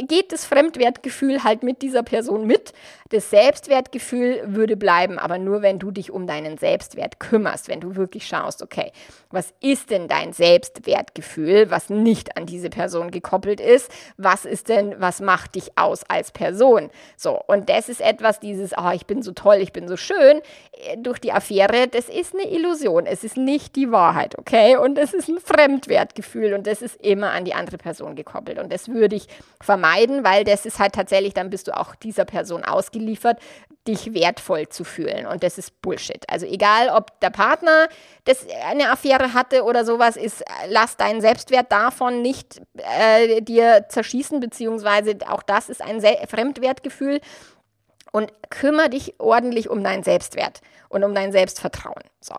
geht 0.00 0.32
das 0.32 0.46
Fremdwertgefühl 0.46 1.44
halt 1.44 1.62
mit 1.62 1.82
dieser 1.82 2.02
Person 2.02 2.46
mit. 2.46 2.72
Das 3.10 3.28
Selbstwertgefühl 3.28 4.42
würde 4.46 4.76
bleiben, 4.76 5.18
aber 5.18 5.36
nur 5.38 5.60
wenn 5.60 5.78
du 5.78 5.90
dich 5.90 6.10
um 6.10 6.26
deinen 6.26 6.56
Selbstwert 6.56 7.20
kümmerst, 7.20 7.68
wenn 7.68 7.80
du 7.80 7.94
wirklich 7.96 8.26
schaust, 8.26 8.62
okay, 8.62 8.90
was 9.30 9.52
ist 9.60 9.90
denn 9.90 10.08
dein 10.08 10.32
Selbstwertgefühl, 10.32 11.70
was 11.70 11.90
nicht 11.90 12.36
an 12.38 12.46
diese 12.46 12.70
Person 12.70 13.10
gekoppelt 13.10 13.60
ist? 13.60 13.90
Was 14.16 14.46
ist 14.46 14.70
denn, 14.70 14.94
was 14.98 15.20
macht 15.20 15.56
dich 15.56 15.76
aus 15.76 16.04
als 16.08 16.30
Person? 16.30 16.90
So, 17.16 17.38
und 17.46 17.68
das 17.68 17.90
ist 17.90 18.00
etwas, 18.00 18.40
dieses, 18.40 18.72
oh, 18.76 18.90
ich 18.94 19.06
bin 19.06 19.22
so 19.22 19.32
toll, 19.32 19.56
ich 19.56 19.72
bin 19.72 19.88
so 19.88 19.98
schön, 19.98 20.40
durch 20.98 21.18
die 21.18 21.32
Affäre, 21.32 21.88
das 21.88 22.08
ist 22.08 22.34
eine 22.34 22.50
Illusion. 22.50 23.06
Es 23.06 23.24
ist 23.24 23.36
nicht 23.36 23.76
die 23.76 23.90
Wahrheit, 23.90 24.38
okay? 24.38 24.76
Und 24.76 24.98
es 24.98 25.12
ist 25.12 25.28
ein 25.28 25.38
Fremdwertgefühl 25.38 26.54
und 26.54 26.66
das 26.66 26.82
ist 26.82 26.96
immer 26.96 27.30
an 27.30 27.44
die 27.44 27.54
andere 27.54 27.78
Person 27.78 28.16
gekoppelt. 28.16 28.58
Und 28.58 28.72
das 28.72 28.88
würde 28.88 29.16
ich 29.16 29.28
vermeiden, 29.60 30.24
weil 30.24 30.44
das 30.44 30.66
ist 30.66 30.78
halt 30.78 30.94
tatsächlich, 30.94 31.34
dann 31.34 31.50
bist 31.50 31.68
du 31.68 31.76
auch 31.76 31.94
dieser 31.94 32.24
Person 32.24 32.64
ausgeliefert, 32.64 33.38
dich 33.86 34.14
wertvoll 34.14 34.68
zu 34.68 34.84
fühlen. 34.84 35.26
Und 35.26 35.42
das 35.42 35.58
ist 35.58 35.82
Bullshit. 35.82 36.24
Also 36.28 36.46
egal, 36.46 36.88
ob 36.88 37.18
der 37.20 37.30
Partner 37.30 37.88
das 38.24 38.46
eine 38.68 38.90
Affäre 38.90 39.34
hatte 39.34 39.64
oder 39.64 39.84
sowas, 39.84 40.16
ist, 40.16 40.44
lass 40.68 40.96
deinen 40.96 41.20
Selbstwert 41.20 41.72
davon 41.72 42.22
nicht 42.22 42.62
äh, 42.76 43.40
dir 43.40 43.86
zerschießen, 43.88 44.38
beziehungsweise 44.38 45.16
auch 45.28 45.42
das 45.42 45.68
ist 45.68 45.82
ein 45.82 46.00
Se 46.00 46.16
Fremdwertgefühl 46.28 47.20
und 48.12 48.32
kümmere 48.50 48.90
dich 48.90 49.18
ordentlich 49.18 49.68
um 49.68 49.82
deinen 49.82 50.04
Selbstwert 50.04 50.60
und 50.88 51.02
um 51.02 51.14
dein 51.14 51.32
Selbstvertrauen. 51.32 52.04
So. 52.20 52.36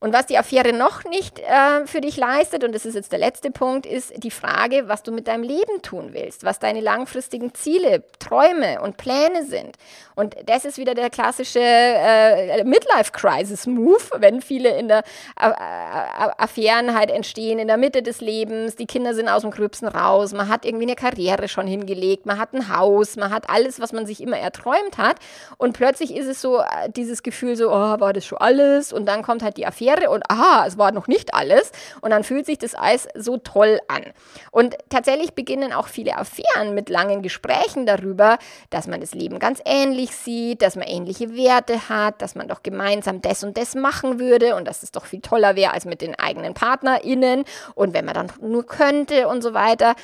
Und 0.00 0.12
was 0.12 0.26
die 0.26 0.36
Affäre 0.36 0.72
noch 0.72 1.04
nicht 1.04 1.38
äh, 1.38 1.86
für 1.86 2.00
dich 2.00 2.16
leistet, 2.16 2.64
und 2.64 2.74
das 2.74 2.84
ist 2.84 2.94
jetzt 2.94 3.12
der 3.12 3.18
letzte 3.18 3.50
Punkt, 3.50 3.86
ist 3.86 4.12
die 4.22 4.30
Frage, 4.30 4.88
was 4.88 5.02
du 5.02 5.12
mit 5.12 5.28
deinem 5.28 5.42
Leben 5.42 5.82
tun 5.82 6.10
willst, 6.12 6.44
was 6.44 6.58
deine 6.58 6.80
langfristigen 6.80 7.54
Ziele, 7.54 8.04
Träume 8.18 8.80
und 8.82 8.96
Pläne 8.96 9.44
sind. 9.46 9.76
Und 10.14 10.36
das 10.46 10.64
ist 10.64 10.78
wieder 10.78 10.94
der 10.94 11.10
klassische 11.10 11.60
äh, 11.60 12.62
Midlife-Crisis-Move, 12.64 14.02
wenn 14.18 14.42
viele 14.42 14.76
in 14.78 14.88
der 14.88 15.02
äh, 15.40 15.48
äh, 15.48 16.30
Affären 16.38 16.94
halt 16.96 17.10
entstehen, 17.10 17.58
in 17.58 17.66
der 17.66 17.76
Mitte 17.76 18.02
des 18.02 18.20
Lebens, 18.20 18.76
die 18.76 18.86
Kinder 18.86 19.14
sind 19.14 19.28
aus 19.28 19.42
dem 19.42 19.50
Grübsen 19.50 19.88
raus, 19.88 20.32
man 20.32 20.48
hat 20.48 20.64
irgendwie 20.64 20.84
eine 20.84 20.96
Karriere 20.96 21.48
schon 21.48 21.66
hingelegt, 21.66 22.26
man 22.26 22.38
hat 22.38 22.52
ein 22.52 22.76
Haus, 22.76 23.16
man 23.16 23.32
hat 23.32 23.50
alles, 23.50 23.80
was 23.80 23.92
man 23.92 24.06
sich 24.06 24.20
immer 24.20 24.38
erträumt 24.38 24.98
hat. 24.98 25.16
Und 25.56 25.72
plötzlich 25.72 26.14
ist 26.14 26.26
es 26.26 26.40
so 26.40 26.60
äh, 26.60 26.90
dieses 26.94 27.22
Gefühl 27.22 27.56
so, 27.56 27.70
oh, 27.70 28.00
war 28.00 28.12
das 28.12 28.24
schon 28.24 28.38
alles? 28.38 28.92
Und 28.92 29.06
dann 29.06 29.22
kommt 29.22 29.42
halt 29.42 29.56
die 29.56 29.66
Affäre 29.66 29.93
wäre 30.00 30.10
und 30.10 30.22
aha, 30.30 30.66
es 30.66 30.78
war 30.78 30.92
noch 30.92 31.06
nicht 31.06 31.34
alles. 31.34 31.72
Und 32.00 32.10
dann 32.10 32.24
fühlt 32.24 32.46
sich 32.46 32.58
das 32.58 32.74
Eis 32.74 33.08
so 33.14 33.36
toll 33.38 33.78
an. 33.88 34.04
Und 34.50 34.76
tatsächlich 34.88 35.34
beginnen 35.34 35.72
auch 35.72 35.88
viele 35.88 36.16
Affären 36.16 36.74
mit 36.74 36.88
langen 36.88 37.22
Gesprächen 37.22 37.86
darüber, 37.86 38.38
dass 38.70 38.86
man 38.86 39.00
das 39.00 39.14
Leben 39.14 39.38
ganz 39.38 39.60
ähnlich 39.64 40.14
sieht, 40.14 40.62
dass 40.62 40.76
man 40.76 40.86
ähnliche 40.86 41.36
Werte 41.36 41.88
hat, 41.88 42.22
dass 42.22 42.34
man 42.34 42.48
doch 42.48 42.62
gemeinsam 42.62 43.22
das 43.22 43.44
und 43.44 43.56
das 43.56 43.74
machen 43.74 44.18
würde 44.18 44.54
und 44.56 44.66
dass 44.66 44.82
es 44.82 44.92
doch 44.92 45.06
viel 45.06 45.20
toller 45.20 45.56
wäre 45.56 45.72
als 45.72 45.84
mit 45.84 46.00
den 46.00 46.18
eigenen 46.18 46.54
PartnerInnen 46.54 47.44
und 47.74 47.94
wenn 47.94 48.04
man 48.04 48.14
dann 48.14 48.32
nur 48.40 48.66
könnte 48.66 49.28
und 49.28 49.42
so 49.42 49.54
weiter. 49.54 49.94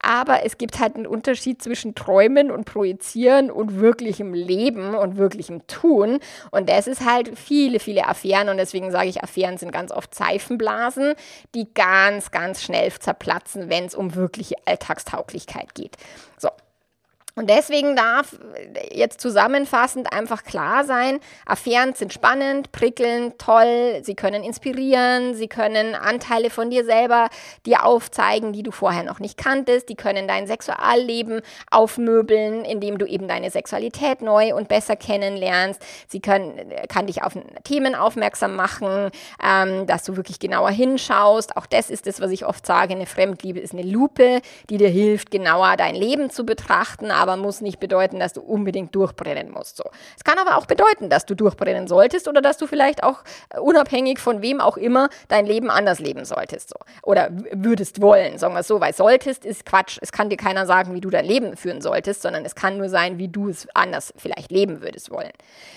Aber 0.00 0.44
es 0.44 0.58
gibt 0.58 0.78
halt 0.78 0.96
einen 0.96 1.06
Unterschied 1.06 1.62
zwischen 1.62 1.94
Träumen 1.94 2.50
und 2.50 2.64
Projizieren 2.64 3.50
und 3.50 3.80
wirklichem 3.80 4.32
Leben 4.32 4.94
und 4.94 5.16
wirklichem 5.16 5.66
Tun. 5.66 6.20
Und 6.50 6.68
das 6.68 6.86
ist 6.86 7.04
halt 7.04 7.36
viele, 7.36 7.80
viele 7.80 8.06
Affären. 8.06 8.48
Und 8.48 8.58
deswegen 8.58 8.90
sage 8.90 9.08
ich, 9.08 9.22
Affären 9.22 9.58
sind 9.58 9.72
ganz 9.72 9.90
oft 9.90 10.14
Seifenblasen, 10.14 11.14
die 11.54 11.72
ganz, 11.74 12.30
ganz 12.30 12.62
schnell 12.62 12.92
zerplatzen, 12.92 13.68
wenn 13.68 13.86
es 13.86 13.94
um 13.94 14.14
wirkliche 14.14 14.54
Alltagstauglichkeit 14.66 15.74
geht. 15.74 15.96
So, 16.36 16.50
und 17.38 17.48
deswegen 17.48 17.94
darf 17.94 18.36
jetzt 18.90 19.20
zusammenfassend 19.20 20.12
einfach 20.12 20.42
klar 20.42 20.84
sein, 20.84 21.20
Affären 21.46 21.94
sind 21.94 22.12
spannend, 22.12 22.72
prickelnd, 22.72 23.38
toll, 23.38 24.00
sie 24.02 24.16
können 24.16 24.42
inspirieren, 24.42 25.34
sie 25.34 25.46
können 25.46 25.94
Anteile 25.94 26.50
von 26.50 26.68
dir 26.68 26.84
selber 26.84 27.28
dir 27.64 27.84
aufzeigen, 27.84 28.52
die 28.52 28.64
du 28.64 28.72
vorher 28.72 29.04
noch 29.04 29.20
nicht 29.20 29.38
kanntest, 29.38 29.88
die 29.88 29.94
können 29.94 30.26
dein 30.26 30.48
Sexualleben 30.48 31.42
aufmöbeln, 31.70 32.64
indem 32.64 32.98
du 32.98 33.06
eben 33.06 33.28
deine 33.28 33.52
Sexualität 33.52 34.20
neu 34.20 34.52
und 34.56 34.66
besser 34.66 34.96
kennenlernst. 34.96 35.80
Sie 36.08 36.20
können, 36.20 36.72
kann 36.88 37.06
dich 37.06 37.22
auf 37.22 37.34
Themen 37.62 37.94
aufmerksam 37.94 38.56
machen, 38.56 39.10
ähm, 39.40 39.86
dass 39.86 40.02
du 40.02 40.16
wirklich 40.16 40.40
genauer 40.40 40.70
hinschaust. 40.70 41.56
Auch 41.56 41.66
das 41.66 41.88
ist 41.88 42.08
es, 42.08 42.20
was 42.20 42.32
ich 42.32 42.44
oft 42.44 42.66
sage, 42.66 42.94
eine 42.94 43.06
Fremdliebe 43.06 43.60
ist 43.60 43.74
eine 43.74 43.82
Lupe, 43.82 44.40
die 44.70 44.76
dir 44.76 44.88
hilft, 44.88 45.30
genauer 45.30 45.76
dein 45.76 45.94
Leben 45.94 46.30
zu 46.30 46.44
betrachten, 46.44 47.12
aber 47.12 47.27
muss 47.36 47.60
nicht 47.60 47.80
bedeuten, 47.80 48.18
dass 48.18 48.32
du 48.32 48.40
unbedingt 48.40 48.94
durchbrennen 48.94 49.50
musst. 49.50 49.76
So. 49.76 49.84
Es 50.16 50.24
kann 50.24 50.38
aber 50.38 50.56
auch 50.56 50.66
bedeuten, 50.66 51.10
dass 51.10 51.26
du 51.26 51.34
durchbrennen 51.34 51.88
solltest 51.88 52.28
oder 52.28 52.40
dass 52.40 52.58
du 52.58 52.66
vielleicht 52.66 53.02
auch 53.02 53.22
äh, 53.50 53.58
unabhängig 53.58 54.18
von 54.18 54.42
wem 54.42 54.60
auch 54.60 54.76
immer 54.76 55.08
dein 55.28 55.46
Leben 55.46 55.70
anders 55.70 55.98
leben 55.98 56.24
solltest. 56.24 56.70
So. 56.70 56.76
Oder 57.02 57.28
würdest 57.52 58.00
wollen, 58.00 58.38
sagen 58.38 58.54
wir 58.54 58.60
es 58.60 58.68
so, 58.68 58.80
weil 58.80 58.94
solltest 58.94 59.44
ist 59.44 59.66
Quatsch. 59.66 59.98
Es 60.00 60.12
kann 60.12 60.30
dir 60.30 60.36
keiner 60.36 60.66
sagen, 60.66 60.94
wie 60.94 61.00
du 61.00 61.10
dein 61.10 61.24
Leben 61.24 61.56
führen 61.56 61.80
solltest, 61.80 62.22
sondern 62.22 62.44
es 62.44 62.54
kann 62.54 62.78
nur 62.78 62.88
sein, 62.88 63.18
wie 63.18 63.28
du 63.28 63.48
es 63.48 63.66
anders 63.74 64.12
vielleicht 64.16 64.50
leben 64.50 64.82
würdest 64.82 65.10
wollen. 65.10 65.32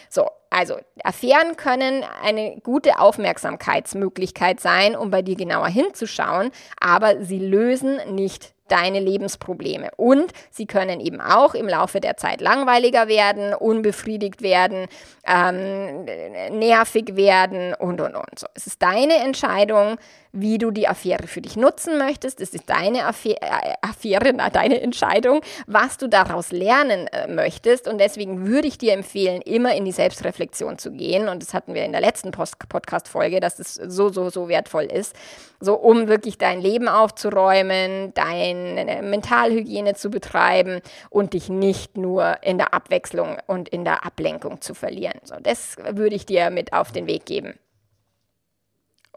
So, 0.09 0.27
also 0.49 0.75
Affären 1.03 1.55
können 1.55 2.03
eine 2.21 2.59
gute 2.61 2.99
Aufmerksamkeitsmöglichkeit 2.99 4.59
sein, 4.59 4.97
um 4.97 5.09
bei 5.09 5.21
dir 5.21 5.35
genauer 5.35 5.69
hinzuschauen, 5.69 6.51
aber 6.79 7.23
sie 7.23 7.39
lösen 7.39 7.99
nicht 8.13 8.53
deine 8.72 8.99
Lebensprobleme. 8.99 9.91
Und 9.97 10.32
sie 10.49 10.65
können 10.65 10.99
eben 10.99 11.22
auch 11.22 11.53
im 11.53 11.67
Laufe 11.67 11.99
der 11.99 12.17
Zeit 12.17 12.41
langweiliger 12.41 13.07
werden, 13.07 13.53
unbefriedigt 13.53 14.41
werden, 14.41 14.88
ähm, 15.26 16.05
nervig 16.51 17.15
werden 17.15 17.74
und, 17.74 18.01
und, 18.01 18.15
und. 18.15 18.39
So, 18.39 18.47
es 18.53 18.67
ist 18.67 18.82
deine 18.82 19.17
Entscheidung, 19.17 19.97
wie 20.34 20.57
du 20.57 20.72
die 20.72 20.88
Affäre 20.88 21.28
für 21.28 21.41
dich 21.41 21.57
nutzen 21.57 21.97
möchtest. 21.97 22.39
Es 22.39 22.53
ist 22.53 22.69
deine 22.69 23.05
Affäre, 23.05 23.41
äh, 23.41 23.74
Affäre 23.82 24.34
deine 24.34 24.82
Entscheidung, 24.82 25.41
was 25.67 25.97
du 25.97 26.07
daraus 26.07 26.51
lernen 26.51 27.07
äh, 27.07 27.28
möchtest. 27.28 27.88
Und 27.88 27.99
deswegen 27.99 28.47
würde 28.47 28.67
ich 28.67 28.78
dir 28.78 28.93
empfehlen, 28.93 29.41
immer 29.41 29.76
in 29.76 29.86
die 29.86 29.91
Selbstreflexion 29.91 30.78
zu 30.78 30.91
gehen. 30.91 31.28
Und 31.28 31.41
das 31.41 31.53
hatten 31.53 31.74
wir 31.74 31.84
in 31.84 31.91
der 31.91 32.01
letzten 32.01 32.32
Podcast-Folge, 32.32 33.39
dass 33.39 33.59
es 33.59 33.76
so, 33.76 34.09
so, 34.09 34.30
so 34.30 34.47
wertvoll 34.47 34.86
ist. 34.86 35.15
So, 35.62 35.76
um 35.76 36.07
wirklich 36.07 36.38
dein 36.38 36.59
Leben 36.59 36.88
aufzuräumen, 36.89 38.14
deine 38.16 39.01
Mentalhygiene 39.03 39.93
zu 39.93 40.09
betreiben 40.09 40.82
und 41.09 41.34
dich 41.34 41.49
nicht 41.49 41.97
nur 41.97 42.43
in 42.43 42.57
der 42.57 42.74
Abwechslung 42.74 43.38
und 43.45 43.70
in 43.70 43.86
der 43.86 44.03
Ablenkung 44.03 44.59
zu 44.62 44.74
verlieren. 44.74 45.20
So, 45.24 45.36
das 45.41 45.78
würde 45.78 46.16
ich 46.16 46.26
dir 46.26 46.49
mit 46.49 46.74
auf 46.74 46.91
den 46.91 47.05
Weg 47.05 47.26
geben. 47.26 47.53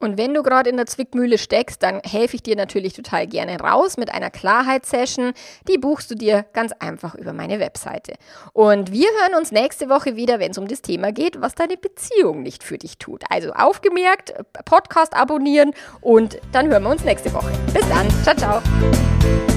Und 0.05 0.19
wenn 0.19 0.35
du 0.35 0.43
gerade 0.43 0.69
in 0.69 0.77
der 0.77 0.85
Zwickmühle 0.85 1.39
steckst, 1.39 1.83
dann 1.83 2.03
helfe 2.05 2.37
ich 2.37 2.43
dir 2.43 2.57
natürlich 2.57 2.93
total 2.93 3.27
gerne 3.27 3.59
raus 3.59 3.97
mit 3.97 4.13
einer 4.13 4.29
Klarheitssession. 4.29 5.33
Die 5.67 5.79
buchst 5.79 6.11
du 6.11 6.15
dir 6.15 6.45
ganz 6.53 6.73
einfach 6.79 7.15
über 7.15 7.33
meine 7.33 7.59
Webseite. 7.59 8.13
Und 8.53 8.93
wir 8.93 9.09
hören 9.09 9.35
uns 9.41 9.51
nächste 9.51 9.89
Woche 9.89 10.15
wieder, 10.15 10.39
wenn 10.41 10.51
es 10.51 10.59
um 10.59 10.69
das 10.69 10.83
Thema 10.83 11.11
geht, 11.11 11.41
was 11.41 11.55
deine 11.55 11.79
Beziehung 11.79 12.43
nicht 12.43 12.63
für 12.63 12.77
dich 12.77 12.99
tut. 12.99 13.25
Also 13.31 13.53
aufgemerkt, 13.53 14.35
Podcast 14.67 15.15
abonnieren 15.15 15.73
und 16.03 16.39
dann 16.53 16.69
hören 16.69 16.83
wir 16.83 16.91
uns 16.91 17.03
nächste 17.05 17.33
Woche. 17.33 17.53
Bis 17.73 17.89
dann. 17.89 18.07
Ciao, 18.25 18.37
ciao. 18.37 19.54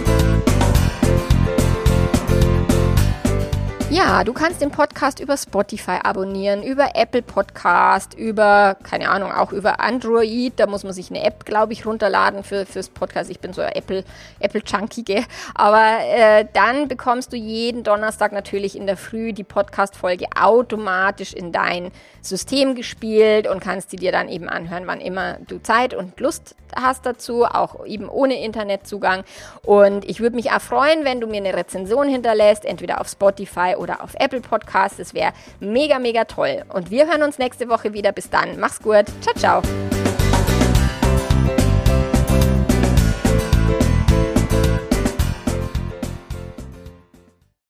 Ja, 3.89 4.25
du 4.25 4.33
kannst 4.33 4.61
den 4.61 4.69
Podcast 4.69 5.21
über 5.21 5.37
Spotify 5.37 5.99
abonnieren, 6.03 6.61
über 6.61 6.89
Apple 6.95 7.21
Podcast, 7.21 8.15
über, 8.15 8.75
keine 8.83 9.09
Ahnung, 9.09 9.31
auch 9.31 9.53
über 9.53 9.79
Android. 9.79 10.51
Da 10.57 10.67
muss 10.67 10.83
man 10.83 10.91
sich 10.91 11.09
eine 11.09 11.23
App, 11.23 11.45
glaube 11.45 11.71
ich, 11.71 11.85
runterladen 11.85 12.43
für, 12.43 12.65
fürs 12.65 12.89
Podcast. 12.89 13.29
Ich 13.29 13.39
bin 13.39 13.53
so 13.53 13.61
ein 13.61 13.71
Apple, 13.71 14.03
Apple 14.41 14.61
Junkie? 14.65 15.23
Aber 15.55 15.99
äh, 16.05 16.45
dann 16.51 16.89
bekommst 16.89 17.31
du 17.31 17.37
jeden 17.37 17.83
Donnerstag 17.83 18.33
natürlich 18.33 18.75
in 18.75 18.87
der 18.87 18.97
Früh 18.97 19.31
die 19.31 19.45
Podcast-Folge 19.45 20.25
automatisch 20.37 21.31
in 21.31 21.53
dein 21.53 21.91
System 22.21 22.75
gespielt 22.75 23.47
und 23.47 23.61
kannst 23.61 23.91
sie 23.91 23.97
dir 23.97 24.11
dann 24.11 24.27
eben 24.27 24.49
anhören, 24.49 24.83
wann 24.85 24.99
immer 24.99 25.37
du 25.47 25.61
Zeit 25.61 25.93
und 25.93 26.19
Lust 26.19 26.57
hast 26.75 27.05
dazu, 27.05 27.45
auch 27.45 27.85
eben 27.85 28.09
ohne 28.09 28.43
Internetzugang. 28.43 29.23
Und 29.63 30.03
ich 30.03 30.19
würde 30.19 30.35
mich 30.35 30.51
auch 30.51 30.61
freuen, 30.61 31.05
wenn 31.05 31.21
du 31.21 31.27
mir 31.27 31.37
eine 31.37 31.55
Rezension 31.55 32.09
hinterlässt, 32.09 32.65
entweder 32.65 32.99
auf 32.99 33.07
Spotify 33.07 33.75
oder 33.77 34.03
auf 34.03 34.11
Apple 34.19 34.41
Podcasts. 34.41 34.97
Das 34.97 35.13
wäre 35.13 35.33
mega, 35.59 35.99
mega 35.99 36.25
toll. 36.25 36.63
Und 36.69 36.91
wir 36.91 37.07
hören 37.07 37.23
uns 37.23 37.37
nächste 37.37 37.69
Woche 37.69 37.93
wieder. 37.93 38.11
Bis 38.11 38.29
dann. 38.29 38.59
Mach's 38.59 38.81
gut. 38.81 39.05
Ciao, 39.21 39.35
ciao. 39.35 40.26